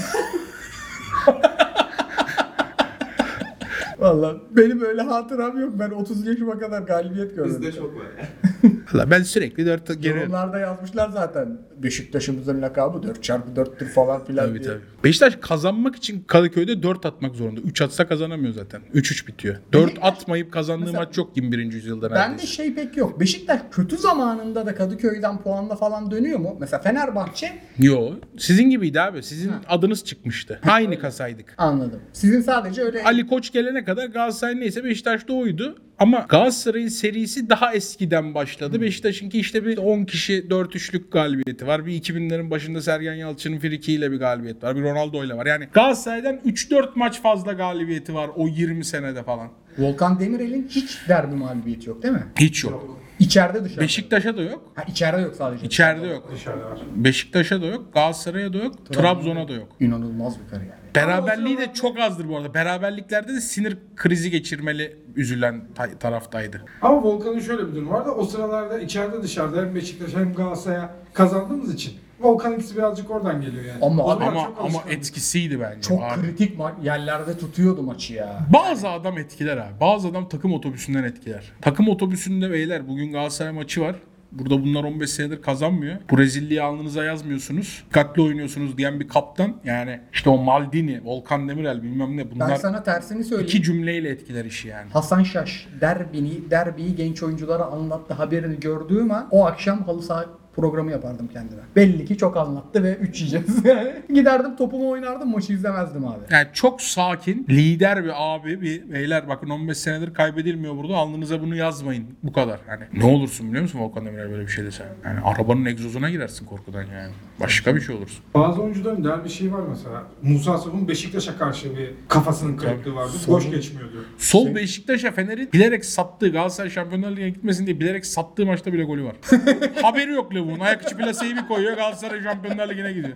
Valla 3.99 4.35
benim 4.51 4.81
öyle 4.81 5.01
hatıram 5.01 5.59
yok. 5.61 5.73
Ben 5.79 5.89
30 5.89 6.27
yaşıma 6.27 6.59
kadar 6.59 6.81
galibiyet 6.81 7.35
görmedim. 7.35 7.61
Bizde 7.61 7.71
çok 7.77 7.95
var 7.95 8.05
ya. 8.19 8.25
Valla 8.93 9.11
ben 9.11 9.23
sürekli 9.23 9.65
dört 9.65 10.01
geri... 10.01 10.17
Yorumlarda 10.17 10.59
yazmışlar 10.59 11.09
zaten. 11.09 11.57
Beşiktaş'ımızın 11.77 12.61
lakabı 12.61 13.03
4 13.03 13.23
çarpı 13.23 13.61
4'tür 13.61 13.85
falan 13.85 14.25
filan 14.25 14.47
Tabii 14.49 14.59
diye. 14.59 14.69
tabii. 14.71 14.81
Beşiktaş 15.03 15.35
kazanmak 15.41 15.95
için 15.95 16.23
Kadıköy'de 16.27 16.83
4 16.83 17.05
atmak 17.05 17.35
zorunda. 17.35 17.61
3 17.61 17.81
atsa 17.81 18.07
kazanamıyor 18.07 18.53
zaten. 18.53 18.81
3-3 18.93 19.27
bitiyor. 19.27 19.55
4 19.73 19.91
atmayıp 20.01 20.51
kazandığı 20.53 20.85
Mesela- 20.85 21.03
maç 21.03 21.17
yok 21.17 21.31
21. 21.37 21.73
yüzyılda 21.73 22.11
Bende 22.11 22.19
neredeyse. 22.31 22.47
şey 22.53 22.73
pek 22.73 22.97
yok. 22.97 23.19
Beşiktaş 23.19 23.59
kötü 23.71 23.97
zamanında 23.97 24.65
da 24.65 24.75
Kadıköy'den 24.75 25.41
puanla 25.41 25.75
falan 25.75 26.11
dönüyor 26.11 26.39
mu? 26.39 26.57
Mesela 26.59 26.81
Fenerbahçe 26.81 27.51
Yo. 27.79 28.11
Sizin 28.37 28.69
gibiydi 28.69 29.01
abi. 29.01 29.23
Sizin 29.23 29.51
adınız 29.69 30.05
çıkmıştı. 30.05 30.59
Aynı 30.67 30.99
kasaydık. 30.99 31.53
anladım. 31.57 31.99
Sizin 32.13 32.41
sadece 32.41 32.81
öyle 32.81 33.03
Ali 33.03 33.27
Koç 33.27 33.51
gelene 33.51 33.83
kadar 33.83 34.05
Galatasaray 34.05 34.59
neyse 34.59 34.83
Beşiktaş'ta 34.83 35.33
oydu. 35.33 35.75
Ama 35.99 36.25
Galatasaray'ın 36.29 36.87
serisi 36.87 37.49
daha 37.49 37.73
eskiden 37.73 38.33
başladı. 38.35 38.78
Beşiktaş'ınki 38.81 39.39
işte 39.39 39.65
bir 39.65 39.77
10 39.77 40.05
kişi 40.05 40.47
4-3'lük 40.49 41.09
galibiyeti 41.11 41.67
var. 41.67 41.85
Bir 41.85 42.01
2000'lerin 42.01 42.49
başında 42.49 42.81
Sergen 42.81 43.13
Yalçın'ın 43.13 43.59
frikiyle 43.59 44.11
bir 44.11 44.17
galibiyet 44.19 44.63
var. 44.63 44.75
Bir 44.75 44.81
Ronaldo 44.81 45.23
ile 45.23 45.33
var. 45.33 45.45
Yani 45.45 45.67
Galatasaray'dan 45.73 46.35
3-4 46.45 46.89
maç 46.95 47.21
fazla 47.21 47.53
galibiyeti 47.53 48.13
var 48.13 48.29
o 48.35 48.47
20 48.47 48.85
senede 48.85 49.23
falan. 49.23 49.49
Volkan 49.77 50.19
Demirel'in 50.19 50.67
hiç 50.69 50.97
derbi 51.09 51.35
mağlubiyeti 51.35 51.89
yok 51.89 52.03
değil 52.03 52.13
mi? 52.13 52.23
Hiç 52.39 52.63
yok. 52.63 52.99
İçeride 53.19 53.63
dışarıda. 53.63 53.81
Beşiktaş'a 53.81 54.37
da 54.37 54.41
yok. 54.41 54.71
Ha 54.75 54.83
içeride 54.87 55.21
yok 55.21 55.35
sadece. 55.35 55.65
İçeride 55.65 56.07
yok. 56.07 56.31
Dışarıda 56.35 56.65
var. 56.65 56.79
Beşiktaş'a 56.95 57.61
da 57.61 57.65
yok. 57.65 57.93
Galatasaray'a 57.93 58.53
da 58.53 58.57
yok. 58.57 58.85
Trabzon'a 58.93 59.47
da 59.47 59.53
yok. 59.53 59.67
İnanılmaz 59.79 60.35
bir 60.43 60.49
kare 60.49 60.63
yani. 60.63 60.78
Beraberliği 60.95 61.57
de 61.57 61.73
çok 61.73 61.99
azdır 61.99 62.29
bu 62.29 62.37
arada. 62.37 62.53
Beraberliklerde 62.53 63.33
de 63.33 63.41
sinir 63.41 63.77
krizi 63.95 64.31
geçirmeli 64.31 64.97
üzülen 65.15 65.61
ta- 65.75 65.97
taraftaydı. 65.99 66.61
Ama 66.81 67.03
Volkan'ın 67.03 67.39
şöyle 67.39 67.67
bir 67.67 67.75
durum 67.75 67.89
vardı. 67.89 68.09
O 68.11 68.25
sıralarda 68.25 68.79
içeride 68.79 69.23
dışarıda 69.23 69.61
hem 69.61 69.75
Beşiktaş 69.75 70.15
hem 70.15 70.33
Galatasaray'a 70.33 70.89
kazandığımız 71.13 71.73
için 71.73 71.93
Volkan 72.19 72.53
ikisi 72.53 72.77
birazcık 72.77 73.11
oradan 73.11 73.41
geliyor 73.41 73.63
yani. 73.65 73.79
Ama- 73.85 74.03
O 74.03 74.09
zaman 74.13 74.27
Ama 74.27 74.43
çok 74.45 74.57
ama 74.59 74.83
etkisiydi 74.89 75.59
bence. 75.59 75.81
Çok 75.81 76.03
Abi. 76.03 76.21
kritik 76.21 76.57
ma- 76.59 76.83
yerlerde 76.85 77.37
tutuyordu 77.37 77.83
maçı 77.83 78.13
ya. 78.13 78.39
Bazı 78.53 78.89
adam 78.89 79.17
etkiler 79.17 79.57
abi. 79.57 79.79
Bazı 79.81 80.07
adam 80.07 80.29
takım 80.29 80.53
otobüsünden 80.53 81.03
etkiler. 81.03 81.51
Takım 81.61 81.89
otobüsünde 81.89 82.51
beyler 82.51 82.87
bugün 82.87 83.11
Galatasaray 83.11 83.51
maçı 83.51 83.81
var. 83.81 83.95
Burada 84.31 84.63
bunlar 84.63 84.83
15 84.83 85.09
senedir 85.09 85.41
kazanmıyor. 85.41 85.97
Bu 86.11 86.17
rezilliği 86.17 86.61
alnınıza 86.61 87.03
yazmıyorsunuz. 87.03 87.83
Dikkatli 87.89 88.21
oynuyorsunuz 88.21 88.77
diyen 88.77 88.99
bir 88.99 89.07
kaptan. 89.07 89.55
Yani 89.63 89.99
işte 90.13 90.29
o 90.29 90.37
Maldini, 90.37 91.01
Volkan 91.05 91.49
Demirel 91.49 91.83
bilmem 91.83 92.17
ne 92.17 92.25
Ben 92.25 92.31
bunlar 92.31 92.55
sana 92.55 92.83
tersini 92.83 93.23
söyleyeyim. 93.23 93.47
iki 93.47 93.63
cümleyle 93.63 94.09
etkiler 94.09 94.45
işi 94.45 94.67
yani. 94.67 94.89
Hasan 94.91 95.23
Şaş 95.23 95.67
derbini, 95.81 96.51
derbiyi 96.51 96.95
genç 96.95 97.23
oyunculara 97.23 97.63
anlattı 97.63 98.13
haberini 98.13 98.59
gördüğüm 98.59 99.11
an 99.11 99.27
o 99.31 99.45
akşam 99.45 99.83
halı 99.83 100.01
saha 100.01 100.25
programı 100.59 100.91
yapardım 100.91 101.27
kendime. 101.27 101.61
Belli 101.75 102.05
ki 102.05 102.17
çok 102.17 102.37
anlattı 102.37 102.83
ve 102.83 102.95
3 102.95 103.21
yiyeceğiz. 103.21 103.63
Giderdim 104.13 104.55
topumu 104.55 104.89
oynardım 104.89 105.31
maçı 105.31 105.53
izlemezdim 105.53 106.07
abi. 106.07 106.19
Yani 106.31 106.47
çok 106.53 106.81
sakin, 106.81 107.45
lider 107.49 108.03
bir 108.03 108.11
abi, 108.15 108.61
bir 108.61 108.91
beyler 108.91 109.27
bakın 109.27 109.49
15 109.49 109.77
senedir 109.77 110.13
kaybedilmiyor 110.13 110.77
burada. 110.77 110.95
Alnınıza 110.95 111.41
bunu 111.41 111.55
yazmayın. 111.55 112.05
Bu 112.23 112.33
kadar. 112.33 112.59
Yani 112.69 112.83
ne 112.93 113.05
olursun 113.05 113.47
biliyor 113.47 113.61
musun 113.61 113.79
Volkan 113.79 114.05
Demirel 114.05 114.31
böyle 114.31 114.43
bir 114.43 114.51
şey 114.51 114.65
dese? 114.65 114.83
Yani 115.05 115.19
arabanın 115.19 115.65
egzozuna 115.65 116.09
girersin 116.09 116.45
korkudan 116.45 116.83
yani. 116.83 117.13
Başka 117.39 117.75
bir 117.75 117.81
şey 117.81 117.95
olursun. 117.95 118.19
Bazı 118.33 118.61
oyuncuların 118.61 119.03
der 119.03 119.23
bir 119.23 119.29
şey 119.29 119.53
var 119.53 119.61
mesela. 119.69 120.03
Musa 120.21 120.57
Sov'un 120.57 120.87
Beşiktaş'a 120.87 121.37
karşı 121.37 121.77
bir 121.77 121.91
kafasının 122.07 122.57
kırıklığı 122.57 122.95
vardı. 122.95 123.11
Boş 123.27 123.51
geçmiyordu. 123.51 124.05
Sol 124.17 124.55
Beşiktaş'a 124.55 125.11
Fener'in 125.11 125.51
bilerek 125.53 125.85
sattığı 125.85 126.29
Galatasaray 126.29 126.69
Şampiyonlar 126.69 127.11
Ligi'ne 127.11 127.29
gitmesin 127.29 127.65
diye 127.65 127.79
bilerek 127.79 128.05
sattığı 128.05 128.45
maçta 128.45 128.73
bile 128.73 128.83
golü 128.83 129.03
var. 129.03 129.15
Haberi 129.81 130.11
yok 130.11 130.31
Levu'nun. 130.49 130.65
Ayak 130.65 130.83
içi 130.83 130.97
plaseyi 130.97 131.35
bir 131.35 131.47
koyuyor 131.47 131.75
Galatasaray 131.75 132.23
Şampiyonlar 132.23 132.69
Ligi'ne 132.69 132.93
gidiyor. 132.93 133.15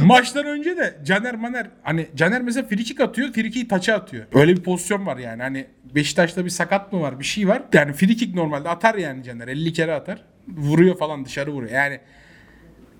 Maçtan 0.00 0.46
önce 0.46 0.76
de 0.76 0.94
Caner 1.04 1.34
Maner 1.34 1.66
hani 1.82 2.08
Caner 2.16 2.42
mesela 2.42 2.66
frikik 2.68 3.00
atıyor, 3.00 3.32
frikiyi 3.32 3.68
taça 3.68 3.94
atıyor. 3.94 4.24
Öyle 4.34 4.56
bir 4.56 4.62
pozisyon 4.62 5.06
var 5.06 5.16
yani. 5.16 5.42
Hani 5.42 5.66
Beşiktaş'ta 5.94 6.44
bir 6.44 6.50
sakat 6.50 6.92
mı 6.92 7.00
var, 7.00 7.20
bir 7.20 7.24
şey 7.24 7.48
var. 7.48 7.62
Yani 7.72 7.92
frikik 7.92 8.34
normalde 8.34 8.68
atar 8.68 8.94
yani 8.94 9.24
Caner. 9.24 9.48
50 9.48 9.72
kere 9.72 9.94
atar. 9.94 10.22
Vuruyor 10.48 10.98
falan 10.98 11.24
dışarı 11.24 11.50
vuruyor. 11.50 11.72
Yani 11.72 12.00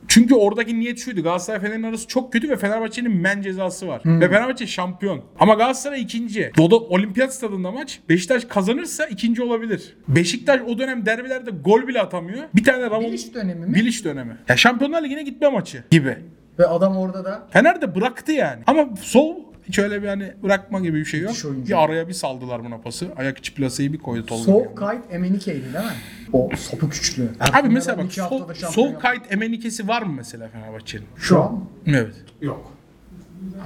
çünkü 0.08 0.34
oradaki 0.34 0.80
niyet 0.80 0.98
şuydu. 0.98 1.22
Galatasaray 1.22 1.60
Fener'in 1.60 1.82
arası 1.82 2.06
çok 2.06 2.32
kötü 2.32 2.48
ve 2.50 2.56
Fenerbahçe'nin 2.56 3.16
men 3.16 3.42
cezası 3.42 3.88
var. 3.88 4.02
Ve 4.04 4.28
Fenerbahçe 4.28 4.66
şampiyon. 4.66 5.20
Ama 5.38 5.54
Galatasaray 5.54 6.02
ikinci. 6.02 6.52
Dodo 6.58 6.76
Olimpiyat 6.76 7.34
stadında 7.34 7.70
maç. 7.70 8.00
Beşiktaş 8.08 8.44
kazanırsa 8.44 9.06
ikinci 9.06 9.42
olabilir. 9.42 9.96
Beşiktaş 10.08 10.60
o 10.66 10.78
dönem 10.78 11.06
derbilerde 11.06 11.50
gol 11.50 11.86
bile 11.88 12.00
atamıyor. 12.00 12.44
Bir 12.54 12.64
tane 12.64 12.82
Ramon 12.90 13.04
Biliş 13.04 13.34
dönemi 13.34 13.66
mi? 13.66 13.74
Biliş 13.74 14.04
dönemi. 14.04 14.36
Ya 14.48 14.56
Şampiyonlar 14.56 15.02
Ligi'ne 15.02 15.22
gitme 15.22 15.48
maçı 15.48 15.84
gibi. 15.90 16.18
Ve 16.58 16.66
adam 16.66 16.96
orada 16.96 17.24
da 17.24 17.46
Fener 17.50 17.80
de 17.82 17.94
bıraktı 17.94 18.32
yani. 18.32 18.62
Ama 18.66 18.88
sol 19.00 19.36
hiç 19.70 19.78
öyle 19.78 20.02
bir 20.02 20.08
hani 20.08 20.32
bırakma 20.42 20.80
gibi 20.80 20.98
bir 21.00 21.04
şey 21.04 21.20
yok. 21.20 21.28
Müthiş 21.30 21.44
oyuncu. 21.44 21.66
Bir 21.68 21.84
araya 21.84 22.08
bir 22.08 22.12
saldılar 22.12 22.64
buna 22.64 22.78
pası. 22.78 23.08
Ayak 23.16 23.38
içi 23.38 23.54
plaseyi 23.54 23.92
bir 23.92 23.98
koydu 23.98 24.26
Tolga. 24.26 24.44
Sol 24.44 24.64
kayıt 24.74 25.02
Emenike'ydi 25.10 25.64
değil 25.64 25.84
mi? 25.84 25.90
O 26.32 26.48
sapık 26.56 26.92
güçlü. 26.92 27.22
Abi 27.22 27.30
Ertuğrul 27.52 27.72
mesela 27.72 27.96
bak 27.96 28.04
12 28.04 28.14
sol, 28.14 28.22
haftada 28.22 28.54
şampiyon 28.54 28.70
sol 28.70 28.84
yaptı. 28.92 29.00
kayıt 29.02 29.32
emenikesi 29.32 29.88
var 29.88 30.02
mı 30.02 30.12
mesela 30.16 30.48
Fenerbahçe'nin? 30.48 31.04
Şu 31.16 31.42
an 31.42 31.64
Evet. 31.86 32.14
Yok. 32.40 32.72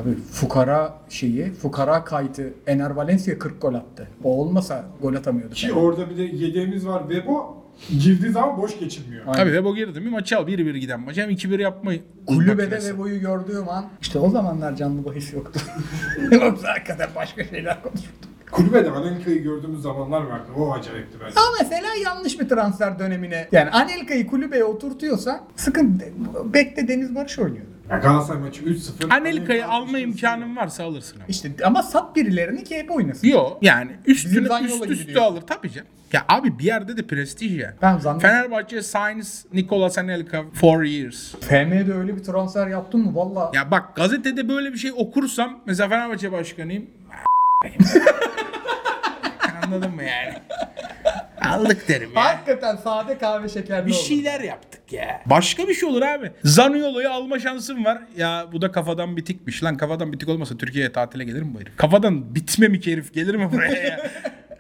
abi 0.03 0.15
fukara 0.33 0.99
şeyi, 1.09 1.53
fukara 1.53 2.05
kaydı 2.05 2.55
Ener 2.67 2.91
Valencia 2.91 3.39
40 3.39 3.63
gol 3.63 3.75
attı. 3.75 4.09
O 4.25 4.41
olmasa 4.41 4.85
gol 5.03 5.15
atamıyordu. 5.15 5.55
Ki 5.55 5.73
orada 5.73 6.11
bir 6.11 6.17
de 6.17 6.23
yedeğimiz 6.23 6.87
var 6.87 7.09
ve 7.09 7.27
bu 7.27 7.64
girdiği 8.01 8.33
zaman 8.33 8.57
boş 8.59 8.79
geçilmiyor. 8.79 9.23
Aynen. 9.27 9.39
Tabii 9.39 9.53
Vebo 9.53 9.75
girdi 9.75 10.01
mi 10.01 10.11
maçı 10.11 10.39
al 10.39 10.49
1-1 10.49 10.77
giden 10.79 11.01
maç. 11.01 11.17
Hem 11.17 11.31
2-1 11.31 11.61
yapmayı. 11.63 12.03
Kulübede 12.27 12.85
ve 12.85 12.99
boyu 12.99 13.21
gördüğüm 13.21 13.69
an 13.69 13.87
işte 14.01 14.19
o 14.19 14.31
zamanlar 14.31 14.77
canlı 14.77 15.05
bahis 15.05 15.33
yoktu. 15.33 15.61
Yoksa 16.31 16.69
hakikaten 16.69 17.09
başka 17.17 17.45
şeyler 17.45 17.83
konuşurduk. 17.83 18.35
Kulübede 18.51 18.91
Anelka'yı 18.91 19.43
gördüğümüz 19.43 19.83
zamanlar 19.83 20.23
vardı. 20.23 20.47
O 20.57 20.73
acayipti 20.73 21.19
bence. 21.21 21.35
Ama 21.41 21.57
mesela 21.63 21.89
yanlış 22.05 22.41
bir 22.41 22.49
transfer 22.49 22.99
dönemine 22.99 23.49
yani 23.53 23.71
Anelka'yı 23.71 24.27
kulübeye 24.27 24.65
oturtuyorsa 24.65 25.45
sıkıntı. 25.57 26.05
Bekle 26.55 26.89
Deniz 26.89 27.15
Barış 27.15 27.39
oynuyordu. 27.39 27.74
Ya 27.91 27.99
Galatasaray 27.99 28.41
maçı 28.41 28.63
3-0. 28.63 29.15
Anelka'yı 29.15 29.67
alma 29.67 29.99
imkanın 29.99 30.57
varsa 30.57 30.85
alırsın 30.85 31.17
abi. 31.21 31.25
İşte 31.29 31.53
ama 31.65 31.83
sat 31.83 32.17
birilerini 32.17 32.65
ki 32.65 32.77
hep 32.77 32.91
oynasın. 32.91 33.29
Yok 33.29 33.59
yani 33.63 33.91
üstünü 34.07 34.49
Bizim 34.51 34.65
üst 34.67 34.87
üste 34.91 35.21
alır 35.21 35.41
tabii 35.41 35.71
canım. 35.73 35.89
Ya 36.13 36.25
abi 36.29 36.59
bir 36.59 36.65
yerde 36.65 36.97
de 36.97 37.07
prestij 37.07 37.59
ya. 37.59 37.75
Ben 37.83 37.99
zannediyorum. 37.99 38.21
Fenerbahçe 38.21 38.83
signs 38.83 39.45
Nicolas 39.53 39.99
Anelka 39.99 40.45
for 40.55 40.83
years. 40.83 41.35
FM'de 41.41 41.95
öyle 41.95 42.17
bir 42.17 42.25
transfer 42.25 42.67
yaptın 42.67 43.01
mı 43.01 43.15
valla 43.15 43.51
Ya 43.55 43.71
bak 43.71 43.97
gazetede 43.97 44.49
böyle 44.49 44.73
bir 44.73 44.79
şey 44.79 44.93
okursam 44.97 45.61
mesela 45.67 45.89
Fenerbahçe 45.89 46.33
başkanıyım. 46.33 46.87
Anladın 49.65 49.95
mı 49.95 50.03
yani? 50.03 50.35
Aldık 51.49 51.89
derim 51.89 52.11
ya. 52.17 52.25
Hakikaten 52.25 52.77
sade 52.77 53.19
kahve 53.19 53.49
şekerli 53.49 53.87
Bir 53.87 53.93
olur. 53.93 54.01
şeyler 54.01 54.41
yaptık 54.41 54.93
ya. 54.93 55.23
Başka 55.27 55.69
bir 55.69 55.75
şey 55.75 55.89
olur 55.89 56.03
abi. 56.03 56.31
Zaniolo'yu 56.45 57.11
alma 57.11 57.39
şansım 57.39 57.85
var. 57.85 57.99
Ya 58.17 58.47
bu 58.53 58.63
da 58.63 58.73
kafadan 58.73 59.17
bitikmiş. 59.17 59.65
Lan 59.65 59.77
kafadan 59.77 60.13
bitik 60.13 60.29
olmasa 60.29 60.57
Türkiye'ye 60.57 60.93
tatile 60.93 61.25
gelir 61.25 61.43
mi 61.43 61.55
bu 61.55 61.61
herif? 61.61 61.77
Kafadan 61.77 62.35
bitmemik 62.35 62.87
herif 62.87 63.15
gelir 63.15 63.35
mi 63.35 63.53
buraya 63.53 63.83
ya? 63.83 64.11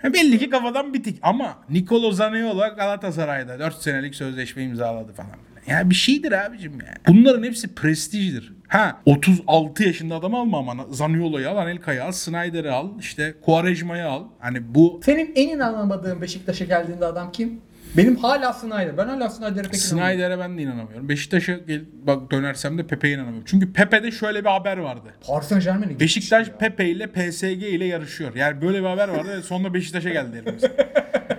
Belli 0.15 0.39
ki 0.39 0.51
kafadan 0.51 0.95
bitik 0.95 1.19
ama 1.23 1.59
Nicolo 1.71 2.11
Zaniolo 2.13 2.77
Galatasaray'da 2.77 3.59
4 3.59 3.75
senelik 3.83 4.15
sözleşme 4.15 4.63
imzaladı 4.63 5.13
falan. 5.13 5.31
Ya 5.67 5.91
bir 5.91 5.95
şeydir 5.95 6.33
abicim 6.47 6.73
yani. 6.73 6.97
Bunların 7.09 7.43
hepsi 7.43 7.75
prestijdir. 7.75 8.53
Ha 8.75 9.01
36 9.07 9.85
yaşında 9.85 10.15
adam 10.15 10.35
alma 10.35 10.59
ama 10.59 10.87
Zaniolo'yu 10.91 11.51
al, 11.51 11.57
Anelka'yı 11.57 12.05
al, 12.05 12.13
Snyder'i 12.13 12.71
al, 12.71 12.89
işte 13.01 13.35
Quaresma'yı 13.43 14.07
al. 14.07 14.25
Hani 14.39 14.75
bu 14.75 15.01
Senin 15.05 15.33
en 15.37 15.49
inanamadığın 15.49 16.21
Beşiktaş'a 16.21 16.65
geldiğinde 16.65 17.07
adam 17.07 17.33
kim? 17.33 17.61
Benim 17.97 18.17
hala 18.17 18.53
Snyder. 18.53 18.99
Ben 18.99 19.09
hala 19.09 19.31
Snyder'e 19.31 19.63
pek. 19.63 19.77
Snyder'e 19.77 20.39
ben 20.39 20.59
de 20.59 20.63
inanamıyorum. 20.63 21.09
Beşiktaş'a 21.09 21.53
gel, 21.53 21.81
bak 22.03 22.31
dönersem 22.31 22.79
de 22.79 22.87
Pepe'ye 22.87 23.15
inanamıyorum. 23.15 23.47
Çünkü 23.47 23.73
Pepe'de 23.73 24.11
şöyle 24.11 24.45
bir 24.45 24.51
haber 24.51 24.77
vardı. 24.77 25.15
Paris 25.27 25.49
Saint 25.49 25.65
Germain'e 25.65 26.01
Beşiktaş 26.01 26.49
Pepe 26.49 26.89
ile 26.89 27.07
PSG 27.07 27.53
ile 27.53 27.85
yarışıyor. 27.85 28.35
Yani 28.35 28.63
böyle 28.63 28.81
bir 28.81 28.87
haber 28.87 29.09
vardı. 29.09 29.43
Sonunda 29.43 29.75
Beşiktaş'a 29.75 30.11
geldi 30.11 30.43
elimiz. 30.45 30.63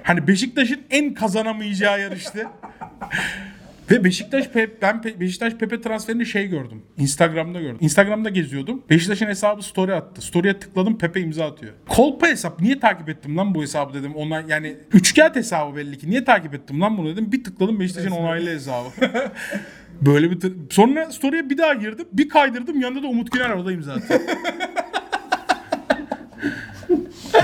hani 0.04 0.28
Beşiktaş'ın 0.28 0.82
en 0.90 1.14
kazanamayacağı 1.14 2.02
yarıştı. 2.02 2.44
Ve 3.92 4.04
Beşiktaş 4.04 4.48
Pep, 4.50 4.82
ben 4.82 4.96
Pe- 4.96 5.20
Beşiktaş 5.20 5.54
Pepe 5.54 5.82
transferini 5.82 6.26
şey 6.26 6.48
gördüm. 6.48 6.82
Instagram'da 6.98 7.62
gördüm. 7.62 7.78
Instagram'da 7.82 8.30
geziyordum. 8.30 8.82
Beşiktaş'ın 8.90 9.26
hesabı 9.28 9.62
story 9.62 9.94
attı. 9.94 10.22
Story'e 10.22 10.60
tıkladım 10.60 10.98
Pepe 10.98 11.22
imza 11.22 11.46
atıyor. 11.46 11.74
Kolpa 11.90 12.28
hesap. 12.28 12.62
Niye 12.62 12.80
takip 12.80 13.10
ettim 13.10 13.38
lan 13.38 13.56
bu 13.56 13.62
hesabı 13.62 13.94
dedim. 13.94 14.16
Ona 14.16 14.44
yani 14.48 14.78
üçkağıt 14.94 15.36
hesabı 15.36 15.76
belli 15.76 15.98
ki. 15.98 16.10
Niye 16.10 16.24
takip 16.24 16.54
ettim 16.54 16.82
lan 16.82 16.98
bunu 16.98 17.10
dedim. 17.10 17.32
Bir 17.32 17.44
tıkladım 17.44 17.80
Beşiktaş'ın 17.80 18.12
onaylı 18.12 18.50
hesabı. 18.50 18.88
Böyle 20.02 20.32
bir 20.32 20.40
tır- 20.40 20.54
Sonra 20.74 21.12
story'e 21.12 21.50
bir 21.50 21.58
daha 21.58 21.74
girdim. 21.74 22.06
Bir 22.14 22.30
kaydırdım. 22.30 22.82
Yanında 22.82 23.04
da 23.04 23.08
Umut 23.08 23.32
Güler 23.32 23.50
orada 23.50 23.72
imza 23.72 23.94
atıyor. 23.94 24.20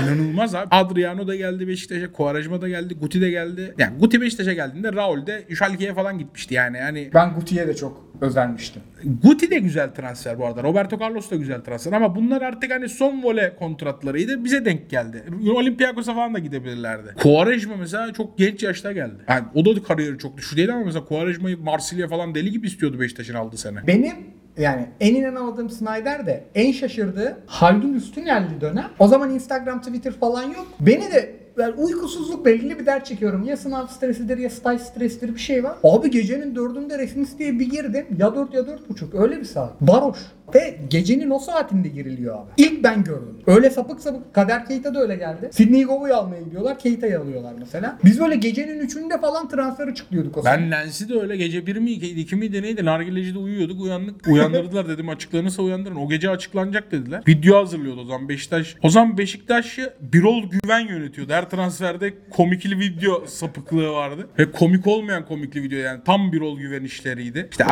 İnanılmaz 0.00 0.54
abi. 0.54 0.66
Adriano 0.70 1.26
da 1.26 1.36
geldi 1.36 1.68
Beşiktaş'a, 1.68 2.12
Quaresma 2.12 2.60
da 2.60 2.68
geldi, 2.68 2.94
Guti 2.94 3.20
de 3.20 3.30
geldi. 3.30 3.74
Yani 3.78 3.98
Guti 3.98 4.20
Beşiktaş'a 4.20 4.52
geldiğinde 4.52 4.92
Raul 4.92 5.26
de 5.26 5.44
Schalke'ye 5.54 5.94
falan 5.94 6.18
gitmişti 6.18 6.54
yani. 6.54 6.76
Yani 6.76 7.10
Ben 7.14 7.34
Guti'ye 7.34 7.68
de 7.68 7.76
çok 7.76 8.12
özenmiştim. 8.20 8.82
Guti 9.22 9.50
de 9.50 9.58
güzel 9.58 9.94
transfer 9.94 10.38
bu 10.38 10.46
arada. 10.46 10.62
Roberto 10.62 10.98
Carlos 11.00 11.30
da 11.30 11.36
güzel 11.36 11.60
transfer 11.60 11.92
ama 11.92 12.16
bunlar 12.16 12.42
artık 12.42 12.72
hani 12.72 12.88
son 12.88 13.22
vole 13.22 13.56
kontratlarıydı. 13.58 14.44
Bize 14.44 14.64
denk 14.64 14.90
geldi. 14.90 15.24
Olympiakos'a 15.54 16.14
falan 16.14 16.34
da 16.34 16.38
gidebilirlerdi. 16.38 17.14
Quaresma 17.22 17.76
mesela 17.76 18.12
çok 18.12 18.38
genç 18.38 18.62
yaşta 18.62 18.92
geldi. 18.92 19.22
Yani 19.28 19.44
o 19.54 19.64
da 19.64 19.82
kariyeri 19.82 20.18
çok 20.18 20.36
düşük 20.36 20.56
değil 20.56 20.74
ama 20.74 20.84
mesela 20.84 21.04
Quaresma'yı 21.04 21.58
Marsilya 21.58 22.08
falan 22.08 22.34
deli 22.34 22.50
gibi 22.50 22.66
istiyordu 22.66 23.00
Beşiktaş'ın 23.00 23.34
aldığı 23.34 23.56
sene. 23.56 23.86
Benim 23.86 24.14
yani 24.58 24.86
en 25.00 25.14
inanamadığım 25.14 25.70
Snyder 25.70 26.26
de 26.26 26.44
en 26.54 26.72
şaşırdığı 26.72 27.38
Haldun 27.46 27.94
Üstünel'li 27.94 28.60
dönem. 28.60 28.90
O 28.98 29.08
zaman 29.08 29.30
Instagram, 29.30 29.80
Twitter 29.80 30.12
falan 30.12 30.42
yok. 30.42 30.66
Beni 30.80 31.12
de 31.12 31.42
ben 31.58 31.72
uykusuzluk 31.72 32.44
belli 32.44 32.78
bir 32.78 32.86
dert 32.86 33.06
çekiyorum. 33.06 33.44
Ya 33.44 33.56
sınav 33.56 33.86
stresidir 33.86 34.38
ya 34.38 34.50
staj 34.50 34.80
stresidir 34.80 35.34
bir 35.34 35.40
şey 35.40 35.64
var. 35.64 35.76
Abi 35.84 36.10
gecenin 36.10 36.56
dördünde 36.56 36.98
resim 36.98 37.28
diye 37.38 37.58
bir 37.58 37.70
girdim. 37.70 38.06
Ya 38.18 38.34
dört 38.34 38.54
ya 38.54 38.66
dört 38.66 38.88
buçuk. 38.88 39.14
Öyle 39.14 39.40
bir 39.40 39.44
saat. 39.44 39.80
Baroş. 39.80 40.18
Ve 40.54 40.78
gecenin 40.90 41.30
o 41.30 41.38
saatinde 41.38 41.88
giriliyor 41.88 42.34
abi. 42.34 42.50
İlk 42.56 42.84
ben 42.84 43.04
gördüm. 43.04 43.38
Öyle 43.46 43.70
sapık 43.70 44.00
sapık. 44.00 44.34
Kader 44.34 44.66
Keita 44.66 44.94
da 44.94 45.00
öyle 45.00 45.16
geldi. 45.16 45.50
Sydney 45.52 45.84
Gova'yı 45.84 46.16
almaya 46.16 46.42
gidiyorlar. 46.42 46.78
Keita'yı 46.78 47.20
alıyorlar 47.20 47.52
mesela. 47.58 47.98
Biz 48.04 48.20
böyle 48.20 48.36
gecenin 48.36 48.80
üçünde 48.80 49.20
falan 49.20 49.48
transferi 49.48 49.94
çıkıyorduk 49.94 50.38
o. 50.38 50.44
Ben 50.44 50.70
Lens'i 50.70 51.08
de 51.08 51.20
öyle 51.20 51.36
gece 51.36 51.66
1 51.66 51.76
mi 51.76 51.90
2 51.90 52.36
miydi 52.36 52.62
neydi 52.62 52.84
nargileci 52.84 53.34
de 53.34 53.38
uyuyorduk 53.38 53.80
uyandık. 53.80 54.28
Uyandırdılar 54.28 54.88
dedim 54.88 55.08
açıklanırsa 55.08 55.62
uyandırın. 55.62 55.96
O 55.96 56.08
gece 56.08 56.30
açıklanacak 56.30 56.92
dediler. 56.92 57.22
Video 57.28 57.58
hazırlıyordu 57.58 58.00
o 58.00 58.04
zaman 58.04 58.28
Beşiktaş. 58.28 58.76
O 58.82 58.88
zaman 58.88 59.18
Beşiktaş'ı 59.18 59.94
Birol 60.00 60.42
Güven 60.50 60.88
yönetiyordu. 60.88 61.32
Her 61.32 61.50
transferde 61.50 62.14
komikli 62.30 62.78
video 62.78 63.26
sapıklığı 63.26 63.92
vardı. 63.92 64.28
Ve 64.38 64.50
komik 64.50 64.86
olmayan 64.86 65.26
komikli 65.26 65.62
video 65.62 65.78
yani 65.78 66.00
tam 66.04 66.32
Birol 66.32 66.58
Güven 66.58 66.84
işleriydi. 66.84 67.48
İşte 67.50 67.64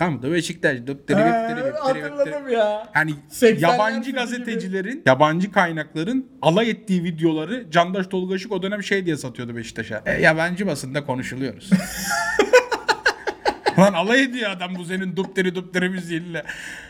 amigo 0.00 0.20
come 0.20 0.20
to 0.20 0.32
Beşiktaş. 0.32 0.86
Döpteri, 0.86 1.18
döpteri. 1.18 1.72
hatırladım 1.78 2.48
ya. 2.48 2.88
Hani 2.92 3.14
80'ler 3.30 3.60
yabancı 3.60 4.02
filmi 4.02 4.18
gazetecilerin, 4.18 5.02
yabancı 5.06 5.52
kaynakların 5.52 6.26
alay 6.42 6.70
ettiği 6.70 7.04
videoları 7.04 7.70
Candaş 7.70 8.06
Tolgaşık 8.06 8.52
o 8.52 8.62
dönem 8.62 8.82
şey 8.82 9.06
diye 9.06 9.16
satıyordu 9.16 9.56
Beşiktaş'a. 9.56 10.02
E, 10.06 10.22
yabancı 10.22 10.66
basında 10.66 11.04
konuşuluyoruz. 11.04 11.70
Lan 13.78 13.92
alay 13.92 14.22
ediyor 14.22 14.50
adam 14.50 14.74
bu 14.74 14.84
senin 14.84 15.16
dupteri 15.16 15.54
dupteri 15.54 15.88
müziğiyle. 15.88 16.42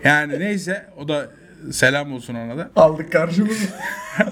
Yani 0.04 0.40
neyse 0.40 0.86
o 0.96 1.08
da 1.08 1.30
selam 1.72 2.12
olsun 2.12 2.34
ona 2.34 2.58
da. 2.58 2.70
Aldık 2.76 3.12
karşımıza. 3.12 3.66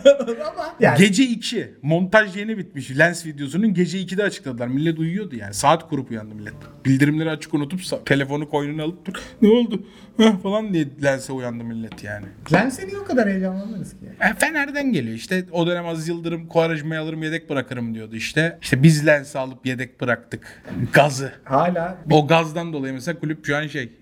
Ama 0.53 0.74
yani 0.80 0.99
Gece 0.99 1.22
2 1.22 1.74
montaj 1.82 2.37
yeni 2.37 2.59
bitmiş. 2.59 2.99
Lens 2.99 3.26
videosunun 3.26 3.74
gece 3.74 3.99
2'de 3.99 4.22
açıkladılar. 4.24 4.66
Millet 4.66 4.99
uyuyordu 4.99 5.37
yani. 5.37 5.55
Saat 5.55 5.89
kurup 5.89 6.11
uyandı 6.11 6.35
millet. 6.35 6.55
Bildirimleri 6.85 7.30
açık 7.30 7.55
unutup 7.55 8.07
telefonu 8.07 8.49
koynuna 8.51 8.82
alıp 8.82 9.07
dur. 9.07 9.14
Ne 9.43 9.49
oldu? 9.49 9.82
Heh, 10.16 10.43
falan 10.43 10.74
diye 10.74 10.87
Lens'e 11.03 11.32
uyandı 11.32 11.64
millet 11.64 12.05
yani. 12.05 12.26
Lens'e 12.53 12.87
niye 12.87 12.99
o 12.99 13.05
kadar 13.05 13.28
heyecanlandınız 13.28 13.91
ki? 13.91 13.99
E, 14.20 14.35
Fener'den 14.35 14.93
geliyor 14.93 15.16
işte 15.16 15.45
o 15.53 15.66
dönem 15.66 15.87
Aziz 15.87 16.09
Yıldırım 16.09 16.47
Kuvarajma'yı 16.49 17.01
alırım 17.01 17.22
yedek 17.22 17.51
bırakırım 17.51 17.95
diyordu 17.95 18.16
işte. 18.16 18.59
İşte 18.62 18.82
biz 18.82 19.07
Lens'i 19.07 19.39
alıp 19.39 19.66
yedek 19.66 20.01
bıraktık. 20.01 20.62
Gazı. 20.93 21.32
Hala 21.45 21.99
O 22.11 22.26
gazdan 22.26 22.72
dolayı 22.72 22.95
mesela 22.95 23.18
kulüp 23.20 23.47
şu 23.47 23.57
an 23.57 23.66
şey. 23.66 23.93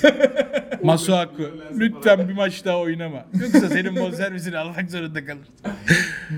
Masuaku 0.82 1.42
lütfen 1.78 2.28
bir 2.30 2.36
maç 2.36 2.64
daha 2.64 2.78
oynama. 2.78 3.24
Yoksa 3.42 3.68
senin 3.68 3.96
bonservisini 3.96 4.58
almak 4.58 4.90
zorunda 4.90 5.24
kalırsın. 5.24 5.54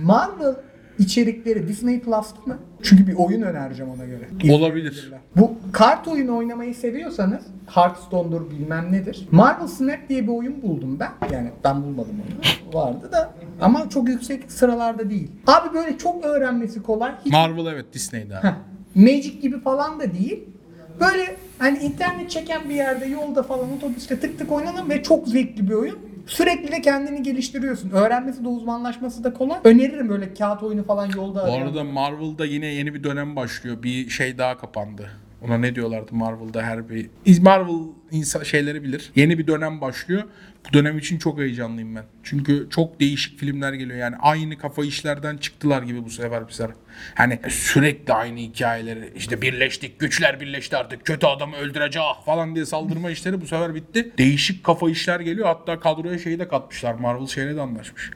Marvel 0.03 0.55
içerikleri 0.99 1.69
Disney 1.69 2.01
Plus'ta 2.01 2.41
mı? 2.47 2.59
Çünkü 2.83 3.07
bir 3.07 3.15
oyun 3.15 3.43
önereceğim 3.43 3.93
ona 3.93 4.05
göre. 4.05 4.53
Olabilir. 4.53 5.13
Bu 5.37 5.55
kart 5.73 6.09
oyunu 6.09 6.37
oynamayı 6.37 6.75
seviyorsanız 6.75 7.43
Hearthstone'dur 7.67 8.51
bilmem 8.51 8.93
nedir. 8.93 9.29
Marvel 9.31 9.67
Snap 9.67 10.09
diye 10.09 10.23
bir 10.23 10.29
oyun 10.29 10.63
buldum 10.63 11.01
ben. 11.01 11.11
Yani 11.33 11.51
ben 11.65 11.83
bulmadım 11.83 12.17
onu. 12.21 12.75
Vardı 12.83 13.13
da 13.13 13.35
ama 13.61 13.89
çok 13.89 14.09
yüksek 14.09 14.53
sıralarda 14.53 15.11
değil. 15.11 15.31
Abi 15.47 15.75
böyle 15.75 15.99
çok 15.99 16.25
öğrenmesi 16.25 16.83
kolay. 16.83 17.13
Hiç 17.25 17.33
Marvel 17.33 17.67
evet 17.67 17.87
Disney'de. 17.95 18.35
Heh, 18.35 18.55
Magic 18.95 19.41
gibi 19.41 19.61
falan 19.61 20.01
da 20.01 20.13
değil. 20.15 20.45
Böyle 21.01 21.37
hani 21.63 21.79
internet 21.79 22.31
çeken 22.31 22.69
bir 22.69 22.75
yerde 22.75 23.07
yolda 23.07 23.43
falan 23.43 23.73
otobüste 23.77 24.21
tık 24.21 24.39
tık 24.39 24.53
oynanan 24.53 24.91
ve 24.91 25.03
çok 25.03 25.29
zevkli 25.29 25.69
bir 25.69 25.75
oyun. 25.75 25.99
Sürekli 26.27 26.73
de 26.73 26.81
kendini 26.81 27.23
geliştiriyorsun. 27.23 27.91
Öğrenmesi 27.91 28.45
de 28.45 28.49
uzmanlaşması 28.49 29.25
da 29.25 29.35
kolay. 29.35 29.59
Öneririm 29.65 30.09
böyle 30.09 30.35
kağıt 30.35 30.63
oyunu 30.63 30.85
falan 30.85 31.11
yolda. 31.17 31.47
Bu 31.47 31.53
arayan. 31.53 31.67
arada 31.67 31.85
Marvel'da 31.85 32.45
yine 32.45 32.67
yeni 32.67 32.95
bir 32.95 33.05
dönem 33.05 33.37
başlıyor. 33.37 33.83
Bir 33.83 34.09
şey 34.09 34.39
daha 34.39 34.59
kapandı. 34.59 35.11
Ona 35.47 35.59
ne 35.59 35.75
diyorlardı 35.75 36.15
Marvel'da 36.15 36.63
her 36.63 36.89
bir... 36.89 37.11
Marvel 37.41 37.89
insan 38.11 38.43
şeyleri 38.43 38.83
bilir. 38.83 39.11
Yeni 39.15 39.39
bir 39.39 39.47
dönem 39.47 39.81
başlıyor. 39.81 40.23
Bu 40.69 40.73
dönem 40.73 40.99
için 40.99 41.19
çok 41.19 41.39
heyecanlıyım 41.39 41.97
ben. 41.97 42.05
Çünkü 42.23 42.67
çok 42.71 43.01
değişik 43.01 43.39
filmler 43.39 43.73
geliyor. 43.73 43.99
Yani 43.99 44.17
aynı 44.21 44.59
kafa 44.59 44.85
işlerden 44.85 45.37
çıktılar 45.37 45.83
gibi 45.83 46.05
bu 46.05 46.11
sefer 46.11 46.49
bir 46.49 46.53
sefer. 46.53 46.77
Hani 47.15 47.41
sürekli 47.49 48.13
aynı 48.13 48.39
hikayeleri. 48.39 49.13
işte 49.17 49.43
birleştik, 49.43 49.99
güçler 49.99 50.41
birleşti 50.41 50.77
artık. 50.77 51.07
Kötü 51.07 51.27
adamı 51.27 51.57
öldüreceğiz 51.57 52.09
falan 52.27 52.55
diye 52.55 52.67
saldırma 52.67 53.11
işleri 53.11 53.41
bu 53.41 53.47
sefer 53.47 53.75
bitti. 53.75 54.13
Değişik 54.19 54.65
kafa 54.65 54.91
işler 54.91 55.21
geliyor. 55.21 55.47
Hatta 55.47 55.81
kadroya 55.81 56.19
şeyi 56.19 56.39
de 56.39 56.49
katmışlar. 56.49 56.95
Marvel 56.95 57.27
şeyle 57.27 57.57
de 57.57 57.61
anlaşmış. 57.61 58.11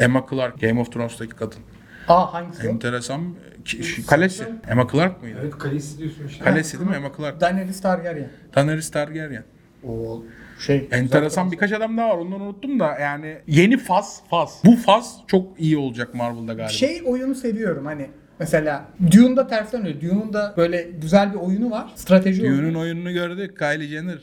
Emma 0.00 0.26
Clark, 0.30 0.60
Game 0.60 0.80
of 0.80 0.92
Thrones'taki 0.92 1.32
kadın. 1.32 1.60
Aa 2.08 2.32
hangisi? 2.34 2.66
Enteresan. 2.66 3.20
Ki- 3.64 3.84
ş- 3.84 4.06
Kalesi. 4.06 4.44
Emma 4.70 4.86
Clark 4.92 5.22
mıydı? 5.22 5.38
Evet 5.42 5.58
kalesi 5.58 5.98
diyorsun 5.98 6.26
işte. 6.26 6.44
Kalesi 6.44 6.78
değil 6.78 6.90
mi 6.90 6.96
Emma 6.96 7.10
Clark? 7.16 7.40
Daenerys 7.40 7.80
Targaryen. 7.80 8.28
Daenerys 8.54 8.90
Targaryen. 8.90 9.44
O 9.88 10.22
şey. 10.58 10.88
Enteresan 10.92 11.52
birkaç 11.52 11.72
adam 11.72 11.96
daha 11.96 12.08
var. 12.08 12.18
Ondan 12.18 12.40
unuttum 12.40 12.80
da 12.80 12.98
yani 12.98 13.38
yeni 13.46 13.78
faz, 13.78 14.20
faz. 14.30 14.62
Bu 14.64 14.76
faz 14.76 15.16
çok 15.26 15.60
iyi 15.60 15.76
olacak 15.78 16.14
Marvel'da 16.14 16.52
galiba. 16.52 16.68
Şey 16.68 17.02
oyunu 17.06 17.34
seviyorum 17.34 17.86
hani 17.86 18.10
Mesela 18.40 18.84
Dune'da 19.12 19.46
tersten 19.46 19.86
öyle. 19.86 20.00
Dune'un 20.00 20.32
da 20.32 20.54
böyle 20.56 20.82
güzel 20.82 21.32
bir 21.32 21.38
oyunu 21.38 21.70
var. 21.70 21.92
Strateji 21.94 22.42
oyunu. 22.42 22.58
Dune'un 22.58 22.74
oyununu 22.74 23.12
gördük. 23.12 23.58
Kylie 23.58 23.86
Jenner. 23.88 24.18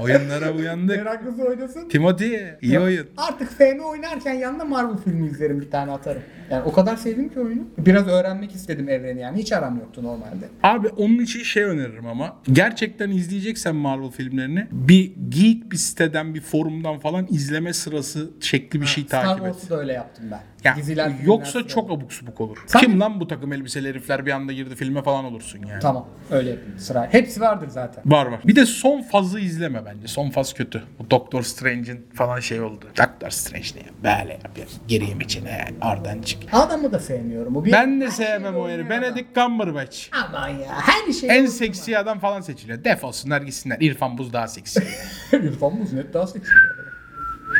Oyunlara 0.03 0.53
uyandık. 0.53 0.97
Meraklısı 0.97 1.43
oynasın. 1.45 1.89
Timothy 1.89 2.39
iyi 2.63 2.81
oyun. 2.81 3.07
Artık 3.17 3.51
FM 3.51 3.79
oynarken 3.85 4.35
yanında 4.35 4.65
Marvel 4.65 4.97
filmi 5.05 5.27
izlerim 5.27 5.61
bir 5.61 5.71
tane 5.71 5.93
atarım. 5.93 6.23
Yani 6.51 6.63
o 6.65 6.73
kadar 6.73 6.97
sevdim 6.97 7.29
ki 7.29 7.41
oyunu. 7.41 7.63
Biraz 7.79 8.07
öğrenmek 8.09 8.53
istedim 8.55 8.89
evreni 8.89 9.21
yani. 9.21 9.39
Hiç 9.39 9.53
aram 9.53 9.79
yoktu 9.79 10.03
normalde. 10.03 10.49
Abi 10.63 10.89
onun 10.89 11.19
için 11.19 11.43
şey 11.43 11.63
öneririm 11.63 12.07
ama 12.07 12.37
gerçekten 12.53 13.11
izleyeceksen 13.11 13.77
Marvel 13.77 14.11
filmlerini 14.11 14.67
bir 14.73 15.13
geek 15.29 15.73
bir 15.73 15.77
siteden 15.77 16.35
bir 16.35 16.41
forumdan 16.41 16.99
falan 16.99 17.27
izleme 17.31 17.73
sırası 17.73 18.31
şekli 18.41 18.81
bir 18.81 18.87
şey 18.87 19.05
Star 19.05 19.25
takip 19.25 19.47
et. 19.47 19.53
Wars'u 19.53 19.71
da 19.71 19.81
öyle 19.81 19.93
yaptım 19.93 20.25
ben. 20.31 20.41
Ya, 20.65 20.77
Diziler, 20.77 21.13
yoksa 21.25 21.67
çok 21.67 21.91
abuk 21.91 22.13
subuk 22.13 22.41
olur. 22.41 22.65
Sen- 22.67 22.81
Kim 22.81 23.01
lan 23.01 23.21
bu 23.21 23.29
takım 23.29 23.53
elbiseli 23.53 23.89
herifler 23.89 24.27
bir 24.27 24.31
anda 24.31 24.53
girdi 24.53 24.77
filme 24.77 25.03
falan 25.03 25.25
olursun 25.25 25.59
yani. 25.67 25.81
Tamam 25.83 26.09
öyle 26.31 26.51
yapayım 26.51 26.79
sıra. 26.79 27.09
Hepsi 27.13 27.41
vardır 27.41 27.69
zaten. 27.69 28.03
Var 28.07 28.27
var. 28.27 28.41
Bir 28.45 28.57
de 28.57 28.67
son 28.67 29.03
fazı 29.03 29.41
izleme 29.41 29.85
bence. 29.87 30.07
Son 30.09 30.31
faz 30.31 30.55
kötü. 30.55 30.83
Bu 30.99 31.11
Doctor 31.11 31.43
Strange'in 31.43 32.07
falan 32.15 32.41
şey 32.41 32.61
oldu. 32.61 32.87
Doctor 32.99 33.31
Strange 33.31 33.67
ne 33.75 33.81
ya? 33.81 34.19
Böyle 34.23 34.33
yapıyor. 34.33 34.67
Geriye 34.89 35.17
içine 35.21 35.65
oradan 35.83 36.23
çık. 36.23 36.38
Değişik. 36.41 36.55
Adamı 36.55 36.93
da 36.93 36.99
sevmiyorum. 37.01 37.57
O 37.57 37.64
bir 37.64 37.72
Ben 37.72 38.01
de 38.01 38.11
sevmem 38.11 38.57
o 38.57 38.64
adam. 38.64 38.91
Benedict 38.91 39.34
Cumberbatch. 39.34 39.99
Aman 40.12 40.49
ya 40.49 40.68
her 40.80 41.12
şey. 41.12 41.30
En 41.39 41.47
seksi 41.47 41.99
adam 41.99 42.18
falan 42.18 42.41
seçiliyor. 42.41 42.84
Defolsunlar 42.84 43.43
gitsinler. 43.43 43.76
İrfan 43.80 44.18
Buz 44.18 44.32
daha 44.32 44.49
seksi. 44.49 44.80
İrfan 45.32 45.74
Muznet 45.74 46.14
daha 46.14 46.26
seksi. 46.26 46.53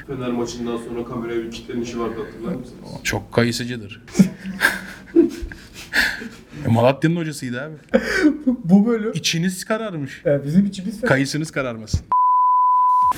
Fener 0.07 0.29
maçından 0.29 0.77
sonra 0.77 1.05
kameraya 1.05 1.43
bir 1.43 1.51
kitlenişi 1.51 2.01
vardı 2.01 2.15
hatırlar 2.27 2.55
mısınız? 2.55 2.89
Çok 3.03 3.33
kayısıcıdır. 3.33 4.03
E, 6.67 6.69
Malatya'nın 6.69 7.17
hocasıydı 7.17 7.63
abi. 7.63 7.75
Bu 8.47 8.87
bölüm 8.87 9.13
İçiniz 9.15 9.65
kararmış. 9.65 10.23
e, 10.27 10.45
bizim 10.45 10.67
içimiz 10.67 11.01
Kayısınız 11.01 11.51
kararmasın. 11.51 12.01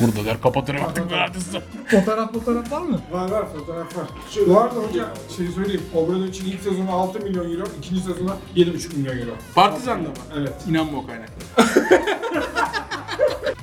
Burada 0.00 0.24
der 0.24 0.40
kapatırım 0.40 0.84
artık 0.84 1.10
ben 1.10 1.18
artık. 1.18 1.42
fotoğraf 1.90 2.32
fotoğraf 2.32 2.72
var 2.72 2.80
mı? 2.82 3.00
Var 3.12 3.30
var 3.30 3.46
fotoğraf 3.52 3.96
var. 3.96 4.06
Şu, 4.30 4.48
bu 4.48 4.60
arada 4.60 4.74
hoca 4.74 5.08
şey 5.36 5.46
söyleyeyim. 5.46 5.82
Obradoviç'in 5.94 6.46
ilk 6.46 6.60
sezonu 6.62 6.92
6 6.92 7.18
milyon 7.20 7.50
euro, 7.52 7.64
ikinci 7.78 8.00
sezonu 8.02 8.36
7,5 8.56 8.96
milyon 8.96 9.18
euro. 9.18 9.30
Partizan'da 9.54 10.08
mı? 10.08 10.14
Evet. 10.38 10.52
İnanma 10.68 10.98
o 10.98 11.06
kaynaklara. 11.06 11.70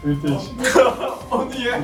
Müthiş. 0.04 0.44
Onu 1.32 1.54
ye. 1.56 1.82